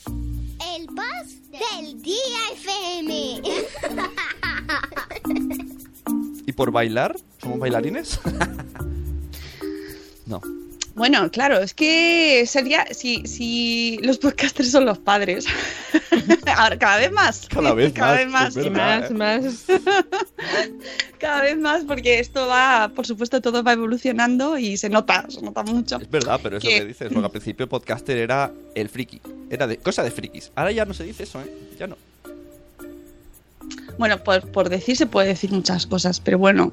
El 0.07 0.87
boss 0.87 1.51
del 1.51 2.01
día 2.03 2.39
FM. 2.55 3.43
¿Y 6.47 6.53
por 6.53 6.71
bailar? 6.71 7.17
¿Somos 7.39 7.59
bailarines? 7.59 8.21
no. 10.27 10.41
Bueno, 10.95 11.31
claro, 11.31 11.59
es 11.61 11.73
que 11.75 12.45
sería 12.47 12.87
si, 12.93 13.27
si 13.27 13.99
los 14.03 14.19
podcasters 14.19 14.71
son 14.71 14.85
los 14.85 14.99
padres. 14.99 15.47
Ahora, 16.57 16.79
cada 16.79 16.99
vez 16.99 17.11
más. 17.13 17.47
Cada 17.49 17.73
vez 17.75 17.93
cada 17.93 18.13
más, 18.13 18.19
vez 18.19 18.29
más. 18.29 18.57
es 18.57 18.67
Y 18.67 18.69
verdad. 18.69 19.11
más, 19.11 19.11
más. 19.11 19.65
Cada 21.19 21.43
vez 21.43 21.57
más, 21.57 21.85
porque 21.85 22.19
esto 22.19 22.49
va, 22.49 22.91
por 22.95 23.07
supuesto, 23.07 23.41
todo 23.41 23.63
va 23.63 23.75
evolucionando 23.75 24.59
y 24.59 24.77
se 24.77 24.89
nota, 24.89 25.25
se 25.29 25.41
nota 25.41 25.63
mucho. 25.63 25.99
Es 26.01 26.11
verdad, 26.11 26.41
pero 26.43 26.57
es 26.57 26.65
lo 26.65 26.69
Que- 26.71 26.79
que 26.81 26.85
dices. 26.87 27.09
Porque 27.13 27.25
al 27.27 27.31
principio 27.31 27.69
podcaster 27.69 28.19
era 28.19 28.51
el 28.75 28.89
friki. 28.89 29.21
Era 29.49 29.69
de 29.69 29.77
cosa 29.77 30.03
de 30.03 30.11
frikis. 30.11 30.51
Ahora 30.57 30.73
ya 30.73 30.85
no 30.85 30.95
se 30.95 31.05
dice 31.05 31.23
eso, 31.23 31.41
¿eh? 31.41 31.47
Ya 31.79 31.87
no. 31.87 31.97
Bueno, 33.99 34.23
por, 34.23 34.51
por 34.51 34.69
decir 34.69 34.97
se 34.97 35.07
puede 35.07 35.29
decir 35.29 35.53
muchas 35.53 35.87
cosas, 35.87 36.21
pero 36.21 36.39
bueno, 36.39 36.73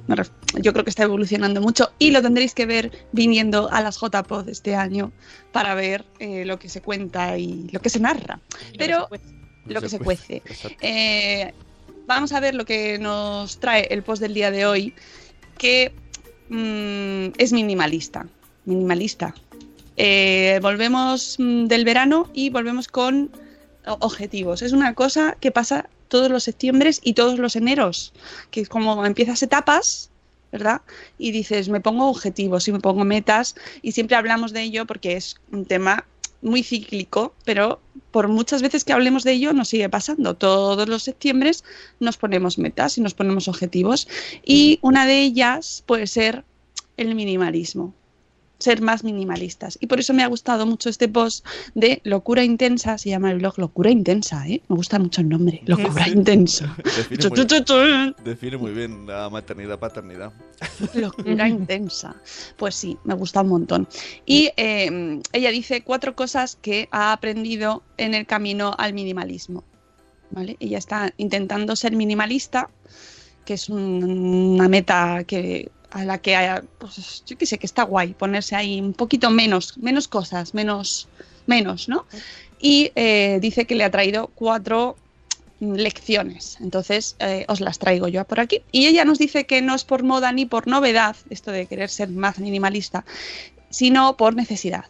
yo 0.56 0.74
creo 0.74 0.84
que 0.84 0.90
está 0.90 1.04
evolucionando 1.04 1.62
mucho 1.62 1.92
y 2.00 2.12
lo 2.12 2.22
tendréis 2.22 2.54
que 2.54 2.66
ver 2.66 2.92
viniendo 3.12 3.70
a 3.72 3.82
las 3.82 4.00
JPod 4.00 4.48
este 4.50 4.76
año 4.76 5.12
para 5.52 5.76
ver 5.76 6.06
eh, 6.20 6.46
lo 6.46 6.60
que 6.60 6.70
se 6.70 6.82
cuenta 6.82 7.38
y 7.38 7.70
lo 7.72 7.82
que 7.82 7.90
se 7.90 8.00
narra. 8.00 8.40
Pero 8.78 9.08
lo 9.66 9.82
que 9.82 9.90
se 9.90 10.00
cuece. 10.00 10.42
Eh, 10.82 11.54
vamos 12.08 12.32
a 12.32 12.40
ver 12.40 12.56
lo 12.56 12.66
que 12.66 12.98
nos 12.98 13.60
trae 13.60 13.88
el 13.92 14.02
post 14.02 14.22
del 14.22 14.34
día 14.34 14.50
de 14.50 14.66
hoy, 14.66 14.94
que 15.58 15.92
mm, 16.50 17.36
es 17.38 17.52
minimalista. 17.54 18.28
Minimalista. 18.66 19.36
Eh, 19.98 20.60
volvemos 20.62 21.36
mm, 21.38 21.66
del 21.66 21.84
verano 21.86 22.30
y 22.34 22.50
volvemos 22.50 22.88
con 22.88 23.30
objetivos. 23.86 24.62
Es 24.62 24.72
una 24.72 24.94
cosa 24.94 25.36
que 25.40 25.52
pasa 25.52 25.90
todos 26.10 26.30
los 26.30 26.44
septiembres 26.44 27.00
y 27.04 27.14
todos 27.14 27.40
los 27.40 27.56
eneros, 27.56 28.14
que 28.52 28.62
es 28.62 28.70
como 28.70 29.06
empiezas 29.06 29.42
etapas, 29.42 30.10
¿verdad? 30.52 30.82
Y 31.18 31.32
dices, 31.32 31.70
me 31.70 31.80
pongo 31.80 32.10
objetivos 32.10 32.68
y 32.68 32.72
me 32.72 32.80
pongo 32.80 33.06
metas 33.06 33.56
y 33.82 33.94
siempre 33.94 34.18
hablamos 34.18 34.52
de 34.52 34.64
ello 34.64 34.86
porque 34.86 35.16
es 35.16 35.38
un 35.52 35.66
tema 35.66 36.06
muy 36.42 36.64
cíclico, 36.64 37.34
pero 37.46 37.82
por 38.12 38.28
muchas 38.28 38.62
veces 38.62 38.84
que 38.84 38.94
hablemos 38.94 39.24
de 39.24 39.34
ello 39.34 39.54
nos 39.54 39.70
sigue 39.70 39.90
pasando. 39.90 40.36
Todos 40.36 40.88
los 40.90 41.04
septiembres 41.04 41.64
nos 42.00 42.18
ponemos 42.18 42.58
metas 42.58 42.98
y 42.98 43.02
nos 43.02 43.14
ponemos 43.14 43.48
objetivos 43.48 44.08
y 44.44 44.80
una 44.82 45.06
de 45.06 45.22
ellas 45.22 45.84
puede 45.86 46.08
ser 46.08 46.44
el 46.98 47.16
minimalismo 47.16 47.94
ser 48.60 48.82
más 48.82 49.04
minimalistas. 49.04 49.78
Y 49.82 49.88
por 49.88 50.00
eso 50.00 50.14
me 50.14 50.22
ha 50.24 50.28
gustado 50.28 50.66
mucho 50.66 50.90
este 50.90 51.08
post 51.08 51.46
de 51.76 52.02
Locura 52.04 52.44
Intensa, 52.44 52.98
se 52.98 53.10
llama 53.10 53.32
el 53.32 53.38
blog 53.40 53.58
Locura 53.58 53.90
Intensa, 53.90 54.48
¿eh? 54.48 54.62
Me 54.68 54.76
gusta 54.76 55.00
mucho 55.00 55.22
el 55.22 55.30
nombre, 55.30 55.62
Locura 55.66 56.04
Sí. 56.06 56.12
Intensa. 56.12 56.76
Define 56.78 57.30
muy, 57.30 58.16
define 58.24 58.58
bien 58.72 59.06
la 59.08 59.30
maternidad, 59.30 59.80
paternidad. 59.80 60.32
Locura 60.94 61.48
intensa. 61.50 62.16
Pues 62.58 62.76
sí, 62.76 62.98
me 63.06 63.14
gusta 63.14 63.42
un 63.42 63.48
montón. 63.50 63.88
Y 64.26 64.50
eh, 64.58 65.22
ella 65.32 65.52
dice 65.52 65.82
cuatro 65.84 66.16
cosas 66.16 66.58
que 66.62 66.88
ha 66.92 67.14
aprendido 67.14 67.84
en 67.98 68.14
el 68.14 68.26
camino 68.26 68.76
al 68.78 68.94
minimalismo. 68.94 69.64
¿Vale? 70.32 70.58
Ella 70.60 70.78
está 70.78 71.12
intentando 71.18 71.76
ser 71.76 71.96
minimalista, 71.96 72.70
que 73.46 73.56
es 73.56 73.68
un- 73.70 74.04
una 74.54 74.68
meta 74.70 75.24
que 75.26 75.72
a 75.92 76.06
la 76.06 76.18
que 76.20 76.36
haya, 76.36 76.64
pues, 76.78 77.24
yo 77.26 77.38
que 77.38 77.46
sé 77.46 77.58
que 77.58 77.66
está 77.66 77.84
guay 77.84 78.14
ponerse 78.14 78.56
ahí 78.56 78.80
un 78.80 78.94
poquito 78.94 79.30
menos, 79.30 79.78
menos 79.78 80.08
cosas, 80.08 80.54
menos, 80.54 81.08
menos, 81.48 81.90
¿no? 81.90 82.06
Y 82.60 82.92
eh, 82.96 83.40
dice 83.42 83.66
que 83.66 83.76
le 83.76 83.84
ha 83.84 83.92
traído 83.92 84.28
cuatro 84.36 84.98
lecciones. 85.60 86.58
Entonces, 86.62 87.16
eh, 87.20 87.46
os 87.48 87.60
las 87.62 87.80
traigo 87.80 88.08
yo 88.08 88.24
por 88.26 88.40
aquí. 88.40 88.62
Y 88.72 88.88
ella 88.88 89.06
nos 89.06 89.18
dice 89.18 89.46
que 89.46 89.62
no 89.62 89.76
es 89.76 89.84
por 89.84 90.04
moda 90.04 90.32
ni 90.32 90.46
por 90.46 90.68
novedad, 90.68 91.16
esto 91.30 91.52
de 91.52 91.66
querer 91.66 91.90
ser 91.90 92.10
más 92.10 92.40
minimalista, 92.40 93.06
sino 93.70 94.16
por 94.18 94.36
necesidad. 94.36 94.86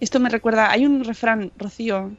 Esto 0.00 0.20
me 0.20 0.28
recuerda, 0.28 0.70
hay 0.70 0.86
un 0.86 1.04
refrán, 1.04 1.52
Rocío, 1.56 2.12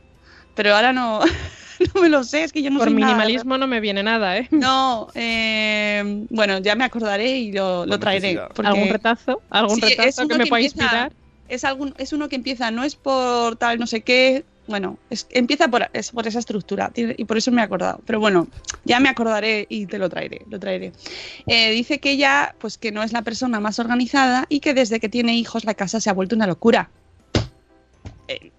pero 0.55 0.75
ahora 0.75 0.93
no, 0.93 1.21
no 1.95 2.01
me 2.01 2.09
lo 2.09 2.23
sé, 2.23 2.43
es 2.43 2.51
que 2.53 2.61
yo 2.61 2.69
no 2.71 2.79
Por 2.79 2.87
soy 2.89 2.95
nada 2.95 3.07
de- 3.13 3.15
minimalismo 3.17 3.57
no 3.57 3.67
me 3.67 3.79
viene 3.79 4.03
nada, 4.03 4.37
¿eh? 4.37 4.47
No, 4.51 5.07
eh, 5.15 6.25
bueno, 6.29 6.59
ya 6.59 6.75
me 6.75 6.83
acordaré 6.83 7.37
y 7.37 7.51
lo, 7.51 7.85
lo 7.85 7.91
Por 7.93 7.99
traeré. 7.99 8.39
porque- 8.53 8.67
¿Algún 8.67 8.89
retazo? 8.89 9.41
¿Algún 9.49 9.75
Sí, 9.75 9.81
retazo 9.81 10.21
uno 10.21 10.29
que 10.29 10.37
me 10.37 10.43
que 10.45 10.49
pueda 10.49 10.61
empieza- 10.63 10.83
inspirar? 10.85 11.11
es, 11.49 11.63
algún, 11.63 11.93
es 11.97 12.13
uno 12.13 12.27
que 12.29 12.35
empieza, 12.35 12.71
no 12.71 12.83
es 12.83 12.95
por 12.95 13.55
tal, 13.55 13.79
no 13.79 13.87
sé 13.87 14.01
qué, 14.01 14.43
bueno, 14.67 14.97
es, 15.09 15.27
empieza 15.29 15.69
por, 15.69 15.89
es 15.93 16.11
por 16.11 16.27
esa 16.27 16.39
estructura 16.39 16.91
y 16.93 17.23
por 17.23 17.37
eso 17.37 17.51
me 17.51 17.61
he 17.61 17.63
acordado. 17.63 18.01
Pero 18.05 18.19
bueno, 18.19 18.47
ya 18.83 18.99
me 18.99 19.07
acordaré 19.07 19.65
y 19.69 19.85
te 19.85 19.97
lo 19.97 20.09
traeré, 20.09 20.41
lo 20.49 20.59
traeré. 20.59 20.91
Eh, 21.45 21.71
dice 21.71 21.99
que 21.99 22.11
ella, 22.11 22.53
pues 22.59 22.77
que 22.77 22.91
no 22.91 23.01
es 23.01 23.13
la 23.13 23.21
persona 23.21 23.61
más 23.61 23.79
organizada 23.79 24.45
y 24.49 24.59
que 24.59 24.73
desde 24.73 24.99
que 24.99 25.07
tiene 25.07 25.35
hijos 25.37 25.63
la 25.63 25.73
casa 25.73 26.01
se 26.01 26.09
ha 26.09 26.13
vuelto 26.13 26.35
una 26.35 26.47
locura. 26.47 26.89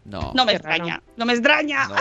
No. 0.04 0.32
No 0.34 0.44
me 0.44 0.52
extraña, 0.52 1.02
no 1.16 1.26
me 1.26 1.32
extraña. 1.34 1.88
no. 1.88 1.96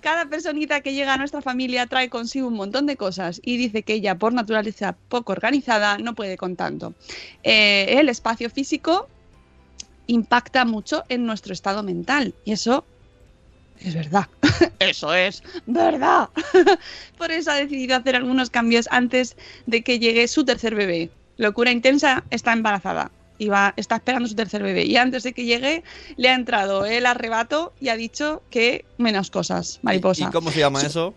Cada 0.00 0.26
personita 0.26 0.82
que 0.82 0.94
llega 0.94 1.14
a 1.14 1.16
nuestra 1.18 1.42
familia 1.42 1.86
trae 1.86 2.08
consigo 2.08 2.46
un 2.46 2.54
montón 2.54 2.86
de 2.86 2.96
cosas 2.96 3.40
y 3.44 3.56
dice 3.56 3.82
que 3.82 3.94
ella, 3.94 4.14
por 4.14 4.32
naturaleza 4.32 4.96
poco 5.08 5.32
organizada, 5.32 5.98
no 5.98 6.14
puede 6.14 6.36
con 6.36 6.54
tanto. 6.54 6.94
Eh, 7.42 7.96
el 7.98 8.08
espacio 8.08 8.48
físico 8.48 9.08
impacta 10.06 10.64
mucho 10.64 11.02
en 11.08 11.26
nuestro 11.26 11.52
estado 11.52 11.82
mental 11.82 12.34
y 12.44 12.52
eso 12.52 12.84
es 13.80 13.94
verdad. 13.94 14.28
eso 14.78 15.12
es 15.12 15.42
verdad. 15.66 16.30
por 17.18 17.30
eso 17.30 17.50
ha 17.50 17.54
decidido 17.56 17.96
hacer 17.96 18.16
algunos 18.16 18.50
cambios 18.50 18.88
antes 18.90 19.36
de 19.66 19.82
que 19.82 19.98
llegue 19.98 20.28
su 20.28 20.44
tercer 20.44 20.74
bebé. 20.74 21.10
Locura 21.36 21.70
intensa, 21.70 22.24
está 22.30 22.52
embarazada. 22.52 23.10
Y 23.38 23.48
va, 23.48 23.74
está 23.76 23.96
esperando 23.96 24.28
su 24.28 24.34
tercer 24.34 24.62
bebé. 24.62 24.84
Y 24.84 24.96
antes 24.96 25.22
de 25.22 25.32
que 25.32 25.44
llegue, 25.44 25.82
le 26.16 26.28
ha 26.30 26.34
entrado 26.34 26.84
el 26.86 27.04
arrebato 27.06 27.72
y 27.80 27.88
ha 27.90 27.96
dicho 27.96 28.42
que 28.50 28.84
menos 28.98 29.30
cosas, 29.30 29.78
mariposa. 29.82 30.28
¿Y 30.28 30.32
cómo 30.32 30.50
se 30.50 30.60
llama 30.60 30.80
eso? 30.82 31.14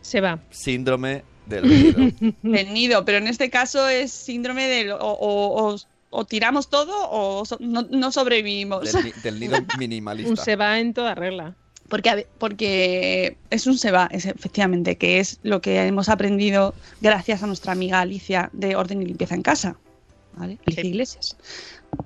Se 0.00 0.20
va. 0.20 0.38
Síndrome 0.50 1.22
del 1.46 1.68
nido. 2.20 2.34
del 2.42 2.72
nido, 2.74 3.04
pero 3.04 3.18
en 3.18 3.26
este 3.26 3.50
caso 3.50 3.88
es 3.88 4.12
síndrome 4.12 4.66
del 4.68 4.92
o, 4.92 4.98
o- 4.98 5.72
o- 5.72 5.76
o 6.10 6.24
tiramos 6.24 6.70
todo 6.70 6.94
o 7.10 7.44
so- 7.44 7.58
no, 7.60 7.82
no 7.90 8.10
sobrevivimos. 8.12 8.90
del, 8.92 9.04
ni- 9.04 9.12
del 9.22 9.40
nido 9.40 9.58
Un 9.58 9.66
minimalista. 9.78 10.42
se 10.44 10.56
va 10.56 10.78
en 10.78 10.94
toda 10.94 11.14
regla. 11.14 11.54
Porque, 11.88 12.26
porque 12.38 13.38
es 13.50 13.66
un 13.66 13.78
se 13.78 13.90
va, 13.90 14.08
es, 14.12 14.26
efectivamente, 14.26 14.96
que 14.98 15.20
es 15.20 15.40
lo 15.42 15.62
que 15.62 15.80
hemos 15.86 16.10
aprendido 16.10 16.74
gracias 17.00 17.42
a 17.42 17.46
nuestra 17.46 17.72
amiga 17.72 18.00
Alicia 18.00 18.50
de 18.52 18.76
Orden 18.76 19.00
y 19.02 19.06
Limpieza 19.06 19.34
en 19.34 19.40
Casa. 19.42 19.76
¿Vale? 20.36 20.58
Alicia 20.66 20.84
Iglesias. 20.84 21.36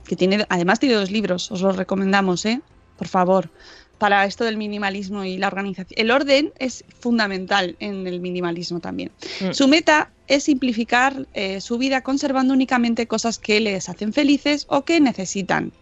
Que 0.04 0.16
tiene, 0.16 0.46
además 0.48 0.80
tiene 0.80 0.94
dos 0.94 1.10
libros, 1.10 1.50
os 1.50 1.62
los 1.62 1.76
recomendamos, 1.76 2.44
¿eh? 2.46 2.60
Por 2.96 3.08
favor. 3.08 3.50
Para 3.98 4.24
esto 4.24 4.42
del 4.44 4.56
minimalismo 4.56 5.22
y 5.24 5.38
la 5.38 5.46
organización. 5.46 5.94
El 5.96 6.10
orden 6.10 6.52
es 6.58 6.84
fundamental 6.98 7.76
en 7.78 8.06
el 8.08 8.18
minimalismo 8.20 8.80
también. 8.80 9.12
Mm. 9.40 9.52
Su 9.52 9.68
meta 9.68 10.10
es 10.26 10.44
simplificar 10.44 11.28
eh, 11.34 11.60
su 11.60 11.78
vida 11.78 12.02
conservando 12.02 12.52
únicamente 12.52 13.06
cosas 13.06 13.38
que 13.38 13.60
les 13.60 13.88
hacen 13.88 14.12
felices 14.12 14.66
o 14.68 14.84
que 14.84 15.00
necesitan. 15.00 15.72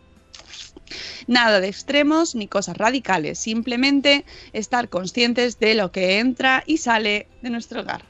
Nada 1.27 1.61
de 1.61 1.69
extremos 1.69 2.35
ni 2.35 2.49
cosas 2.49 2.77
radicales, 2.77 3.39
simplemente 3.39 4.25
estar 4.53 4.89
conscientes 4.89 5.59
de 5.59 5.75
lo 5.75 5.93
que 5.93 6.19
entra 6.19 6.65
y 6.67 6.79
sale 6.79 7.29
de 7.43 7.51
nuestro 7.51 7.81
hogar. 7.81 8.10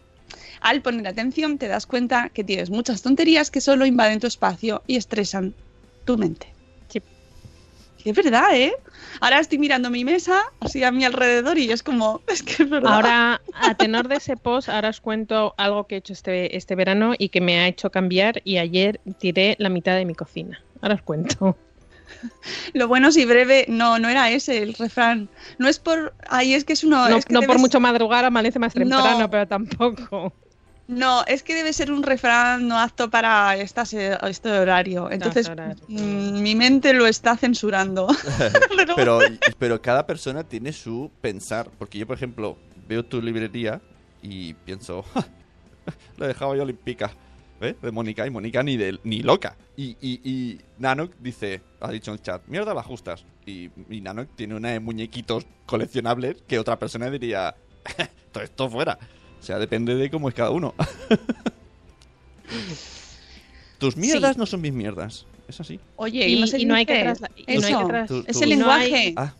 Al 0.60 0.82
poner 0.82 1.06
atención 1.06 1.58
te 1.58 1.68
das 1.68 1.86
cuenta 1.86 2.28
que 2.28 2.44
tienes 2.44 2.70
muchas 2.70 3.02
tonterías 3.02 3.50
que 3.50 3.60
solo 3.60 3.86
invaden 3.86 4.20
tu 4.20 4.26
espacio 4.26 4.82
y 4.86 4.96
estresan 4.96 5.54
tu 6.04 6.18
mente. 6.18 6.52
Sí. 6.88 7.02
Es 8.04 8.14
verdad, 8.14 8.54
¿eh? 8.54 8.72
Ahora 9.20 9.40
estoy 9.40 9.58
mirando 9.58 9.90
mi 9.90 10.04
mesa, 10.04 10.40
así 10.60 10.82
a 10.84 10.90
mi 10.90 11.04
alrededor, 11.04 11.58
y 11.58 11.70
es 11.70 11.82
como, 11.82 12.22
es 12.28 12.42
que 12.42 12.62
es 12.62 12.70
verdad. 12.70 12.92
Ahora, 12.92 13.40
a 13.54 13.74
tenor 13.74 14.08
de 14.08 14.16
ese 14.16 14.36
post, 14.36 14.68
ahora 14.68 14.90
os 14.90 15.00
cuento 15.00 15.54
algo 15.56 15.86
que 15.86 15.96
he 15.96 15.98
hecho 15.98 16.12
este, 16.12 16.56
este 16.56 16.74
verano 16.74 17.14
y 17.18 17.30
que 17.30 17.40
me 17.40 17.60
ha 17.60 17.66
hecho 17.66 17.90
cambiar 17.90 18.42
y 18.44 18.58
ayer 18.58 19.00
tiré 19.18 19.56
la 19.58 19.68
mitad 19.68 19.96
de 19.96 20.04
mi 20.04 20.14
cocina. 20.14 20.62
Ahora 20.82 20.94
os 20.94 21.02
cuento. 21.02 21.56
Lo 22.74 22.88
bueno 22.88 23.12
si 23.12 23.24
breve, 23.24 23.66
no, 23.68 23.98
no 23.98 24.08
era 24.08 24.30
ese 24.30 24.62
el 24.62 24.74
refrán. 24.74 25.28
No 25.58 25.68
es 25.68 25.78
por, 25.78 26.14
ahí 26.28 26.54
es 26.54 26.64
que 26.64 26.72
es 26.72 26.84
uno, 26.84 27.08
No, 27.08 27.16
es 27.16 27.24
que 27.24 27.34
no 27.34 27.42
por 27.42 27.58
mucho 27.58 27.80
madrugar 27.80 28.24
amanece 28.24 28.58
más 28.58 28.74
temprano, 28.74 29.20
No. 29.20 29.30
pero 29.30 29.46
tampoco. 29.46 30.32
No, 30.90 31.24
es 31.26 31.44
que 31.44 31.54
debe 31.54 31.72
ser 31.72 31.92
un 31.92 32.02
refrán 32.02 32.66
no 32.66 32.76
apto 32.78 33.08
para 33.10 33.56
estas, 33.56 33.94
eh, 33.94 34.18
este 34.28 34.50
horario. 34.50 35.08
Entonces, 35.10 35.48
horario. 35.48 35.76
mm, 35.86 36.42
mi 36.42 36.56
mente 36.56 36.92
lo 36.92 37.06
está 37.06 37.36
censurando. 37.36 38.08
Pero- 39.58 39.80
cada 39.82 40.04
persona 40.06 40.42
tiene 40.42 40.72
su 40.72 41.10
pensar. 41.20 41.70
Porque 41.78 41.98
yo, 41.98 42.06
por 42.06 42.16
ejemplo, 42.16 42.58
veo 42.88 43.04
tu 43.04 43.22
librería 43.22 43.80
y 44.20 44.54
pienso, 44.54 45.02
"Ja, 45.14 45.24
lo 46.16 46.26
dejaba 46.26 46.56
yo 46.56 46.62
olímpica. 46.62 47.12
¿eh? 47.60 47.76
De 47.80 47.92
Mónica 47.92 48.26
y 48.26 48.30
Mónica 48.30 48.62
ni, 48.62 48.76
de, 48.76 48.98
ni 49.04 49.22
loca. 49.22 49.56
Y, 49.76 49.96
y, 50.00 50.20
y 50.28 50.60
Nanok 50.78 51.12
dice, 51.20 51.62
ha 51.80 51.90
dicho 51.92 52.10
en 52.10 52.16
el 52.16 52.22
chat, 52.22 52.42
mierda 52.46 52.74
las 52.74 52.86
justas. 52.86 53.24
Y, 53.46 53.70
y 53.88 54.00
Nanok 54.00 54.34
tiene 54.34 54.54
una 54.56 54.70
de 54.70 54.80
muñequitos 54.80 55.46
coleccionables 55.66 56.42
que 56.48 56.58
otra 56.58 56.78
persona 56.78 57.10
diría, 57.10 57.54
todo 58.32 58.42
esto 58.42 58.68
fuera. 58.68 58.98
O 59.40 59.42
sea, 59.42 59.58
depende 59.58 59.94
de 59.94 60.10
cómo 60.10 60.28
es 60.28 60.34
cada 60.34 60.50
uno. 60.50 60.74
Tus 63.78 63.96
mierdas 63.96 64.36
no 64.36 64.44
son 64.46 64.60
mis 64.60 64.72
mierdas. 64.72 65.26
Es 65.48 65.58
así. 65.60 65.80
Oye, 65.96 66.28
Y- 66.28 66.44
y 66.62 66.64
no 66.66 66.74
hay 66.74 66.86
que 66.86 67.02
trasla- 67.02 67.30
y 67.36 67.44
no 67.56 67.66
hay 67.66 67.72
eso. 67.72 67.78
que 67.80 67.84
tras- 67.86 68.08
Tú- 68.08 68.24
es 68.26 68.36
tú- 68.38 68.44
el 68.44 68.58
no 68.58 68.70
hay- 68.70 68.90
lenguaje. 68.90 69.14
Ah, 69.16 69.32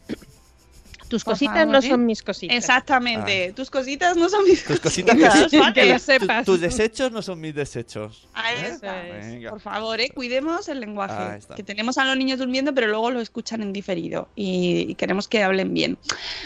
Tus 1.10 1.24
Por 1.24 1.32
cositas 1.34 1.54
favor, 1.56 1.72
no 1.72 1.78
¿eh? 1.80 1.82
son 1.90 2.06
mis 2.06 2.22
cositas. 2.22 2.56
Exactamente. 2.56 3.52
Tus 3.54 3.68
cositas 3.68 4.16
no 4.16 4.28
son 4.28 4.44
mis 4.44 4.64
Tus 4.64 4.78
cositas 4.80 5.14
cositas, 5.16 5.50
que, 5.50 5.58
¿vale? 5.58 5.74
que 5.74 5.84
lo 5.86 5.94
tu- 5.94 5.98
sepas. 5.98 6.46
tus 6.46 6.60
desechos 6.60 7.10
no 7.10 7.20
son 7.20 7.40
mis 7.40 7.52
desechos. 7.54 8.28
Ahí 8.32 8.56
¿Eh? 8.62 8.68
está. 8.68 9.02
Venga. 9.02 9.50
Por 9.50 9.60
favor, 9.60 10.00
¿eh? 10.00 10.08
cuidemos 10.14 10.68
el 10.68 10.78
lenguaje. 10.80 11.40
Que 11.56 11.64
tenemos 11.64 11.98
a 11.98 12.04
los 12.04 12.16
niños 12.16 12.38
durmiendo, 12.38 12.72
pero 12.72 12.86
luego 12.86 13.10
lo 13.10 13.20
escuchan 13.20 13.60
en 13.60 13.72
diferido 13.72 14.28
y, 14.36 14.86
y 14.88 14.94
queremos 14.94 15.26
que 15.26 15.42
hablen 15.42 15.74
bien. 15.74 15.98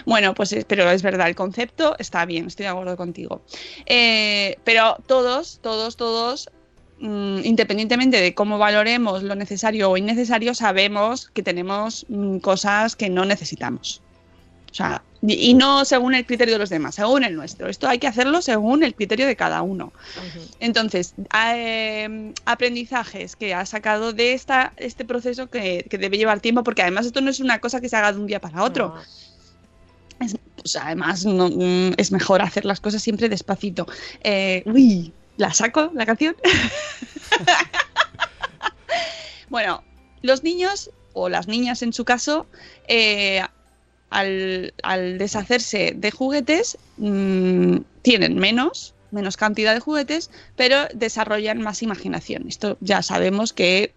Bueno, 0.07 0.35
pues 0.35 0.53
es- 0.55 0.65
pero 0.65 0.91
es 0.91 1.03
verdad, 1.03 1.29
el 1.29 1.35
concepto 1.35 1.95
está 1.99 2.25
bien, 2.25 2.47
estoy 2.47 2.65
de 2.65 2.71
acuerdo 2.71 2.97
contigo. 2.97 3.43
Eh, 3.85 4.57
pero 4.65 4.97
todos, 5.07 5.59
todos, 5.63 5.97
todos, 5.99 6.49
mm, 7.01 7.41
independientemente 7.45 8.19
de 8.19 8.35
cómo 8.35 8.57
valoremos 8.57 9.23
lo 9.23 9.35
necesario 9.35 9.91
o 9.91 9.97
innecesario, 9.99 10.55
sabemos 10.55 11.29
que 11.35 11.43
tenemos 11.43 12.07
mm, 12.09 12.39
cosas 12.39 12.97
que 12.97 13.11
no 13.11 13.27
necesitamos. 13.27 14.01
O 14.75 14.77
sea, 14.77 15.05
y 15.23 15.55
no 15.55 15.85
según 15.85 16.17
el 16.17 16.27
criterio 16.27 16.57
de 16.57 16.59
los 16.59 16.69
demás, 16.69 16.97
según 16.97 17.23
el 17.23 17.37
nuestro. 17.37 17.69
Esto 17.69 17.89
hay 17.89 18.01
que 18.01 18.09
hacerlo 18.09 18.43
según 18.43 18.83
el 18.83 18.93
criterio 18.93 19.25
de 19.25 19.37
cada 19.37 19.63
uno. 19.63 19.93
Entonces, 20.59 21.15
eh, 21.55 22.35
aprendizajes 22.45 23.37
que 23.37 23.55
has 23.55 23.69
sacado 23.69 24.13
de 24.13 24.33
esta, 24.33 24.73
este 24.77 25.05
proceso 25.05 25.49
que, 25.49 25.87
que 25.89 25.97
debe 25.97 26.19
llevar 26.19 26.41
tiempo, 26.41 26.65
porque 26.65 26.83
además 26.83 27.07
esto 27.07 27.21
no 27.21 27.31
es 27.31 27.39
una 27.39 27.61
cosa 27.61 27.81
que 27.81 27.89
se 27.89 27.95
haga 27.95 28.13
de 28.13 28.19
un 28.19 28.27
día 28.27 28.41
para 28.41 28.65
otro. 28.65 28.97
No. 28.97 29.01
Es- 30.27 30.35
o 30.65 30.67
sea, 30.67 30.87
además 30.87 31.25
no, 31.25 31.49
mm, 31.51 31.93
es 31.97 32.11
mejor 32.11 32.43
hacer 32.43 32.65
las 32.65 32.81
cosas 32.81 33.01
siempre 33.01 33.29
despacito. 33.29 33.87
Eh, 34.25 34.65
uy, 34.67 35.13
¿la 35.37 35.55
saco 35.55 35.93
la 35.95 36.05
canción? 36.05 36.35
bueno, 39.49 39.85
los 40.23 40.43
niños 40.43 40.91
o 41.13 41.29
las 41.29 41.47
niñas 41.47 41.83
en 41.83 41.93
su 41.93 42.05
caso, 42.05 42.47
eh, 42.89 43.41
al, 44.15 45.19
deshacerse 45.19 45.93
de 45.97 46.11
juguetes, 46.11 46.79
mm, 46.99 47.79
tienen 48.03 48.37
menos, 48.37 48.95
menos 49.11 49.37
cantidad 49.37 49.75
de 49.75 49.81
juguetes, 49.81 50.31
pero 50.57 50.87
desarrollan 50.95 51.61
más 51.61 51.83
imaginación. 51.83 52.47
Esto 52.49 52.77
ya 52.81 53.03
sabemos 53.03 53.53
que 53.53 53.93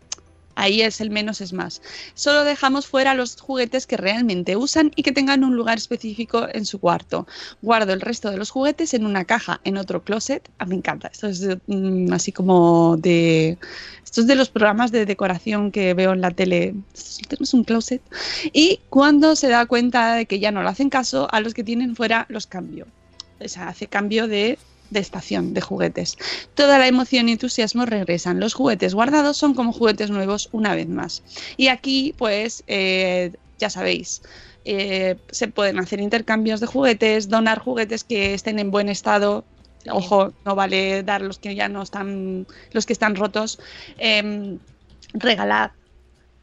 ahí 0.57 0.81
es 0.81 0.99
el 0.99 1.09
menos 1.09 1.39
es 1.39 1.53
más. 1.53 1.81
Solo 2.15 2.43
dejamos 2.43 2.87
fuera 2.87 3.13
los 3.13 3.39
juguetes 3.39 3.87
que 3.87 3.95
realmente 3.95 4.57
usan 4.57 4.91
y 4.95 5.03
que 5.03 5.11
tengan 5.11 5.43
un 5.43 5.55
lugar 5.55 5.77
específico 5.77 6.47
en 6.51 6.65
su 6.65 6.79
cuarto. 6.79 7.27
Guardo 7.61 7.93
el 7.93 8.01
resto 8.01 8.31
de 8.31 8.37
los 8.37 8.49
juguetes 8.49 8.93
en 8.93 9.05
una 9.05 9.23
caja, 9.23 9.61
en 9.63 9.77
otro 9.77 10.03
closet. 10.03 10.49
Ah, 10.57 10.65
me 10.65 10.75
encanta. 10.75 11.09
Esto 11.09 11.27
es 11.27 11.47
mm, 11.67 12.11
así 12.11 12.31
como 12.31 12.97
de... 12.97 13.57
Esto 14.03 14.21
es 14.21 14.27
de 14.27 14.35
los 14.35 14.49
programas 14.49 14.91
de 14.91 15.05
decoración 15.05 15.71
que 15.71 15.93
veo 15.93 16.13
en 16.13 16.21
la 16.21 16.31
tele. 16.31 16.73
Esto 16.93 17.37
es 17.39 17.53
un 17.53 17.63
closet. 17.63 18.01
Y 18.51 18.79
cuando 18.89 19.35
se 19.35 19.49
da 19.49 19.65
cuenta 19.67 20.15
de 20.15 20.25
que 20.25 20.39
ya 20.39 20.51
no 20.51 20.63
le 20.63 20.69
hacen 20.69 20.89
caso, 20.89 21.27
a 21.31 21.39
los 21.39 21.53
que 21.53 21.63
tienen 21.63 21.95
fuera 21.95 22.25
los 22.29 22.47
cambio. 22.47 22.87
O 23.39 23.47
sea, 23.47 23.67
hace 23.67 23.85
cambio 23.85 24.27
de, 24.27 24.57
de 24.89 24.99
estación 24.99 25.53
de 25.53 25.61
juguetes. 25.61 26.17
Toda 26.53 26.79
la 26.79 26.87
emoción 26.87 27.29
y 27.29 27.33
entusiasmo 27.33 27.85
regresan. 27.85 28.39
Los 28.39 28.53
juguetes 28.53 28.93
guardados 28.93 29.37
son 29.37 29.53
como 29.53 29.73
juguetes 29.73 30.09
nuevos 30.09 30.49
una 30.51 30.75
vez 30.75 30.87
más. 30.87 31.23
Y 31.57 31.67
aquí, 31.67 32.13
pues, 32.17 32.63
eh, 32.67 33.31
ya 33.57 33.69
sabéis, 33.69 34.21
eh, 34.65 35.15
se 35.31 35.47
pueden 35.47 35.79
hacer 35.79 35.99
intercambios 35.99 36.59
de 36.59 36.67
juguetes, 36.67 37.29
donar 37.29 37.59
juguetes 37.59 38.03
que 38.03 38.33
estén 38.33 38.59
en 38.59 38.71
buen 38.71 38.89
estado. 38.89 39.45
Ojo, 39.89 40.33
no 40.45 40.55
vale 40.55 41.03
dar 41.03 41.21
los 41.21 41.39
que 41.39 41.55
ya 41.55 41.69
no 41.69 41.81
están, 41.81 42.45
los 42.71 42.85
que 42.85 42.93
están 42.93 43.15
rotos. 43.15 43.59
Em, 43.97 44.59
regalad, 45.13 45.71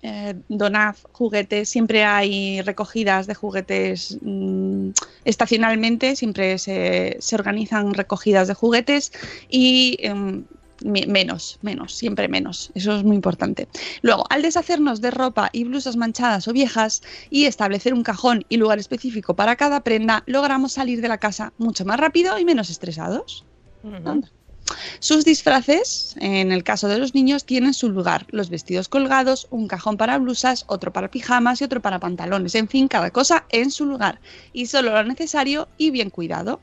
eh, 0.06 0.34
donad 0.48 0.94
juguetes. 1.12 1.68
Siempre 1.70 2.04
hay 2.04 2.60
recogidas 2.60 3.26
de 3.26 3.34
juguetes 3.34 4.18
mm, 4.20 4.90
estacionalmente, 5.24 6.14
siempre 6.14 6.58
se, 6.58 7.16
se 7.20 7.34
organizan 7.34 7.94
recogidas 7.94 8.46
de 8.48 8.54
juguetes 8.54 9.12
y 9.48 9.96
em, 10.00 10.44
me- 10.84 11.06
menos, 11.06 11.58
menos, 11.62 11.94
siempre 11.94 12.28
menos. 12.28 12.70
Eso 12.74 12.94
es 12.96 13.02
muy 13.02 13.16
importante. 13.16 13.66
Luego, 14.02 14.24
al 14.28 14.42
deshacernos 14.42 15.00
de 15.00 15.10
ropa 15.10 15.48
y 15.52 15.64
blusas 15.64 15.96
manchadas 15.96 16.46
o 16.48 16.52
viejas 16.52 17.00
y 17.30 17.46
establecer 17.46 17.94
un 17.94 18.02
cajón 18.02 18.44
y 18.50 18.58
lugar 18.58 18.78
específico 18.78 19.34
para 19.34 19.56
cada 19.56 19.80
prenda, 19.80 20.22
logramos 20.26 20.72
salir 20.74 21.00
de 21.00 21.08
la 21.08 21.18
casa 21.18 21.52
mucho 21.56 21.84
más 21.86 21.98
rápido 21.98 22.38
y 22.38 22.44
menos 22.44 22.68
estresados. 22.68 23.46
Sus 24.98 25.24
disfraces, 25.24 26.14
en 26.18 26.52
el 26.52 26.64
caso 26.64 26.88
de 26.88 26.98
los 26.98 27.14
niños, 27.14 27.44
tienen 27.44 27.74
su 27.74 27.90
lugar. 27.90 28.26
Los 28.30 28.48
vestidos 28.50 28.88
colgados, 28.88 29.46
un 29.50 29.68
cajón 29.68 29.96
para 29.96 30.18
blusas, 30.18 30.64
otro 30.68 30.92
para 30.92 31.10
pijamas 31.10 31.60
y 31.60 31.64
otro 31.64 31.82
para 31.82 32.00
pantalones. 32.00 32.54
En 32.54 32.68
fin, 32.68 32.88
cada 32.88 33.10
cosa 33.10 33.44
en 33.50 33.70
su 33.70 33.84
lugar. 33.84 34.20
Y 34.52 34.66
solo 34.66 34.92
lo 34.92 35.04
necesario 35.04 35.68
y 35.76 35.90
bien 35.90 36.10
cuidado. 36.10 36.60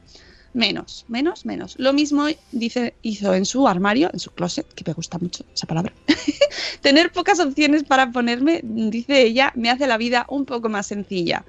Menos, 0.54 1.06
menos, 1.08 1.46
menos. 1.46 1.76
Lo 1.78 1.94
mismo 1.94 2.26
dice, 2.52 2.94
hizo 3.04 3.34
en 3.34 3.46
su 3.46 3.68
armario, 3.68 4.10
en 4.12 4.20
su 4.20 4.32
closet, 4.32 4.68
que 4.74 4.84
me 4.86 4.94
gusta 4.94 5.18
mucho 5.18 5.46
esa 5.54 5.66
palabra. 5.66 5.94
Tener 6.82 7.12
pocas 7.12 7.40
opciones 7.40 7.84
para 7.84 8.12
ponerme, 8.12 8.60
dice 8.64 9.22
ella, 9.22 9.54
me 9.56 9.70
hace 9.70 9.88
la 9.88 9.98
vida 9.98 10.26
un 10.28 10.46
poco 10.46 10.68
más 10.68 10.88
sencilla. 10.88 11.46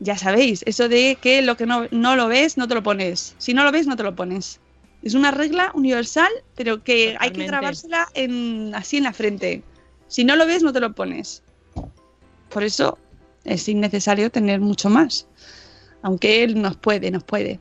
Ya 0.00 0.16
sabéis, 0.16 0.62
eso 0.66 0.88
de 0.88 1.18
que 1.20 1.42
lo 1.42 1.56
que 1.56 1.66
no, 1.66 1.86
no 1.90 2.16
lo 2.16 2.28
ves, 2.28 2.56
no 2.56 2.66
te 2.66 2.74
lo 2.74 2.82
pones. 2.82 3.34
Si 3.36 3.52
no 3.52 3.64
lo 3.64 3.72
ves, 3.72 3.86
no 3.86 3.96
te 3.96 4.02
lo 4.02 4.16
pones. 4.16 4.60
Es 5.02 5.14
una 5.14 5.30
regla 5.30 5.72
universal, 5.74 6.30
pero 6.54 6.82
que 6.82 7.16
hay 7.18 7.30
que 7.30 7.46
grabársela 7.46 8.08
en, 8.14 8.72
así 8.74 8.98
en 8.98 9.04
la 9.04 9.12
frente. 9.12 9.62
Si 10.08 10.24
no 10.24 10.36
lo 10.36 10.46
ves, 10.46 10.62
no 10.62 10.72
te 10.72 10.80
lo 10.80 10.94
pones. 10.94 11.42
Por 12.50 12.62
eso 12.62 12.98
es 13.44 13.68
innecesario 13.68 14.30
tener 14.30 14.60
mucho 14.60 14.90
más. 14.90 15.26
Aunque 16.02 16.44
él 16.44 16.60
nos 16.60 16.76
puede, 16.76 17.10
nos 17.10 17.24
puede. 17.24 17.60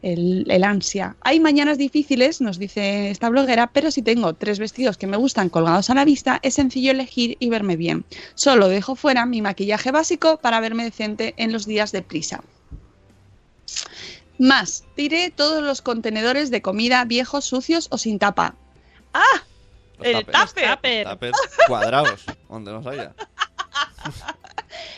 El, 0.00 0.50
el 0.50 0.64
ansia. 0.64 1.16
Hay 1.20 1.38
mañanas 1.40 1.78
difíciles, 1.78 2.40
nos 2.40 2.58
dice 2.58 3.10
esta 3.10 3.28
bloguera, 3.28 3.68
pero 3.72 3.90
si 3.90 4.02
tengo 4.02 4.34
tres 4.34 4.58
vestidos 4.58 4.98
que 4.98 5.06
me 5.06 5.16
gustan 5.16 5.48
colgados 5.48 5.90
a 5.90 5.94
la 5.94 6.04
vista, 6.04 6.40
es 6.42 6.54
sencillo 6.54 6.90
elegir 6.90 7.36
y 7.38 7.50
verme 7.50 7.76
bien. 7.76 8.04
Solo 8.34 8.68
dejo 8.68 8.96
fuera 8.96 9.26
mi 9.26 9.40
maquillaje 9.42 9.92
básico 9.92 10.38
para 10.38 10.60
verme 10.60 10.84
decente 10.84 11.34
en 11.36 11.52
los 11.52 11.66
días 11.66 11.92
de 11.92 12.02
prisa. 12.02 12.42
Más, 14.42 14.82
tiré 14.96 15.30
todos 15.30 15.62
los 15.62 15.82
contenedores 15.82 16.50
de 16.50 16.62
comida 16.62 17.04
viejos, 17.04 17.44
sucios 17.44 17.86
o 17.92 17.96
sin 17.96 18.18
tapa. 18.18 18.56
¡Ah! 19.14 19.44
Los 19.98 20.06
El 20.08 20.26
tupper. 20.26 20.74
Tupper. 20.74 21.08
Tuppers 21.08 21.38
cuadrados, 21.68 22.24
donde 22.48 22.72
los 22.72 22.84
haya. 22.88 23.14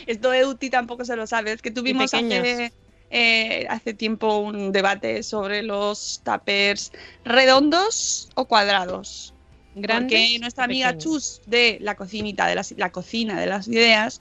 Esto 0.07 0.33
Euti 0.33 0.71
tampoco 0.71 1.05
se 1.05 1.15
lo 1.15 1.27
sabe. 1.27 1.51
Es 1.51 1.61
que 1.61 1.69
tuvimos 1.69 2.11
hace, 2.15 2.73
eh, 3.11 3.67
hace 3.69 3.93
tiempo 3.93 4.37
un 4.37 4.71
debate 4.71 5.21
sobre 5.21 5.61
los 5.61 6.23
tuppers 6.23 6.91
redondos 7.23 8.29
o 8.33 8.45
cuadrados. 8.45 9.34
Grandes 9.75 10.19
Porque 10.19 10.39
nuestra 10.39 10.63
amiga 10.63 10.93
pequeños. 10.93 11.03
Chus 11.03 11.41
de 11.47 11.77
la 11.81 11.95
cocinita 11.95 12.47
de 12.47 12.55
las, 12.55 12.71
la 12.77 12.91
cocina 12.91 13.39
de 13.39 13.45
las 13.45 13.67
ideas 13.67 14.19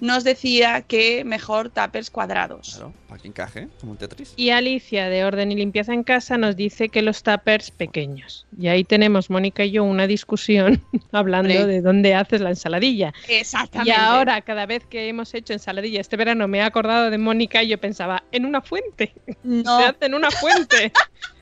nos 0.00 0.24
decía 0.24 0.82
que 0.82 1.24
mejor 1.24 1.70
tuppers 1.70 2.10
cuadrados. 2.10 2.74
Claro, 2.74 2.92
para 3.08 3.22
que 3.22 3.28
encaje, 3.28 3.68
como 3.80 3.92
un 3.92 3.98
Tetris. 3.98 4.34
Y 4.36 4.50
Alicia 4.50 5.08
de 5.08 5.24
Orden 5.24 5.52
y 5.52 5.54
Limpieza 5.54 5.94
en 5.94 6.02
Casa 6.02 6.36
nos 6.38 6.56
dice 6.56 6.88
que 6.88 7.02
los 7.02 7.22
tuppers 7.22 7.70
pequeños. 7.70 8.46
Y 8.58 8.68
ahí 8.68 8.82
tenemos 8.84 9.30
Mónica 9.30 9.64
y 9.64 9.70
yo 9.70 9.84
una 9.84 10.06
discusión 10.06 10.82
hablando 11.12 11.66
de 11.66 11.80
dónde 11.80 12.14
haces 12.14 12.40
la 12.40 12.50
ensaladilla. 12.50 13.14
Exactamente. 13.28 13.90
Y 13.90 13.92
ahora, 13.92 14.40
cada 14.40 14.66
vez 14.66 14.84
que 14.84 15.08
hemos 15.08 15.32
hecho 15.34 15.52
ensaladilla 15.52 16.00
este 16.00 16.16
verano, 16.16 16.48
me 16.48 16.58
he 16.58 16.62
acordado 16.62 17.10
de 17.10 17.18
Mónica 17.18 17.62
y 17.62 17.68
yo 17.68 17.78
pensaba, 17.78 18.24
en 18.32 18.44
una 18.44 18.60
fuente. 18.60 19.14
no, 19.42 19.78
Se 19.80 19.84
hace 19.84 20.06
en 20.06 20.14
una 20.14 20.30
fuente. 20.30 20.92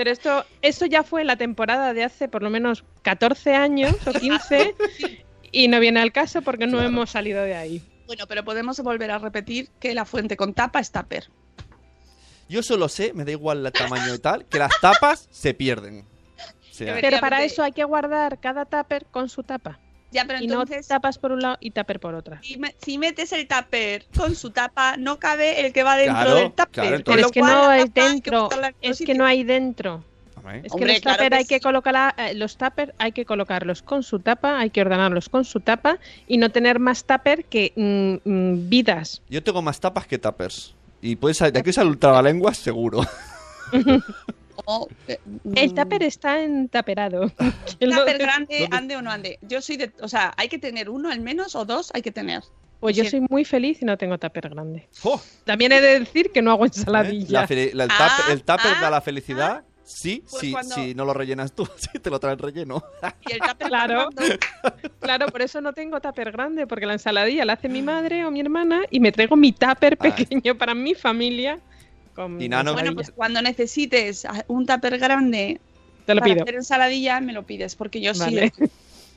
Pero 0.00 0.12
esto, 0.12 0.46
eso 0.62 0.86
ya 0.86 1.02
fue 1.02 1.20
en 1.20 1.26
la 1.26 1.36
temporada 1.36 1.92
de 1.92 2.04
hace 2.04 2.26
por 2.26 2.42
lo 2.42 2.48
menos 2.48 2.84
14 3.02 3.54
años 3.54 3.94
o 4.06 4.12
15 4.14 4.74
y 5.52 5.68
no 5.68 5.78
viene 5.78 6.00
al 6.00 6.10
caso 6.10 6.40
porque 6.40 6.66
no 6.66 6.78
Claro. 6.78 6.88
hemos 6.88 7.10
salido 7.10 7.42
de 7.42 7.54
ahí. 7.54 7.82
bueno, 8.06 8.24
pero 8.26 8.42
podemos 8.42 8.80
volver 8.80 9.10
a 9.10 9.18
repetir 9.18 9.68
que 9.78 9.92
la 9.94 10.06
fuente 10.06 10.38
con 10.38 10.54
tapa 10.54 10.80
es 10.80 10.90
tupper. 10.90 11.28
Yo 12.48 12.62
solo 12.62 12.88
sé, 12.88 13.12
me 13.12 13.26
da 13.26 13.32
igual 13.32 13.66
el 13.66 13.70
tamaño 13.74 14.14
y 14.14 14.18
tal, 14.18 14.46
que 14.46 14.58
las 14.58 14.72
tapas 14.80 15.28
se 15.30 15.52
pierden. 15.52 16.06
O 16.70 16.72
sea, 16.72 16.94
ver, 16.94 17.02
Pero 17.02 17.20
para 17.20 17.44
eso 17.44 17.62
hay 17.62 17.72
que 17.72 17.84
guardar 17.84 18.40
cada 18.40 18.64
tupper 18.64 19.04
con 19.10 19.28
su 19.28 19.42
tapa. 19.42 19.78
Ya, 20.12 20.24
pero 20.24 20.42
y 20.42 20.46
no 20.48 20.64
tapas 20.88 21.18
por 21.18 21.32
un 21.32 21.40
lado 21.40 21.56
y 21.60 21.70
tupper 21.70 22.00
por 22.00 22.14
otra. 22.14 22.40
si, 22.42 22.56
me- 22.58 22.74
si 22.84 22.98
metes 22.98 23.32
el 23.32 23.46
tupper 23.46 24.04
con 24.16 24.34
su 24.34 24.50
tapa, 24.50 24.96
no 24.96 25.18
cabe 25.18 25.64
el 25.64 25.72
que 25.72 25.82
va 25.84 25.96
dentro 25.96 26.14
Claro, 26.14 26.34
del 26.34 26.48
tupper. 26.52 26.68
claro, 26.70 26.88
con 26.90 26.96
entonces- 26.96 27.14
Pero 27.16 27.26
es 27.26 27.32
que 27.32 27.40
no 27.40 27.68
hay 27.68 27.88
que 27.88 28.00
dentro. 28.00 28.48
Es 28.80 28.88
que 28.90 28.94
sitio. 28.94 29.14
no 29.14 29.24
hay 29.24 29.44
dentro. 29.44 30.04
hombre, 30.36 30.62
Es 30.64 30.72
Hombre, 30.72 30.86
que 30.88 30.92
los 30.94 31.02
claro 31.02 31.16
tupper 31.18 31.30
que 31.30 31.36
hay 31.36 31.44
que 31.44 31.60
colocar, 31.60 32.14
eh, 32.18 32.34
los 32.34 32.56
tupper 32.56 32.94
hay 32.98 33.12
que 33.12 33.24
colocarlos 33.24 33.82
con 33.82 34.02
su 34.02 34.18
tapa, 34.20 34.58
hay 34.58 34.70
que 34.70 34.80
ordenarlos 34.80 35.28
con 35.28 35.44
su 35.44 35.60
tapa 35.60 35.98
y 36.26 36.38
no 36.38 36.50
tener 36.50 36.78
más 36.80 37.04
tupper 37.04 37.44
que 37.44 37.72
mm, 37.76 38.28
mm, 38.28 38.68
vidas. 38.68 39.22
yo 39.28 39.42
tengo 39.42 39.60
más 39.62 39.78
tapas 39.80 40.06
que 40.06 40.18
tappers. 40.18 40.74
Y 41.02 41.16
puedes 41.16 41.36
salir, 41.36 41.52
de 41.52 41.60
aquí 41.60 41.72
sale 41.72 41.90
el 41.90 41.98
trabalenguas 41.98 42.56
seguro. 42.56 43.02
Eh, 45.08 45.18
El 45.54 45.74
tupper 45.74 46.02
está 46.02 46.40
entaperado. 46.42 47.30
¿Quién 47.78 47.90
lo 47.90 47.98
tupper 47.98 48.18
de- 48.18 48.24
grande, 48.24 48.68
ande 48.70 48.96
o 48.96 49.02
no 49.02 49.10
ande. 49.10 49.38
Yo 49.42 49.60
soy 49.60 49.76
de. 49.76 49.92
O 50.00 50.08
sea, 50.08 50.32
hay 50.36 50.48
que 50.48 50.58
tener 50.58 50.88
uno 50.90 51.10
al 51.10 51.20
menos 51.20 51.54
o 51.56 51.64
dos, 51.64 51.90
hay 51.94 52.02
que 52.02 52.12
tener. 52.12 52.42
Pues 52.80 52.96
yo 52.96 53.04
Sí. 53.04 53.10
soy 53.10 53.20
muy 53.28 53.44
feliz 53.44 53.82
y 53.82 53.84
no 53.84 53.98
tengo 53.98 54.16
tupper 54.18 54.48
grande. 54.48 54.88
¡Oh! 55.02 55.20
También 55.44 55.70
he 55.72 55.80
de 55.82 56.00
decir 56.00 56.30
que 56.32 56.40
no 56.40 56.50
hago 56.50 56.64
¿Eh? 56.64 56.68
ensaladilla. 56.68 57.42
La 57.42 57.46
fel- 57.48 57.72
la- 57.74 57.84
el, 57.84 57.90
Ah, 57.92 58.16
tupper, 58.16 58.32
el 58.32 58.40
tupper 58.42 58.72
ah, 58.76 58.80
da 58.80 58.90
la 58.90 59.00
felicidad. 59.02 59.64
Sí, 59.84 60.22
Pues 60.30 60.40
sí, 60.40 60.52
cuando- 60.52 60.74
si 60.76 60.94
no 60.94 61.04
lo 61.04 61.12
rellenas 61.12 61.52
tú, 61.52 61.66
si 61.76 61.98
te 61.98 62.08
lo 62.10 62.18
traen 62.20 62.38
relleno. 62.38 62.82
Y 63.28 63.32
el 63.32 63.40
tupper 63.40 63.66
Claro. 63.68 64.08
Claro, 65.00 65.26
por 65.26 65.42
eso 65.42 65.60
no 65.60 65.72
tengo 65.72 66.00
tupper 66.00 66.30
grande, 66.32 66.66
porque 66.66 66.86
la 66.86 66.92
ensaladilla 66.94 67.44
la 67.44 67.54
hace 67.54 67.68
mi 67.68 67.82
madre 67.82 68.24
o 68.24 68.30
mi 68.30 68.40
hermana 68.40 68.82
y 68.90 69.00
me 69.00 69.12
traigo 69.12 69.36
mi 69.36 69.52
tupper 69.52 69.98
Ah. 70.00 70.02
pequeño 70.14 70.56
para 70.56 70.74
mi 70.74 70.94
familia. 70.94 71.58
Con 72.20 72.38
Y 72.40 72.48
Nano- 72.50 72.74
Bueno, 72.74 72.94
pues 72.94 73.10
cuando 73.12 73.40
necesites 73.40 74.26
a- 74.26 74.44
un 74.48 74.66
tupper 74.66 74.98
grande 74.98 75.58
te 76.04 76.14
lo 76.14 76.20
para 76.20 76.34
pido. 76.34 76.42
hacer 76.44 76.54
ensaladilla, 76.56 77.18
me 77.20 77.32
lo 77.32 77.44
pides, 77.44 77.74
porque 77.76 77.98
yo 78.00 78.12
Vale. 78.14 78.52
sí. 78.54 78.64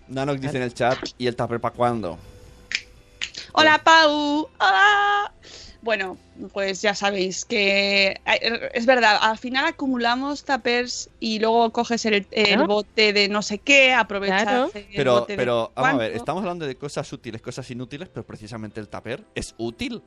Nanox 0.07 0.39
dice 0.39 0.55
en 0.57 0.63
el 0.63 0.73
chat, 0.73 0.97
¿y 1.17 1.27
el 1.27 1.35
tupper 1.35 1.59
para 1.59 1.75
cuándo? 1.75 2.17
Hola, 3.53 3.81
Pau. 3.83 4.47
Hola. 4.57 5.33
Bueno, 5.81 6.17
pues 6.53 6.81
ya 6.81 6.95
sabéis 6.95 7.43
que 7.43 8.15
eh, 8.25 8.69
es 8.73 8.85
verdad, 8.85 9.17
al 9.21 9.37
final 9.37 9.65
acumulamos 9.65 10.45
tuppers 10.45 11.09
y 11.19 11.39
luego 11.39 11.71
coges 11.71 12.05
el, 12.05 12.25
el 12.31 12.63
bote 12.65 13.11
de 13.11 13.27
no 13.27 13.41
sé 13.41 13.57
qué, 13.59 13.91
aprovechas 13.93 14.43
Claro. 14.43 14.71
el 14.73 14.85
Pero, 14.95 15.13
bote 15.19 15.33
de 15.33 15.37
pero 15.37 15.73
vamos 15.75 15.95
a 15.95 15.97
ver, 15.97 16.13
estamos 16.13 16.41
hablando 16.41 16.65
de 16.65 16.75
cosas 16.77 17.11
útiles, 17.11 17.41
cosas 17.41 17.69
inútiles, 17.69 18.07
pero 18.07 18.25
precisamente 18.25 18.79
el 18.79 18.87
tupper 18.87 19.25
es 19.35 19.55
útil. 19.57 20.01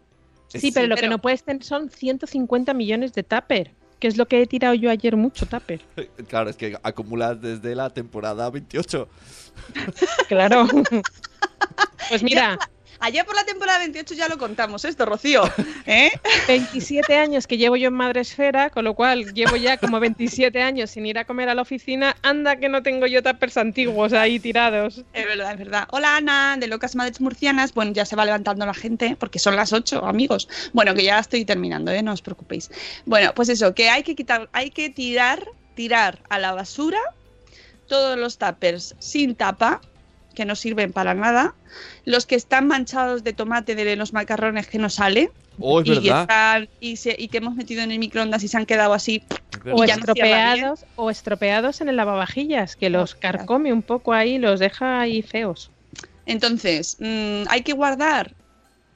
Sí, 0.49 0.71
pero 0.73 0.87
lo 0.87 0.97
que 0.97 1.09
no 1.09 1.19
puedes 1.21 1.43
tener 1.43 1.63
son 1.65 1.91
150 1.91 2.73
millones 2.75 3.13
de 3.13 3.23
tupper, 3.23 3.73
que 3.99 4.09
es 4.09 4.17
lo 4.17 4.27
que 4.27 4.41
he 4.41 4.47
tirado 4.47 4.75
yo 4.75 4.91
ayer 4.91 5.17
mucho 5.17 5.47
tupper. 5.47 5.81
Claro, 6.29 6.51
es 6.51 6.57
que 6.57 6.79
acumulas 6.83 7.41
desde 7.41 7.75
la 7.75 7.91
temporada 7.91 8.49
28. 8.51 9.09
Claro. 10.29 10.67
Pues 12.09 12.23
mira, 12.23 12.57
Allá 13.01 13.25
por 13.25 13.35
la 13.37 13.45
temporada 13.45 13.79
28 13.79 14.15
ya 14.15 14.29
lo 14.29 14.39
contamos 14.39 14.85
esto, 14.85 15.05
Rocío. 15.05 15.43
¿Eh? 15.87 16.11
27 16.49 17.17
años 17.17 17.47
que 17.47 17.59
llevo 17.59 17.77
yo 17.77 17.89
en 17.89 17.95
Madresfera, 17.95 18.71
con 18.71 18.85
lo 18.85 18.95
cual 18.95 19.35
llevo 19.35 19.57
ya 19.57 19.77
como 19.77 20.01
27 20.01 20.63
años 20.63 20.91
sin 20.91 21.07
ir 21.07 21.19
a 21.19 21.25
comer 21.25 21.49
a 21.49 21.55
la 21.55 21.63
oficina. 21.63 22.17
Anda 22.23 22.57
que 22.57 22.69
no 22.69 22.83
tengo 22.83 23.07
yo 23.07 23.23
tuppers 23.23 23.57
antiguos 23.57 24.13
ahí 24.13 24.39
tirados. 24.39 25.05
Es 25.13 25.27
verdad, 25.27 25.53
es 25.53 25.59
verdad. 25.59 25.89
Hola 25.91 26.17
Ana, 26.17 26.57
de 26.59 26.67
Locas 26.67 26.97
Madres 26.97 27.21
Murcianas. 27.21 27.75
Bueno, 27.75 27.93
ya 27.93 28.05
se 28.05 28.17
va 28.17 28.25
levantando 28.25 28.67
la 28.67 28.75
gente 28.75 29.17
porque 29.19 29.39
son 29.39 29.57
las 29.57 29.73
8, 29.73 30.05
amigos. 30.05 30.49
Bueno, 30.73 30.95
que 30.95 31.05
ya 31.05 31.19
estoy 31.19 31.45
terminando, 31.45 31.91
¿eh? 31.93 32.03
no 32.03 32.13
os 32.13 32.23
preocupéis. 32.23 32.71
Bueno, 33.05 33.33
pues 33.35 33.49
eso, 33.49 33.75
que 33.75 33.89
hay 33.89 34.03
que 34.03 34.15
quitar, 34.15 34.49
hay 34.53 34.71
que 34.71 34.91
tirar, 34.91 35.47
tirar 35.75 36.21
a 36.29 36.39
la 36.39 36.53
basura 36.53 36.99
todos 37.87 38.19
los 38.19 38.39
tuppers 38.39 38.95
sin 38.99 39.35
tapa, 39.35 39.81
que 40.37 40.45
no 40.45 40.55
sirven 40.55 40.93
para 40.93 41.15
nada, 41.15 41.55
los 42.05 42.27
que 42.27 42.37
están 42.37 42.69
manchados 42.69 43.25
de 43.25 43.33
tomate 43.33 43.75
de 43.75 43.97
los 43.97 44.13
macarrones 44.13 44.69
que 44.69 44.79
no 44.79 44.89
sale. 44.91 45.31
Oh, 45.59 45.81
es 45.81 45.87
y, 45.89 45.91
verdad. 45.95 46.21
están- 46.21 46.69
y, 46.79 46.97
se- 46.97 47.17
y 47.19 47.29
que 47.29 47.39
hemos 47.39 47.57
metido 47.57 47.83
en 47.83 47.91
el 47.91 47.99
microondas 47.99 48.45
y 48.45 48.49
se 48.49 48.57
han 48.59 48.67
quedado 48.67 48.93
así. 48.93 49.23
O 49.73 49.79
no 49.79 49.85
estropeados, 49.85 50.85
o 50.95 51.11
estropeados 51.11 51.81
en 51.81 51.89
el 51.89 51.97
lavavajillas, 51.97 52.77
que 52.77 52.91
los 52.91 53.15
carcome 53.15 53.73
un 53.73 53.83
poco 53.83 54.13
ahí, 54.13 54.39
los 54.39 54.61
deja 54.61 55.01
ahí 55.01 55.23
feos. 55.23 55.71
Entonces, 56.27 56.97
mm, 57.01 57.45
hay 57.49 57.63
que 57.63 57.73
guardar 57.73 58.35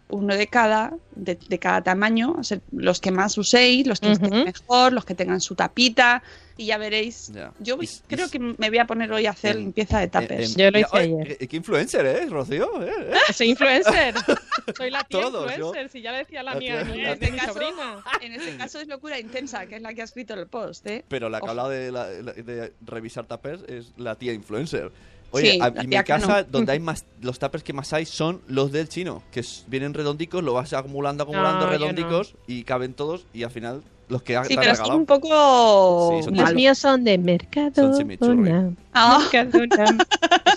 uno 0.08 0.34
de 0.36 0.48
cada, 0.48 0.92
de, 1.14 1.38
de 1.48 1.58
cada 1.58 1.82
tamaño, 1.82 2.34
o 2.38 2.42
sea, 2.42 2.58
los 2.72 3.00
que 3.00 3.12
más 3.12 3.38
uséis, 3.38 3.86
los 3.86 4.00
que 4.00 4.10
estén 4.12 4.44
mejor, 4.44 4.92
los 4.92 5.04
que 5.04 5.14
tengan 5.14 5.40
su 5.40 5.54
tapita, 5.54 6.22
y 6.60 6.66
ya 6.66 6.76
veréis. 6.78 7.32
Yo 7.60 7.78
creo 8.06 8.28
que 8.30 8.38
me 8.38 8.68
voy 8.68 8.78
a 8.78 8.86
poner 8.86 9.10
hoy 9.12 9.24
a 9.26 9.30
hacer 9.30 9.52
En- 9.56 9.62
limpieza 9.62 10.00
de. 10.00 10.10
En- 10.12 10.32
en- 10.42 10.54
Yo 10.56 10.70
lo 10.70 10.78
hice 10.78 10.88
ayer. 10.98 11.38
¿qué- 11.38 11.48
¿Qué 11.48 11.56
influencer 11.56 12.04
eres, 12.04 12.30
Rocío? 12.30 12.82
¿Eh? 12.82 12.92
¿Eh? 13.12 13.32
Soy 13.32 13.48
influencer. 13.50 14.14
Soy 14.76 14.90
la 14.90 15.02
tía 15.04 15.20
Todos, 15.22 15.46
¿no? 15.46 15.50
influencer, 15.52 15.88
si 15.88 16.02
ya 16.02 16.12
le 16.12 16.18
decía 16.18 16.42
la 16.42 16.52
La 16.54 16.60
mía, 16.60 16.82
tía- 16.84 17.16
de 17.16 17.30
mi 17.32 17.38
sobrina. 17.38 18.04
En 18.20 18.32
este 18.32 18.56
caso 18.58 18.78
es 18.80 18.88
locura 18.88 19.18
intensa, 19.18 19.64
que 19.66 19.76
es 19.76 19.82
la 19.82 19.94
que 19.94 20.02
ha 20.02 20.04
escrito 20.04 20.34
el 20.34 20.46
post, 20.48 20.86
¿eh? 20.86 21.02
Pero 21.08 21.30
la 21.30 21.38
que 21.38 21.44
Ojo. 21.44 21.48
ha 21.48 21.50
hablado 21.52 21.68
de, 21.70 21.90
la- 21.90 22.06
de 22.08 22.72
revisar 22.82 23.24
tuppers 23.26 23.62
es 23.66 23.92
la 23.96 24.14
tía 24.16 24.32
influencer. 24.34 24.92
Oye, 25.32 25.52
Sí, 25.52 25.58
a- 25.62 25.70
la 25.70 25.80
en 25.82 25.88
mi 25.88 25.96
casa, 26.04 26.42
no. 26.42 26.44
donde 26.50 26.72
hay 26.72 26.80
más, 26.80 27.06
los 27.22 27.38
tuppers 27.38 27.64
que 27.64 27.72
más 27.72 27.92
hay 27.94 28.04
son 28.04 28.42
los 28.48 28.70
del 28.72 28.88
chino, 28.88 29.22
que 29.32 29.42
vienen 29.68 29.94
redondicos, 29.94 30.42
lo 30.44 30.52
vas 30.52 30.72
acumulando, 30.74 31.22
acumulando 31.22 31.66
No, 31.66 31.70
redondicos 31.72 32.34
y 32.46 32.64
caben 32.64 32.92
todos 32.94 33.24
y 33.32 33.44
al 33.44 33.50
final 33.50 33.82
los 34.10 34.22
que 34.22 34.36
ha- 34.36 34.44
Sí, 34.44 34.56
pero 34.56 34.74
son 34.74 34.84
regalado. 34.84 34.96
un 34.98 35.06
poco 35.06 36.16
Sí, 36.18 36.22
son 36.24 36.36
Los 36.36 36.54
míos 36.54 36.78
son 36.78 37.04
de 37.04 37.14
Son 37.16 37.24
Mercadona. 37.24 37.96
chimichurri. 37.98 38.76
Ah. 38.92 39.18
Mercadona. 39.32 39.86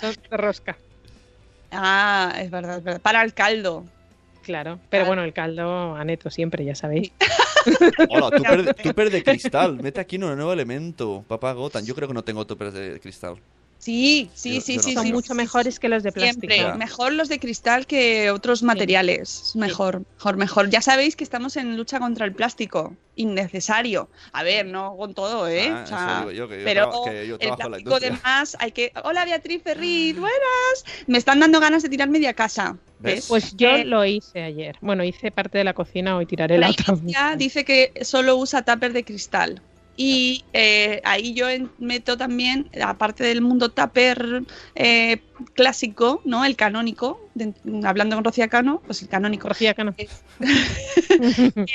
Son 0.01 0.15
de 0.29 0.37
rosca. 0.37 0.77
Ah, 1.71 2.33
es 2.39 2.51
verdad, 2.51 2.77
es 2.79 2.83
verdad. 2.83 3.01
Para 3.01 3.23
el 3.23 3.33
caldo. 3.33 3.85
Claro, 4.43 4.79
pero 4.89 5.05
Ah. 5.05 5.07
bueno, 5.07 5.23
el 5.23 5.31
caldo 5.33 5.95
a 5.95 6.03
neto 6.03 6.29
siempre, 6.29 6.65
ya 6.65 6.75
sabéis. 6.75 7.11
Hola, 8.09 8.29
tupper, 8.29 8.63
de- 8.65 8.73
tupper 8.73 9.09
de 9.09 9.23
cristal. 9.23 9.77
Mete 9.81 10.01
aquí 10.01 10.17
un 10.17 10.21
nuevo 10.35 10.51
elemento. 10.51 11.23
Papá 11.27 11.53
Gotan. 11.53 11.85
Yo 11.85 11.95
creo 11.95 12.07
que 12.09 12.13
no 12.13 12.23
tengo 12.23 12.45
tuppers 12.45 12.73
de 12.73 12.99
cristal. 12.99 13.35
Sí, 13.83 14.29
sí, 14.33 14.55
Yo- 14.55 14.61
sí, 14.61 14.73
yo 14.75 14.77
no 14.77 14.83
sí. 14.83 14.93
Son 14.93 15.05
sí, 15.05 15.11
mucho 15.13 15.33
sí, 15.33 15.37
mejores 15.37 15.79
que 15.79 15.89
los 15.89 16.03
de 16.03 16.11
plástico. 16.11 16.53
Siempre, 16.53 16.77
mejor 16.77 17.13
los 17.13 17.27
de 17.27 17.39
cristal 17.39 17.85
que 17.85 18.31
otros 18.31 18.63
materiales. 18.63 19.51
Mejor, 19.55 20.03
mejor, 20.15 20.37
mejor. 20.37 20.69
Ya 20.69 20.81
sabéis 20.81 21.15
que 21.15 21.23
estamos 21.23 21.57
en 21.57 21.75
lucha 21.75 21.99
contra 21.99 22.25
el 22.25 22.33
plástico. 22.33 22.95
Innecesario. 23.15 24.09
A 24.31 24.43
ver, 24.43 24.65
no 24.65 24.95
con 24.95 25.13
todo, 25.13 25.47
¿eh? 25.47 25.67
Ah, 25.69 25.81
O 25.83 25.87
sea, 25.87 25.97
eso 25.97 26.19
digo 26.19 26.31
yo, 26.31 26.47
que 26.47 26.59
yo 26.59 26.63
pero 26.63 26.89
traba- 26.89 27.05
que 27.11 27.27
yo 27.27 27.37
el 27.39 27.55
plástico 27.55 27.99
de 27.99 28.11
más 28.23 28.57
hay 28.59 28.71
que... 28.71 28.91
Hola 29.03 29.25
Beatriz 29.25 29.61
Ferrit, 29.63 30.17
buenas. 30.17 30.83
Me 31.07 31.17
están 31.17 31.39
dando 31.39 31.59
ganas 31.59 31.83
de 31.83 31.89
tirar 31.89 32.09
media 32.09 32.33
casa. 32.33 32.77
¿Ves? 32.99 33.25
Pues 33.27 33.53
yo 33.57 33.71
Eh, 33.75 33.85
lo 33.85 34.05
hice 34.05 34.43
ayer. 34.43 34.77
Bueno, 34.81 35.03
hice 35.03 35.29
parte 35.31 35.57
de 35.57 35.65
la 35.65 35.73
cocina, 35.73 36.15
hoy 36.15 36.25
tiraré 36.25 36.57
la 36.57 36.67
la 36.67 36.71
otra. 36.71 37.35
Dice 37.35 37.65
que 37.65 37.91
solo 38.03 38.37
usa 38.37 38.63
tupper 38.63 38.93
de 38.93 39.03
cristal. 39.03 39.61
Y 39.95 40.43
eh, 40.53 41.01
ahí 41.03 41.33
yo 41.35 41.45
meto 41.77 42.17
también, 42.17 42.67
aparte 42.83 43.23
del 43.23 43.41
mundo 43.41 43.69
tupper 43.69 44.41
eh, 44.73 45.17
clásico, 45.53 46.21
¿no? 46.25 46.45
El 46.45 46.55
canónico, 46.55 47.19
de- 47.35 47.53
hablando 47.85 48.15
con 48.15 48.23
Rocía 48.25 48.47
Cano, 48.47 48.81
pues 48.85 49.01
el 49.03 49.07
canónico. 49.07 49.49
Rocía 49.49 49.73
Cano. 49.75 49.93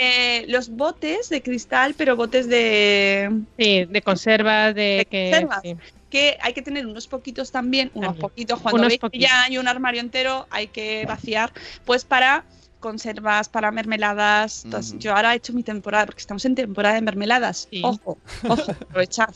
Eh, 0.00 0.44
los 0.48 0.68
botes 0.70 1.28
de 1.28 1.42
cristal, 1.42 1.94
pero 1.96 2.16
botes 2.16 2.48
de... 2.48 3.30
Sí, 3.58 3.84
de 3.84 4.02
conservas, 4.02 4.74
de, 4.74 4.82
De 4.98 5.06
que. 5.08 5.30
conservas. 5.30 5.60
sí. 5.62 5.76
que 6.10 6.38
hay 6.40 6.52
que 6.54 6.62
tener 6.62 6.86
unos 6.86 7.06
poquitos 7.06 7.52
también, 7.52 7.90
unos 7.94 8.08
También. 8.08 8.20
poquitos, 8.22 8.60
cuando 8.60 8.78
Unos 8.78 8.88
veis 8.88 8.98
que 9.00 9.06
poquitos. 9.06 9.28
ya 9.28 9.44
hay 9.44 9.58
un 9.58 9.68
armario 9.68 10.00
entero, 10.00 10.46
hay 10.50 10.68
que 10.68 11.04
vaciar, 11.06 11.52
pues 11.84 12.04
para 12.04 12.44
conservas, 12.80 13.48
para 13.48 13.70
mermeladas. 13.70 14.64
Yo 14.98 15.14
ahora 15.14 15.34
he 15.34 15.36
hecho 15.36 15.52
mi 15.52 15.62
temporada, 15.62 16.06
porque 16.06 16.20
estamos 16.20 16.44
en 16.44 16.54
temporada 16.54 16.94
de 16.94 17.02
mermeladas. 17.02 17.68
Sí. 17.70 17.82
Ojo, 17.84 18.18
ojo, 18.48 18.72
aprovechad. 18.82 19.34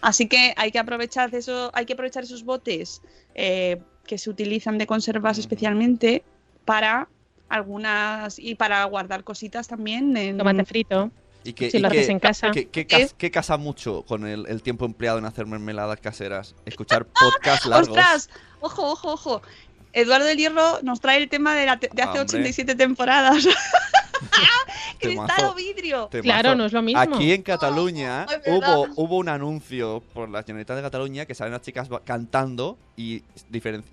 Así 0.00 0.26
que 0.28 0.54
hay 0.56 0.70
que 0.72 0.78
aprovechar 0.78 1.34
eso, 1.34 1.70
hay 1.74 1.86
que 1.86 1.92
aprovechar 1.94 2.24
esos 2.24 2.44
botes 2.44 3.02
eh, 3.34 3.80
que 4.06 4.18
se 4.18 4.28
utilizan 4.30 4.78
de 4.78 4.86
conservas 4.86 5.38
especialmente 5.38 6.24
para 6.64 7.08
algunas 7.48 8.38
y 8.38 8.54
para 8.54 8.84
guardar 8.84 9.24
cositas 9.24 9.68
también 9.68 10.16
en 10.16 10.38
Tomate 10.38 10.64
frito. 10.64 11.10
Y 11.42 11.54
que, 11.54 11.70
Si 11.70 11.78
y 11.78 11.80
lo 11.80 11.88
que- 11.90 11.98
haces 12.00 12.10
en 12.10 12.18
casa. 12.18 12.50
que- 12.50 12.68
que 12.68 12.86
que 12.86 13.30
casa 13.30 13.56
mucho 13.56 14.02
con 14.02 14.26
el, 14.26 14.46
el 14.46 14.62
tiempo 14.62 14.84
empleado 14.84 15.18
en 15.18 15.24
hacer 15.24 15.46
mermeladas 15.46 15.98
caseras. 15.98 16.54
Escuchar 16.66 17.06
podcasts 17.06 17.64
largos. 17.66 17.88
¡Ostras! 17.88 18.28
Ojo, 18.60 18.90
ojo, 18.92 19.12
ojo. 19.14 19.42
Eduardo 19.92 20.26
del 20.26 20.38
Hierro 20.38 20.80
nos 20.82 21.00
trae 21.00 21.18
el 21.22 21.28
tema 21.28 21.54
de, 21.54 21.66
la 21.66 21.78
te- 21.78 21.90
de 21.92 22.02
hace 22.02 22.20
Hombre. 22.20 22.38
87 22.38 22.74
temporadas. 22.74 23.46
Cristal 24.98 25.44
o 25.46 25.54
vidrio. 25.54 26.08
Temazo. 26.10 26.22
Claro, 26.22 26.54
no 26.54 26.66
es 26.66 26.72
lo 26.72 26.82
mismo. 26.82 27.00
Aquí 27.00 27.32
en 27.32 27.42
Cataluña 27.42 28.26
Oh, 28.46 28.52
hubo, 28.56 28.88
hubo 28.96 29.16
un 29.16 29.28
anuncio 29.28 30.02
por 30.12 30.28
la 30.28 30.42
Generalitat 30.42 30.76
de 30.76 30.82
Cataluña 30.82 31.24
que 31.26 31.34
salen 31.34 31.52
las 31.52 31.62
chicas 31.62 31.88
cantando 32.04 32.78
y 32.96 33.22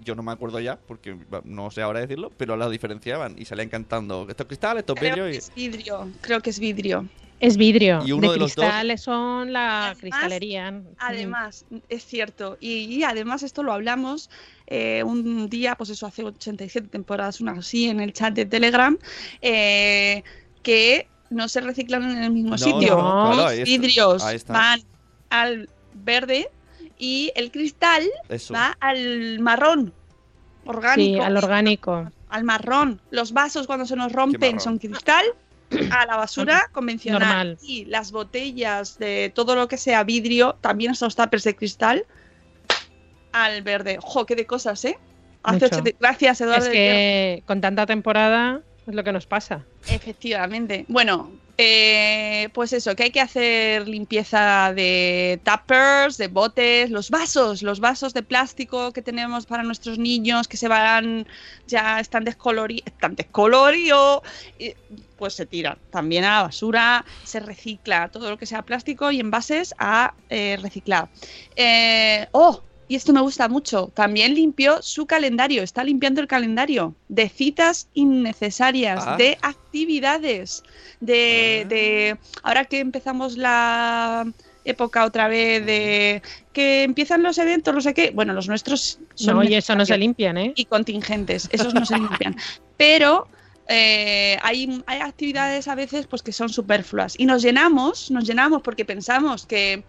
yo 0.04 0.16
no 0.16 0.24
me 0.24 0.32
acuerdo 0.32 0.60
ya 0.60 0.78
porque 0.88 1.18
no 1.46 1.72
sé 1.72 1.82
ahora 1.82 2.02
decirlo, 2.02 2.32
pero 2.38 2.58
las 2.58 2.70
diferenciaban 2.70 3.36
y 3.38 3.46
salían 3.46 3.70
cantando 3.70 4.26
esto 4.30 4.44
es 4.44 4.48
cristal, 4.48 4.78
esto 4.78 4.94
es 4.94 5.00
Creo 5.00 5.12
vidrio 5.16 5.26
que 5.26 5.34
y 5.34 5.38
es 5.38 5.52
vidrio. 5.56 6.10
Creo 6.22 6.42
que 6.42 6.50
es 6.50 6.60
vidrio. 6.60 7.08
Es 7.40 7.56
vidrio. 7.58 8.02
Y 8.06 8.12
uno 8.14 8.28
de 8.30 8.34
de 8.34 8.40
los 8.40 8.56
dos- 8.56 8.66
cristal 8.66 8.98
son 8.98 9.54
la 9.54 9.86
Además- 9.92 9.98
cristalería. 10.00 10.82
Además, 10.98 11.66
es 11.90 12.04
cierto. 12.06 12.58
Y, 12.60 12.74
y 12.96 13.04
además 13.04 13.44
esto 13.44 13.62
lo 13.64 13.74
hablamos 13.74 14.30
eh, 14.66 15.04
un 15.04 15.48
día, 15.50 15.76
pues 15.76 15.90
eso 15.92 16.08
hace 16.08 16.24
87 16.24 16.88
temporadas, 16.88 17.40
una 17.40 17.52
así, 17.54 17.88
en 17.90 18.00
el 18.00 18.12
chat 18.14 18.34
de 18.34 18.46
Telegram, 18.46 18.98
eh, 19.42 20.24
que 20.64 21.08
no 21.30 21.48
se 21.48 21.62
reciclan 21.62 22.10
en 22.10 22.24
el 22.24 22.32
mismo 22.32 22.52
No, 22.52 22.58
sitio. 22.58 22.98
no, 22.98 23.32
claro, 23.34 23.56
Los 23.56 23.64
vidrios 23.64 24.24
van 24.48 24.82
al 25.30 25.70
verde 25.94 26.50
y 26.98 27.32
el 27.36 27.52
cristal 27.52 28.04
eso. 28.30 28.54
va 28.54 28.76
al 28.80 29.40
marrón. 29.40 29.94
Orgánico. 30.66 31.18
Sí, 31.18 31.20
al 31.20 31.38
orgánico. 31.38 32.12
al 32.30 32.44
marrón. 32.44 33.00
Los 33.12 33.32
vasos 33.32 33.68
cuando 33.68 33.86
se 33.86 33.96
nos 33.96 34.12
rompen 34.12 34.60
son 34.60 34.80
cristal. 34.80 35.24
A 35.92 36.06
la 36.06 36.16
basura 36.16 36.70
convencional. 36.72 37.20
Normal. 37.20 37.58
Y 37.62 37.86
las 37.86 38.12
botellas 38.12 38.98
de 38.98 39.32
todo 39.34 39.56
lo 39.56 39.68
que 39.68 39.78
sea 39.78 40.04
vidrio, 40.04 40.58
también 40.62 40.92
esos 40.92 41.16
tuppers 41.16 41.44
de 41.44 41.56
cristal, 41.56 42.06
al 43.32 43.62
verde. 43.62 43.98
¡Jo, 44.02 44.26
qué 44.26 44.36
de 44.36 44.46
cosas, 44.46 44.84
eh! 44.86 44.98
Hace 45.44 45.66
Mucho. 45.66 45.80
80 45.80 45.98
Gracias, 46.00 46.42
Eduardo. 46.42 46.66
Es 46.66 46.72
que 46.72 47.44
con 47.46 47.62
tanta 47.62 47.86
temporada 47.86 48.62
es 48.86 48.96
lo 48.96 49.04
que 49.04 49.12
nos 49.12 49.26
pasa. 49.26 49.66
Efectivamente. 49.88 50.86
Bueno, 50.88 51.32
eh, 51.60 52.50
pues 52.54 52.72
eso, 52.72 52.96
que 52.96 53.04
hay 53.04 53.12
que 53.12 53.20
hacer 53.20 53.88
limpieza 53.88 54.74
de 54.76 55.40
tuppers, 55.44 56.18
de 56.18 56.28
botes, 56.28 56.92
los 56.92 57.10
vasos, 57.10 57.64
los 57.64 57.80
vasos 57.80 58.14
de 58.14 58.22
plástico 58.22 58.94
que 58.94 59.02
tenemos 59.02 59.48
para 59.48 59.64
nuestros 59.64 59.98
niños 59.98 60.48
que 60.48 60.56
se 60.56 60.68
van, 60.68 61.26
ya 61.66 62.00
están 62.00 62.26
descoloridos, 62.26 62.86
están 62.86 63.16
descoloridos, 63.16 64.22
pues 65.18 65.34
se 65.34 65.46
tiran 65.46 65.78
también 65.92 66.24
a 66.24 66.38
la 66.38 66.42
basura, 66.44 67.04
se 67.24 67.40
recicla 67.40 68.10
todo 68.10 68.30
lo 68.30 68.38
que 68.38 68.46
sea 68.46 68.62
plástico 68.62 69.12
y 69.12 69.20
envases 69.20 69.74
a 69.78 70.14
eh, 70.30 70.58
reciclar. 70.62 71.10
Eh, 71.56 72.28
oh, 72.32 72.62
y 72.90 72.96
esto 72.96 73.12
me 73.12 73.20
gusta 73.20 73.50
mucho. 73.50 73.92
También 73.94 74.34
limpió 74.34 74.82
su 74.82 75.06
calendario, 75.06 75.62
está 75.62 75.84
limpiando 75.84 76.22
el 76.22 76.28
calendario 76.28 76.96
de 77.10 77.28
citas 77.28 77.90
innecesarias, 77.94 79.04
Ah. 79.06 79.18
de 79.18 79.38
actividades, 79.42 80.64
de, 81.02 81.64
Ah. 81.64 81.68
de 81.68 82.18
ahora 82.44 82.66
que 82.66 82.80
empezamos 82.80 83.36
la 83.38 84.26
época 84.64 85.06
otra 85.06 85.28
vez 85.28 85.66
de 85.66 86.22
que 86.54 86.84
empiezan 86.84 87.24
los 87.24 87.38
eventos, 87.38 87.74
no 87.74 87.82
sé 87.82 87.94
qué. 87.94 88.12
Bueno, 88.12 88.34
los 88.34 88.48
nuestros 88.48 89.00
son 89.16 89.38
No, 89.38 89.44
y 89.44 89.54
eso 89.56 89.76
no 89.76 89.86
se 89.86 89.98
limpian, 89.98 90.38
¿eh? 90.38 90.54
y 90.56 90.66
contingentes, 90.66 91.48
esos 91.52 91.74
no 91.74 91.86
se 91.86 91.98
limpian. 91.98 92.36
Pero 92.76 93.28
eh, 93.70 94.38
hay, 94.44 94.84
hay 94.88 95.00
actividades 95.00 95.68
a 95.68 95.76
veces 95.76 96.08
pues 96.08 96.22
que 96.24 96.32
son 96.32 96.50
superfluas 96.50 97.16
y 97.18 97.26
nos 97.26 97.42
llenamos, 97.42 98.10
nos 98.12 98.26
llenamos 98.26 98.62
porque 98.62 98.86
pensamos 98.86 99.46
que 99.46 99.84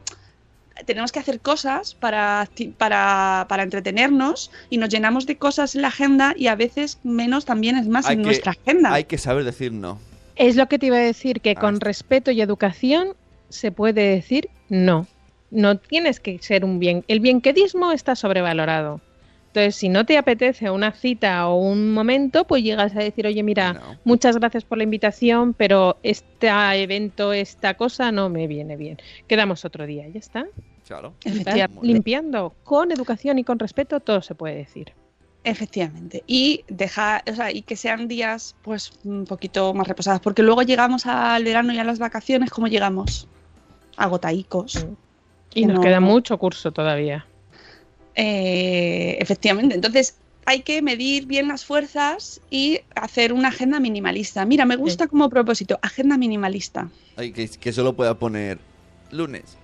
tenemos 0.86 1.10
que 1.10 1.18
hacer 1.18 1.40
cosas 1.40 1.94
para, 1.94 2.48
para, 2.76 3.46
para 3.48 3.62
entretenernos 3.64 4.50
y 4.70 4.78
nos 4.78 4.88
llenamos 4.90 5.26
de 5.26 5.36
cosas 5.36 5.74
en 5.74 5.82
la 5.82 5.88
agenda 5.88 6.34
y 6.36 6.46
a 6.46 6.54
veces 6.54 6.98
menos 7.02 7.44
también 7.44 7.76
es 7.76 7.88
más 7.88 8.06
Hay 8.06 8.14
en 8.14 8.20
que- 8.20 8.26
nuestra 8.26 8.52
agenda. 8.52 8.92
Hay 8.94 9.04
que 9.04 9.18
saber 9.18 9.44
decir 9.44 9.72
no. 9.72 9.98
Es 10.36 10.54
lo 10.54 10.68
que 10.68 10.78
te 10.78 10.86
iba 10.86 10.96
a 10.96 11.00
decir, 11.00 11.40
que 11.40 11.50
Ah, 11.56 11.60
con 11.60 11.80
respeto 11.80 12.30
y 12.30 12.40
educación 12.40 13.14
se 13.48 13.72
puede 13.72 14.08
decir 14.08 14.48
no. 14.68 15.08
No 15.50 15.78
tienes 15.78 16.20
que 16.20 16.38
ser 16.40 16.64
un 16.64 16.78
bien. 16.78 17.04
El 17.08 17.18
bienquedismo 17.20 17.90
está 17.90 18.14
sobrevalorado. 18.14 19.00
Entonces, 19.48 19.76
si 19.76 19.88
no 19.88 20.04
te 20.04 20.18
apetece 20.18 20.70
una 20.70 20.92
cita 20.92 21.48
o 21.48 21.56
un 21.56 21.92
momento, 21.92 22.44
pues 22.46 22.62
llegas 22.62 22.94
a 22.94 23.00
decir, 23.00 23.26
oye, 23.26 23.42
mira, 23.42 23.72
No. 23.72 23.80
muchas 24.04 24.36
gracias 24.36 24.64
por 24.64 24.78
la 24.78 24.84
invitación, 24.84 25.54
pero 25.54 25.96
este 26.02 26.48
evento, 26.82 27.32
esta 27.32 27.74
cosa 27.74 28.12
no 28.12 28.28
me 28.28 28.46
viene 28.46 28.76
bien. 28.76 28.98
Quedamos 29.26 29.64
otro 29.64 29.86
día, 29.86 30.06
ya 30.08 30.18
está. 30.20 30.46
Claro. 30.86 31.14
Limpiando 31.82 32.54
con 32.64 32.92
educación 32.92 33.38
y 33.38 33.44
con 33.44 33.58
respeto, 33.58 34.00
todo 34.00 34.22
se 34.22 34.34
puede 34.34 34.54
decir. 34.54 34.92
Efectivamente. 35.44 36.22
Y 36.26 36.64
dejar, 36.68 37.22
o 37.30 37.34
sea, 37.34 37.50
y 37.50 37.62
que 37.62 37.76
sean 37.76 38.06
días 38.08 38.54
pues 38.62 38.92
un 39.04 39.24
poquito 39.24 39.72
más 39.72 39.88
reposados. 39.88 40.20
Porque 40.20 40.42
luego 40.42 40.62
llegamos 40.62 41.06
al 41.06 41.42
verano 41.44 41.72
y 41.72 41.78
a 41.78 41.84
las 41.84 41.98
vacaciones, 41.98 42.50
¿cómo 42.50 42.68
llegamos? 42.68 43.28
Agotaicos. 43.96 44.84
Mm. 44.84 44.92
Y 45.54 45.60
Que 45.62 45.66
nos 45.66 45.76
no- 45.76 45.82
queda 45.82 46.00
mucho 46.00 46.36
curso 46.38 46.72
todavía. 46.72 47.26
Eh, 48.20 49.16
efectivamente. 49.20 49.76
Entonces, 49.76 50.16
hay 50.44 50.62
que 50.62 50.82
medir 50.82 51.26
bien 51.26 51.46
las 51.46 51.64
fuerzas 51.64 52.40
y 52.50 52.80
hacer 52.96 53.32
una 53.32 53.48
agenda 53.48 53.78
minimalista. 53.80 54.44
Mira, 54.44 54.64
me 54.64 54.74
gusta 54.76 55.06
como 55.06 55.30
propósito, 55.30 55.78
agenda 55.82 56.16
minimalista. 56.18 56.88
Ay, 57.16 57.30
que, 57.32 57.48
que 57.48 57.72
solo 57.72 57.94
pueda 57.94 58.14
poner 58.18 58.58
lunes. 59.12 59.56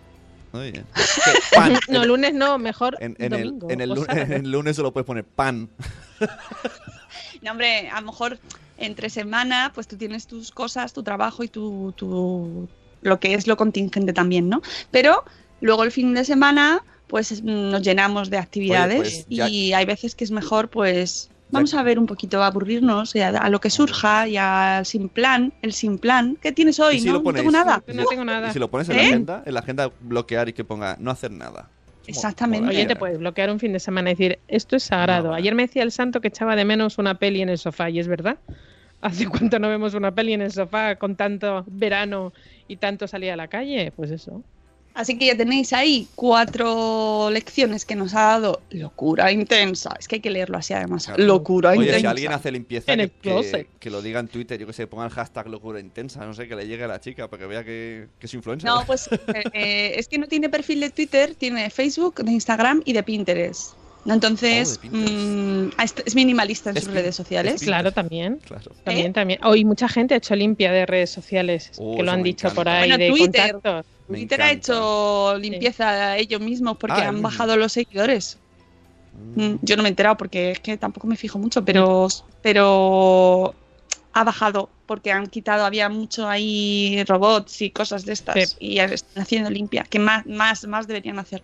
Muy 0.53 0.71
bien. 0.71 0.85
Que 0.95 1.57
pan. 1.57 1.79
No, 1.89 2.05
lunes 2.05 2.33
no, 2.33 2.59
mejor 2.59 2.97
En, 3.01 3.17
en 3.19 3.33
el, 3.33 3.45
domingo 3.45 3.71
en, 3.71 3.81
el, 3.81 3.91
o 3.91 3.95
lu- 3.97 4.05
sábado. 4.05 4.21
en 4.27 4.33
el 4.45 4.51
lunes 4.53 4.77
solo 4.77 4.93
puedes 4.93 5.07
poner 5.07 5.25
pan. 5.25 5.69
No, 7.43 7.51
hombre, 7.51 7.89
a 7.91 8.01
lo 8.01 8.07
mejor 8.07 8.39
entre 8.79 9.11
semana, 9.11 9.71
pues 9.75 9.87
tú 9.87 9.97
tienes 9.97 10.27
tus 10.27 10.51
cosas, 10.51 10.93
tu 10.95 11.03
trabajo 11.03 11.43
y 11.45 11.49
tu, 11.49 11.93
tu- 11.97 12.69
lo 13.03 13.21
que 13.21 13.35
es 13.35 13.47
lo 13.47 13.57
contingente 13.59 14.13
también, 14.15 14.49
¿no? 14.49 14.63
Pero 14.91 15.25
luego 15.61 15.85
el 15.85 15.93
fin 15.93 16.15
de 16.15 16.25
semana, 16.25 16.83
pues 17.07 17.43
mm, 17.43 17.71
nos 17.71 17.83
llenamos 17.83 18.31
de 18.31 18.39
actividades 18.39 18.97
pues, 18.97 19.27
ya- 19.29 19.49
y 19.49 19.73
hay 19.73 19.85
veces 19.85 20.15
que 20.15 20.25
es 20.25 20.31
mejor, 20.31 20.69
pues 20.71 21.29
Ya- 21.29 21.35
vamos 21.51 21.75
a 21.75 21.83
ver 21.83 21.99
un 21.99 22.07
poquito, 22.07 22.43
a 22.43 22.47
aburrirnos 22.49 23.15
y 23.15 23.21
a, 23.21 23.29
a 23.29 23.49
lo 23.51 23.61
que 23.61 23.71
surja 23.71 24.27
y 24.29 24.37
al 24.37 24.85
sin 24.87 25.09
plan, 25.09 25.53
el 25.63 25.73
sin 25.73 25.99
plan. 25.99 26.37
¿Qué 26.41 26.53
tienes 26.53 26.81
hoy? 26.81 26.97
¿Y 26.97 27.01
si 27.01 27.09
no, 27.09 27.23
tengo 27.23 27.51
nada. 27.51 27.83
No 27.95 28.05
tengo 28.07 28.25
nada. 28.25 28.49
Y 28.49 28.53
si 28.53 28.59
lo 28.59 28.69
pones 28.71 28.89
en 28.89 28.97
la 28.97 29.03
¿Eh? 29.03 29.07
agenda, 29.07 29.43
en 29.47 29.55
la 29.55 29.61
agenda 29.61 29.91
bloquear 30.01 30.49
y 30.49 30.53
que 30.53 30.65
ponga 30.65 30.97
no 30.99 31.11
hacer 31.11 31.31
nada. 31.31 31.69
Exactamente. 32.07 32.69
Oye, 32.69 32.85
te 32.87 32.97
puedes 32.97 33.19
bloquear 33.19 33.51
un 33.51 33.59
fin 33.59 33.73
de 33.73 33.81
semana 33.81 34.11
y 34.11 34.15
decir, 34.15 34.39
esto 34.49 34.77
es 34.77 34.83
sagrado. 34.83 35.29
No. 35.29 35.35
Ayer 35.35 35.55
me 35.55 35.63
decía 35.63 35.83
el 35.83 35.91
santo 35.93 36.21
que 36.21 36.29
echaba 36.29 36.55
de 36.57 36.65
menos 36.65 36.99
una 36.99 37.15
peli 37.19 37.41
en 37.41 37.49
el 37.49 37.57
sofá, 37.59 37.89
y 37.89 37.99
es 37.99 38.09
verdad. 38.09 38.37
¿Hace 39.01 39.27
cuánto 39.27 39.59
no 39.59 39.69
vemos 39.69 39.95
una 39.95 40.15
peli 40.15 40.33
en 40.33 40.43
el 40.43 40.53
sofá 40.53 40.97
con 40.97 41.15
tanto 41.17 41.65
verano 41.67 42.33
y 42.69 42.77
tanto 42.77 43.07
salir 43.07 43.31
a 43.31 43.37
la 43.37 43.49
calle? 43.49 43.93
Pues 43.95 44.11
eso. 44.11 44.43
Así 44.95 45.18
que 45.18 45.26
ya 45.26 45.36
tenéis 45.36 45.72
ahí 45.72 46.07
cuatro 46.14 47.28
lecciones 47.30 47.84
que 47.84 47.97
nos 47.97 48.14
ha 48.14 48.20
dado 48.22 48.62
Locura 48.70 49.32
Intensa. 49.32 49.95
Es 49.99 50.07
que 50.07 50.16
hay 50.16 50.20
que 50.20 50.30
leerlo 50.30 50.57
así 50.57 50.72
además. 50.72 51.07
Claro. 51.07 51.24
Locura 51.24 51.70
Oye, 51.70 51.80
Intensa. 51.86 52.01
si 52.01 52.07
alguien 52.07 52.32
hace 52.32 52.53
limpieza, 52.53 52.92
En 52.92 52.99
que, 52.99 53.03
el 53.05 53.11
que- 53.11 53.18
closet. 53.20 53.68
que 53.80 53.90
lo 53.90 54.01
diga 54.03 54.20
en 54.20 54.28
Twitter, 54.28 54.59
yo 54.61 54.66
que 54.68 54.72
sé, 54.72 54.86
ponga 54.86 55.05
el 55.07 55.11
hashtag 55.11 55.49
locura 55.49 55.80
intensa, 55.80 56.24
no 56.24 56.32
sé, 56.32 56.47
que 56.47 56.55
le 56.55 56.66
llegue 56.68 56.84
a 56.84 56.88
la 56.88 57.01
chica 57.01 57.28
para 57.28 57.40
que 57.42 57.47
vea 57.47 57.64
que, 57.64 58.07
que 58.20 58.26
es 58.26 58.34
influencer. 58.34 58.70
No, 58.70 58.84
pues 58.86 59.09
eh, 59.12 59.42
eh, 59.53 59.92
es 59.97 60.07
que 60.07 60.18
no 60.18 60.28
tiene 60.28 60.49
perfil 60.49 60.78
de 60.80 60.90
Twitter, 60.90 61.34
tiene 61.34 61.64
de 61.64 61.70
Facebook, 61.70 62.22
de 62.22 62.30
Instagram 62.30 62.82
y 62.84 62.92
de 62.92 63.03
Pinterest. 63.03 63.72
Entonces, 64.07 64.78
Oh, 64.84 64.88
mm, 64.97 65.70
ah, 65.78 65.84
es- 65.84 66.14
minimalista 66.14 66.70
en 66.70 66.76
Es 66.76 66.84
sus 66.84 66.92
pin- 66.92 66.97
redes 66.97 67.16
sociales. 67.16 67.62
Claro, 67.62 67.90
también. 67.90 68.38
Claro. 68.47 68.70
También, 68.84 69.07
¿Eh? 69.09 69.12
también. 69.12 69.40
Hoy 69.45 69.64
mucha 69.64 69.88
gente 69.88 70.14
ha 70.14 70.18
hecho 70.18 70.36
limpia 70.36 70.70
de 70.70 70.84
redes 70.86 71.11
sociales, 71.11 71.72
Oh, 71.78 71.97
que 71.97 72.03
lo 72.03 72.12
han 72.12 72.22
dicho 72.22 72.53
por 72.55 72.68
ahí, 72.68 72.90
Bueno, 72.90 72.99
de 72.99 73.09
Twitter. 73.11 73.53
contactos. 73.53 73.86
Me 74.09 74.19
Twitter 74.19 74.43
ha 74.43 74.51
hecho 74.53 75.37
limpieza 75.39 75.89
a 75.89 76.19
ellos 76.19 76.41
mismos 76.41 76.77
porque 76.79 77.01
Ah, 77.01 77.09
han 77.09 77.15
ellos 77.17 77.23
bajado 77.23 77.57
los 77.57 77.73
seguidores. 77.73 78.39
Mm. 79.37 79.41
Mm, 79.43 79.59
Yo 79.63 79.77
no 79.77 79.83
me 79.83 79.89
he 79.89 79.91
enterado 79.91 80.17
porque 80.17 80.51
es 80.53 80.61
que 80.61 80.77
tampoco 80.77 81.07
me 81.07 81.17
fijo 81.17 81.39
mucho, 81.39 81.65
pero, 81.65 82.09
pero 82.43 83.55
ha 84.13 84.25
bajado 84.25 84.69
porque 84.87 85.11
han 85.13 85.27
quitado, 85.29 85.65
había 85.65 85.89
mucho 85.89 86.29
ahí 86.29 87.03
robots 87.07 87.63
y 87.63 87.71
cosas 87.71 88.05
de 88.05 88.13
estas 88.13 88.51
Sí. 88.51 88.57
y 88.61 88.79
están 88.79 89.23
haciendo 89.23 89.51
limpia, 89.51 89.85
que 89.85 89.99
más, 89.99 90.27
más, 90.27 90.67
más 90.67 90.87
deberían 90.87 91.19
hacer. 91.19 91.43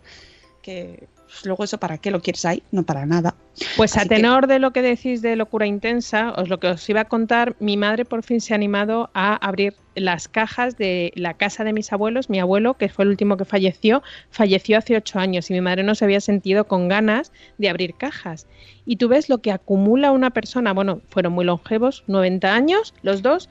Que 0.63 1.09
pues, 1.31 1.47
luego 1.47 1.65
eso 1.65 1.79
para 1.79 1.99
qué 1.99 2.11
lo 2.11 2.21
quieres 2.21 2.45
ahí, 2.45 2.63
no 2.73 2.83
para 2.83 3.07
nada. 3.07 3.35
Pues 3.77 3.97
a 3.97 4.03
que- 4.03 4.09
tenor 4.09 4.47
de 4.47 4.59
lo 4.59 4.73
que 4.73 4.83
decís 4.83 5.23
de 5.23 5.37
locura 5.37 5.67
intensa, 5.67 6.33
os 6.33 6.49
lo 6.49 6.59
que 6.59 6.67
os 6.69 6.89
iba 6.89 7.03
a 7.03 7.05
contar, 7.05 7.55
mi 7.61 7.77
madre 7.77 8.05
por 8.05 8.23
fin 8.23 8.41
se 8.41 8.53
ha 8.53 8.57
animado 8.57 9.11
a 9.15 9.37
abrir 9.37 9.75
las 9.95 10.29
cajas 10.29 10.77
de 10.77 11.13
la 11.15 11.35
casa 11.35 11.63
de 11.65 11.73
mis 11.73 11.93
abuelos. 11.93 12.31
Mi 12.31 12.39
abuelo, 12.41 12.75
que 12.75 12.89
fue 12.89 13.05
el 13.05 13.11
último 13.11 13.37
que 13.37 13.45
falleció, 13.45 14.03
falleció 14.31 14.79
hace 14.79 14.97
ocho 14.97 15.19
años 15.19 15.51
y 15.51 15.53
mi 15.55 15.61
madre 15.61 15.83
no 15.83 15.95
se 15.95 16.05
había 16.05 16.21
sentido 16.21 16.65
con 16.67 16.89
ganas 16.89 17.33
de 17.59 17.69
abrir 17.69 17.95
cajas. 17.95 18.47
Y 18.87 18.97
tú 18.97 19.09
ves 19.09 19.29
lo 19.29 19.39
que 19.39 19.53
acumula 19.53 20.13
una 20.13 20.31
persona, 20.31 20.73
bueno, 20.73 21.01
fueron 21.11 21.33
muy 21.35 21.45
longevos, 21.45 22.03
90 22.07 22.55
años, 22.55 22.95
los 23.03 23.23
dos, 23.23 23.49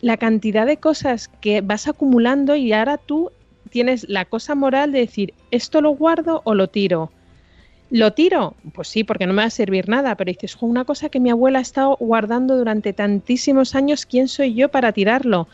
la 0.00 0.16
cantidad 0.16 0.66
de 0.66 0.78
cosas 0.78 1.28
que 1.40 1.60
vas 1.60 1.86
acumulando 1.88 2.56
y 2.56 2.72
ahora 2.72 2.98
tú 2.98 3.30
tienes 3.70 4.08
la 4.08 4.24
cosa 4.24 4.54
moral 4.54 4.92
de 4.92 5.00
decir, 5.00 5.32
¿esto 5.50 5.80
lo 5.80 5.90
guardo 5.90 6.42
o 6.44 6.54
lo 6.54 6.68
tiro? 6.68 7.10
¿Lo 7.94 8.12
tiro? 8.12 8.56
Pues 8.72 8.88
sí, 8.88 9.04
porque 9.04 9.24
no 9.24 9.34
me 9.34 9.42
va 9.42 9.46
a 9.46 9.50
servir 9.50 9.88
nada, 9.88 10.16
pero 10.16 10.28
dices, 10.28 10.56
"Jo, 10.56 10.66
una 10.66 10.84
cosa 10.84 11.10
que 11.10 11.20
mi 11.20 11.30
abuela 11.30 11.60
ha 11.60 11.62
estado 11.62 11.96
guardando 12.00 12.56
durante 12.56 12.92
tantísimos 12.92 13.76
años, 13.76 14.04
¿quién 14.04 14.26
soy 14.26 14.52
yo 14.52 14.68
para 14.68 14.90
tirarlo? 14.90 15.46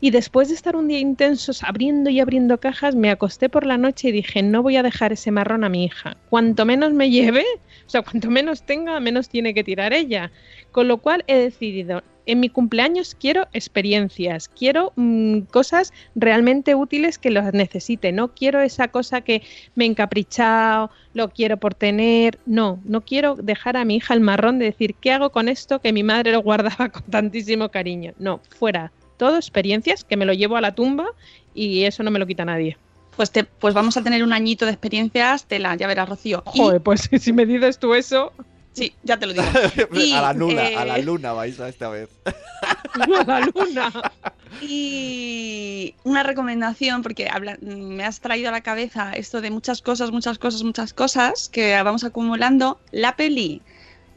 Y 0.00 0.12
después 0.12 0.46
de 0.46 0.54
estar 0.54 0.76
un 0.76 0.86
día 0.86 1.00
intensos 1.00 1.64
abriendo 1.64 2.08
y 2.08 2.20
abriendo 2.20 2.60
cajas, 2.60 2.94
me 2.94 3.10
acosté 3.10 3.48
por 3.48 3.66
la 3.66 3.78
noche 3.78 4.10
y 4.10 4.12
dije, 4.12 4.44
no 4.44 4.62
voy 4.62 4.76
a 4.76 4.84
dejar 4.84 5.12
ese 5.12 5.32
marrón 5.32 5.64
a 5.64 5.68
mi 5.68 5.86
hija. 5.86 6.16
Cuanto 6.30 6.64
menos 6.64 6.92
me 6.92 7.10
lleve, 7.10 7.44
o 7.84 7.90
sea, 7.90 8.02
cuanto 8.02 8.30
menos 8.30 8.62
tenga, 8.62 9.00
menos 9.00 9.28
tiene 9.28 9.52
que 9.52 9.64
tirar 9.64 9.92
ella. 9.92 10.30
Con 10.70 10.86
lo 10.86 10.98
cual 10.98 11.24
he 11.26 11.36
decidido, 11.36 12.04
en 12.28 12.40
mi 12.40 12.50
cumpleaños 12.50 13.16
quiero 13.18 13.48
experiencias, 13.54 14.48
quiero 14.48 14.92
mm, 14.96 15.40
cosas 15.50 15.94
realmente 16.14 16.74
útiles 16.74 17.18
que 17.18 17.30
los 17.30 17.52
necesite. 17.54 18.12
No 18.12 18.34
quiero 18.34 18.60
esa 18.60 18.88
cosa 18.88 19.22
que 19.22 19.42
me 19.74 19.84
he 19.84 19.88
encaprichado, 19.88 20.90
lo 21.14 21.30
quiero 21.30 21.56
por 21.56 21.74
tener. 21.74 22.38
No, 22.44 22.80
no 22.84 23.00
quiero 23.00 23.34
dejar 23.34 23.78
a 23.78 23.84
mi 23.86 23.96
hija 23.96 24.12
el 24.12 24.20
marrón 24.20 24.58
de 24.58 24.66
decir, 24.66 24.94
¿qué 24.94 25.12
hago 25.12 25.30
con 25.30 25.48
esto 25.48 25.80
que 25.80 25.92
mi 25.94 26.02
madre 26.02 26.32
lo 26.32 26.42
guardaba 26.42 26.90
con 26.90 27.02
tantísimo 27.04 27.70
cariño? 27.70 28.12
No, 28.18 28.40
fuera. 28.50 28.92
Todo 29.16 29.36
experiencias 29.36 30.04
que 30.04 30.18
me 30.18 30.26
lo 30.26 30.34
llevo 30.34 30.56
a 30.56 30.60
la 30.60 30.74
tumba 30.74 31.06
y 31.54 31.84
eso 31.84 32.02
no 32.02 32.10
me 32.10 32.18
lo 32.18 32.26
quita 32.26 32.44
nadie. 32.44 32.76
Pues, 33.16 33.32
te, 33.32 33.42
pues 33.44 33.74
vamos 33.74 33.96
a 33.96 34.02
tener 34.04 34.22
un 34.22 34.32
añito 34.32 34.64
de 34.66 34.72
experiencias, 34.72 35.46
tela, 35.46 35.74
ya 35.76 35.86
verás, 35.88 36.08
Rocío. 36.08 36.44
Y- 36.54 36.58
Joder, 36.58 36.80
pues 36.82 37.08
si 37.20 37.32
me 37.32 37.46
dices 37.46 37.78
tú 37.78 37.94
eso, 37.94 38.32
sí, 38.78 38.92
ya 39.02 39.18
te 39.18 39.26
lo 39.26 39.32
digo. 39.32 39.44
Y, 39.92 40.12
a 40.12 40.22
la 40.22 40.32
luna, 40.32 40.70
eh, 40.70 40.76
a 40.76 40.84
la 40.84 40.98
luna 40.98 41.32
vais 41.32 41.58
a 41.60 41.68
esta 41.68 41.88
vez. 41.88 42.08
a 42.94 43.24
la 43.26 43.40
luna. 43.40 44.12
Y 44.60 45.94
una 46.04 46.22
recomendación, 46.22 47.02
porque 47.02 47.28
habla- 47.30 47.58
me 47.60 48.04
has 48.04 48.20
traído 48.20 48.48
a 48.48 48.52
la 48.52 48.62
cabeza 48.62 49.12
esto 49.12 49.40
de 49.40 49.50
muchas 49.50 49.82
cosas, 49.82 50.10
muchas 50.10 50.38
cosas, 50.38 50.62
muchas 50.62 50.92
cosas 50.92 51.48
que 51.48 51.80
vamos 51.82 52.04
acumulando. 52.04 52.78
La 52.90 53.16
peli 53.16 53.60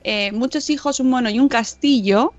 eh, 0.03 0.32
Muchos 0.32 0.70
hijos, 0.70 0.99
un 0.99 1.09
mono 1.09 1.30
y 1.30 1.39
un 1.39 1.47
castillo. 1.47 2.34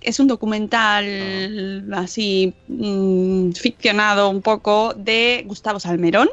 Es 0.00 0.20
un 0.20 0.28
documental 0.28 1.84
así 1.92 2.54
mm, 2.68 3.50
ficcionado 3.52 4.30
un 4.30 4.42
poco 4.42 4.94
de 4.94 5.42
Gustavo 5.46 5.80
Salmerón. 5.80 6.28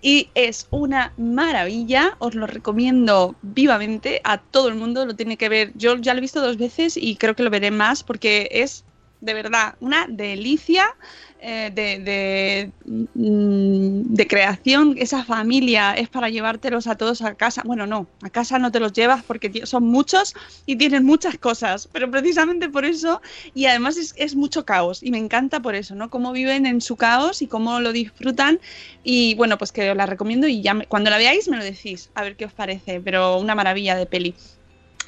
Y 0.00 0.30
es 0.34 0.68
una 0.70 1.12
maravilla, 1.16 2.16
os 2.20 2.34
lo 2.34 2.46
recomiendo 2.46 3.34
vivamente 3.42 4.20
a 4.22 4.38
todo 4.38 4.68
el 4.68 4.76
mundo, 4.76 5.04
lo 5.06 5.16
tiene 5.16 5.36
que 5.36 5.48
ver. 5.48 5.72
Yo 5.74 5.96
ya 5.96 6.14
lo 6.14 6.18
he 6.18 6.20
visto 6.20 6.40
dos 6.40 6.56
veces 6.56 6.96
y 6.96 7.16
creo 7.16 7.34
que 7.34 7.42
lo 7.42 7.50
veré 7.50 7.70
más 7.70 8.04
porque 8.04 8.48
es 8.50 8.84
de 9.20 9.34
verdad 9.34 9.74
una 9.80 10.06
delicia 10.08 10.94
eh, 11.40 11.70
de, 11.72 12.72
mm, 13.14 14.12
de 14.12 14.26
creación. 14.26 14.96
Esa 14.98 15.24
familia 15.24 15.94
es 15.94 16.08
para 16.08 16.28
llevártelos 16.30 16.88
a 16.88 16.96
todos 16.96 17.22
a 17.22 17.34
casa. 17.36 17.62
Bueno, 17.64 17.86
no, 17.86 18.08
a 18.22 18.30
casa 18.30 18.58
no 18.58 18.72
te 18.72 18.80
los 18.80 18.92
llevas 18.92 19.22
porque 19.22 19.64
son 19.64 19.84
muchos 19.84 20.34
y 20.66 20.74
tienen 20.74 21.04
muchas 21.04 21.38
cosas, 21.38 21.88
pero 21.92 22.10
precisamente 22.10 22.68
por 22.68 22.84
eso 22.84 23.22
y 23.54 23.66
además 23.66 23.96
es, 24.16 24.34
mucho 24.34 24.64
caos 24.64 25.02
y 25.02 25.12
me 25.12 25.18
encanta 25.18 25.60
por 25.60 25.76
eso, 25.76 25.94
¿no? 25.94 26.10
Cómo 26.10 26.32
viven 26.32 26.66
en 26.66 26.80
su 26.80 26.96
caos 26.96 27.40
y 27.40 27.46
cómo 27.46 27.78
lo 27.78 27.92
disfrutan 27.92 28.58
y 29.04 29.34
bueno, 29.36 29.58
pues 29.58 29.70
que 29.70 29.90
os 29.90 29.96
la 29.96 30.06
recomiendo 30.06 30.48
y 30.48 30.60
ya 30.60 30.76
cuando 30.88 31.10
la 31.10 31.18
veáis 31.18 31.48
me 31.48 31.56
lo 31.56 31.62
decís, 31.62 32.10
a 32.14 32.22
ver 32.22 32.36
qué 32.36 32.46
os 32.46 32.52
parece, 32.52 33.00
pero 33.00 33.38
una 33.38 33.54
maravilla 33.54 33.94
de 33.94 34.06
peli. 34.06 34.34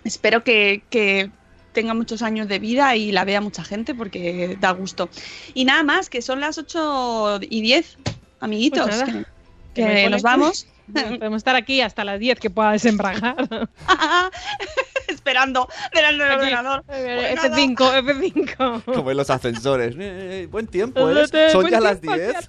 Espero 0.05 0.45
que 0.45 0.83
tenga 1.73 1.95
muchos 1.95 2.23
años 2.23 2.49
de 2.49 2.59
vida 2.59 2.97
y 2.97 3.13
la 3.13 3.25
vea 3.25 3.41
mucha 3.41 3.65
gente 3.65 3.95
porque 3.95 4.57
da 4.61 4.73
gusto. 4.73 5.09
Y 5.55 5.65
nada 5.65 5.83
más, 5.83 6.11
que 6.11 6.23
son 6.23 6.41
las 6.41 6.59
8 6.59 7.41
y 7.43 7.61
10, 7.61 7.99
amiguitos. 8.41 8.87
Pues 8.87 9.07
nada, 9.07 9.25
que 9.75 9.85
que 9.85 10.11
nos 10.11 10.23
vamos. 10.23 10.67
Podemos 10.93 11.39
estar 11.39 11.55
aquí 11.55 11.81
hasta 11.81 12.05
las 12.05 12.19
10 12.19 12.41
que 12.41 12.51
pueda 12.51 12.73
desembragar. 12.73 13.37
esperando, 15.09 15.69
esperando 15.85 16.25
el 16.25 16.33
Aquí. 16.33 16.41
ordenador. 16.41 16.85
F5, 16.89 17.77
F5. 17.77 18.85
Como 18.85 19.11
en 19.11 19.17
los 19.17 19.31
ascensores. 19.31 19.95
Eh, 19.99 20.49
buen 20.51 20.67
tiempo, 20.67 21.09
¿eh? 21.11 21.27
Son 21.53 21.63
buen 21.63 21.73
ya 21.73 21.81
las 21.81 22.01
tiempo, 22.01 22.19
10. 22.19 22.49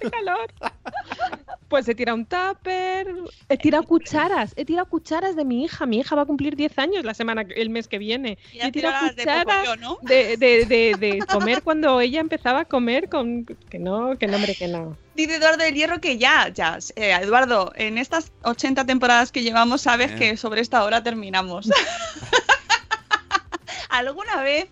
Pues 1.72 1.88
he 1.88 1.94
tirado 1.94 2.18
un 2.18 2.26
tupper, 2.26 3.06
he 3.48 3.56
tirado 3.56 3.84
cucharas, 3.84 4.52
he 4.56 4.66
tirado 4.66 4.86
cucharas 4.90 5.36
de 5.36 5.44
mi 5.46 5.64
hija. 5.64 5.86
Mi 5.86 6.00
hija 6.00 6.14
va 6.14 6.22
a 6.22 6.26
cumplir 6.26 6.54
10 6.54 6.78
años 6.78 7.02
la 7.02 7.14
semana, 7.14 7.46
que- 7.46 7.54
el 7.54 7.70
mes 7.70 7.88
que 7.88 7.96
viene. 7.96 8.36
Y 8.52 8.60
he 8.60 8.70
tirado 8.70 9.06
de 9.06 9.14
cucharas 9.14 9.64
yo, 9.64 9.76
¿no? 9.76 9.96
de, 10.02 10.36
de, 10.36 10.66
de, 10.66 10.94
de 10.98 11.18
comer 11.32 11.62
cuando 11.62 11.98
ella 12.02 12.20
empezaba 12.20 12.60
a 12.60 12.64
comer 12.66 13.08
con... 13.08 13.46
Que 13.70 13.78
no, 13.78 14.18
que 14.18 14.26
no, 14.26 14.36
hombre, 14.36 14.54
que 14.54 14.68
no. 14.68 14.98
Dice 15.16 15.36
Eduardo 15.36 15.64
del 15.64 15.74
Hierro 15.74 15.98
que 15.98 16.18
ya, 16.18 16.48
ya. 16.50 16.78
eh, 16.96 17.16
Eduardo, 17.22 17.72
en 17.74 17.96
estas 17.96 18.32
80 18.42 18.84
temporadas 18.84 19.32
que 19.32 19.42
llevamos, 19.42 19.80
sabes 19.80 20.10
Eh. 20.12 20.16
que 20.16 20.36
sobre 20.36 20.60
esta 20.60 20.84
hora 20.84 21.02
terminamos. 21.02 21.70
Alguna 23.88 24.42
vez, 24.42 24.66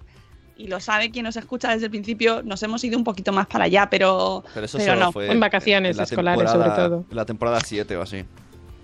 y 0.60 0.66
lo 0.68 0.78
sabe 0.80 1.10
quien 1.10 1.24
nos 1.24 1.36
escucha 1.36 1.70
desde 1.72 1.86
el 1.86 1.90
principio, 1.90 2.42
nos 2.42 2.62
hemos 2.62 2.84
ido 2.84 2.98
un 2.98 3.04
poquito 3.04 3.32
más 3.32 3.46
para 3.46 3.64
allá, 3.64 3.88
pero, 3.88 4.44
Pero 4.52 4.66
eso 4.66 4.76
pero 4.78 4.92
solo 4.92 5.04
no. 5.06 5.12
fue 5.12 5.30
En 5.30 5.40
vacaciones 5.40 5.96
la 5.96 6.02
escolares, 6.02 6.50
sobre 6.50 6.70
todo. 6.70 7.04
en 7.10 7.16
La 7.16 7.24
temporada 7.24 7.60
7 7.64 7.96
o 7.96 8.02
así. 8.02 8.24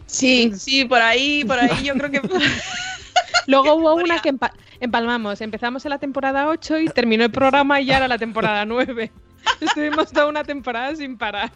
Sí, 0.07 0.53
sí, 0.57 0.85
por 0.87 1.03
ahí, 1.03 1.45
por 1.45 1.59
ahí 1.59 1.85
yo 1.85 1.95
creo 1.95 2.11
que... 2.11 2.20
Luego 3.47 3.74
hubo 3.74 3.95
una 3.95 4.20
que 4.20 4.33
empa- 4.33 4.53
empalmamos. 4.81 5.41
Empezamos 5.41 5.85
en 5.85 5.91
la 5.91 5.99
temporada 5.99 6.49
8 6.49 6.79
y 6.81 6.89
terminó 6.89 7.24
el 7.24 7.31
programa 7.31 7.81
y 7.81 7.87
ya 7.87 7.99
era 7.99 8.09
la 8.09 8.18
temporada 8.18 8.64
9. 8.64 9.12
Estuvimos 9.61 10.11
toda 10.12 10.27
una 10.27 10.45
temporada 10.45 10.95
sin 10.97 11.16
parar. 11.16 11.53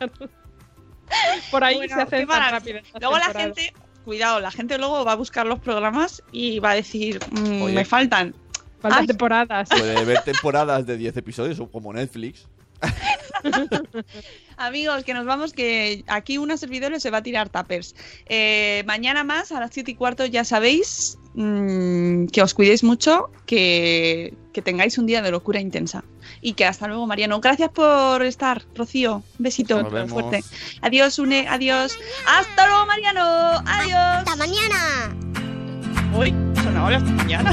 Por 1.51 1.65
ahí 1.65 1.77
Bueno, 1.77 1.95
se 1.97 2.03
hacen 2.03 2.21
qué 2.21 2.27
tan 2.27 2.53
las 2.53 2.63
Luego 3.01 3.19
la 3.19 3.25
gente, 3.41 3.73
cuidado, 4.05 4.39
la 4.41 4.51
gente 4.51 4.79
luego 4.79 5.05
va 5.05 5.13
a 5.13 5.17
buscar 5.17 5.47
los 5.47 5.59
programas 5.59 6.23
y 6.31 6.59
va 6.61 6.71
a 6.71 6.75
decir, 6.75 7.19
mm, 7.31 7.65
me 7.73 7.85
faltan. 7.85 8.35
Faltan 8.81 9.01
Ay. 9.01 9.07
temporadas. 9.07 9.69
Puede 9.71 10.05
ver 10.05 10.23
temporadas 10.23 10.87
de 10.87 10.97
10 10.97 11.17
episodios 11.19 11.61
o 11.61 11.71
como 11.71 11.93
Netflix. 11.93 12.47
Amigos, 14.57 15.05
que 15.05 15.15
nos 15.15 15.27
vamos, 15.27 15.53
que 15.53 16.05
aquí 16.07 16.39
una 16.39 16.57
servidora 16.57 16.99
se 17.01 17.11
va 17.11 17.19
a 17.19 17.23
tirar 17.23 17.49
tapers. 17.49 17.95
Eh, 18.27 18.83
mañana 18.87 19.25
más, 19.25 19.53
a 19.53 19.61
las 19.61 19.71
7 19.73 19.91
y 19.91 19.95
cuarto, 19.95 20.27
ya 20.27 20.45
sabéis 20.45 21.19
mm, 21.35 22.27
que 22.27 22.43
os 22.43 22.55
cuidéis 22.55 22.83
mucho, 22.83 23.31
que, 23.47 24.35
que 24.53 24.63
tengáis 24.63 24.99
un 24.99 25.07
día 25.07 25.23
de 25.23 25.31
locura 25.31 25.61
intensa. 25.61 26.05
Y 26.41 26.55
que 26.55 26.65
hasta 26.65 26.89
luego, 26.89 27.07
Mariano. 27.07 27.41
Gracias 27.41 27.71
por 27.71 28.23
estar, 28.23 28.63
Rocío. 28.75 29.17
Un 29.17 29.43
besito 29.43 29.85
fuerte. 30.09 30.43
Adiós, 30.81 31.19
Une. 31.19 31.47
Adiós. 31.49 31.99
Hasta 32.27 32.67
luego, 32.67 32.87
Mariano. 32.87 33.63
Adiós. 33.67 33.97
¡Hasta 33.97 34.37
mañana! 34.37 35.15
Son 36.13 36.50
ahora 36.81 36.97
hasta 36.97 37.11
mañana. 37.13 37.51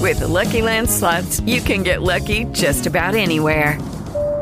With 0.00 0.18
the 0.18 0.26
Lucky 0.26 0.62
Land 0.62 0.90
slots, 0.90 1.40
you 1.46 1.60
can 1.60 1.84
get 1.84 2.02
lucky 2.02 2.46
just 2.46 2.86
about 2.86 3.14
anywhere. 3.14 3.78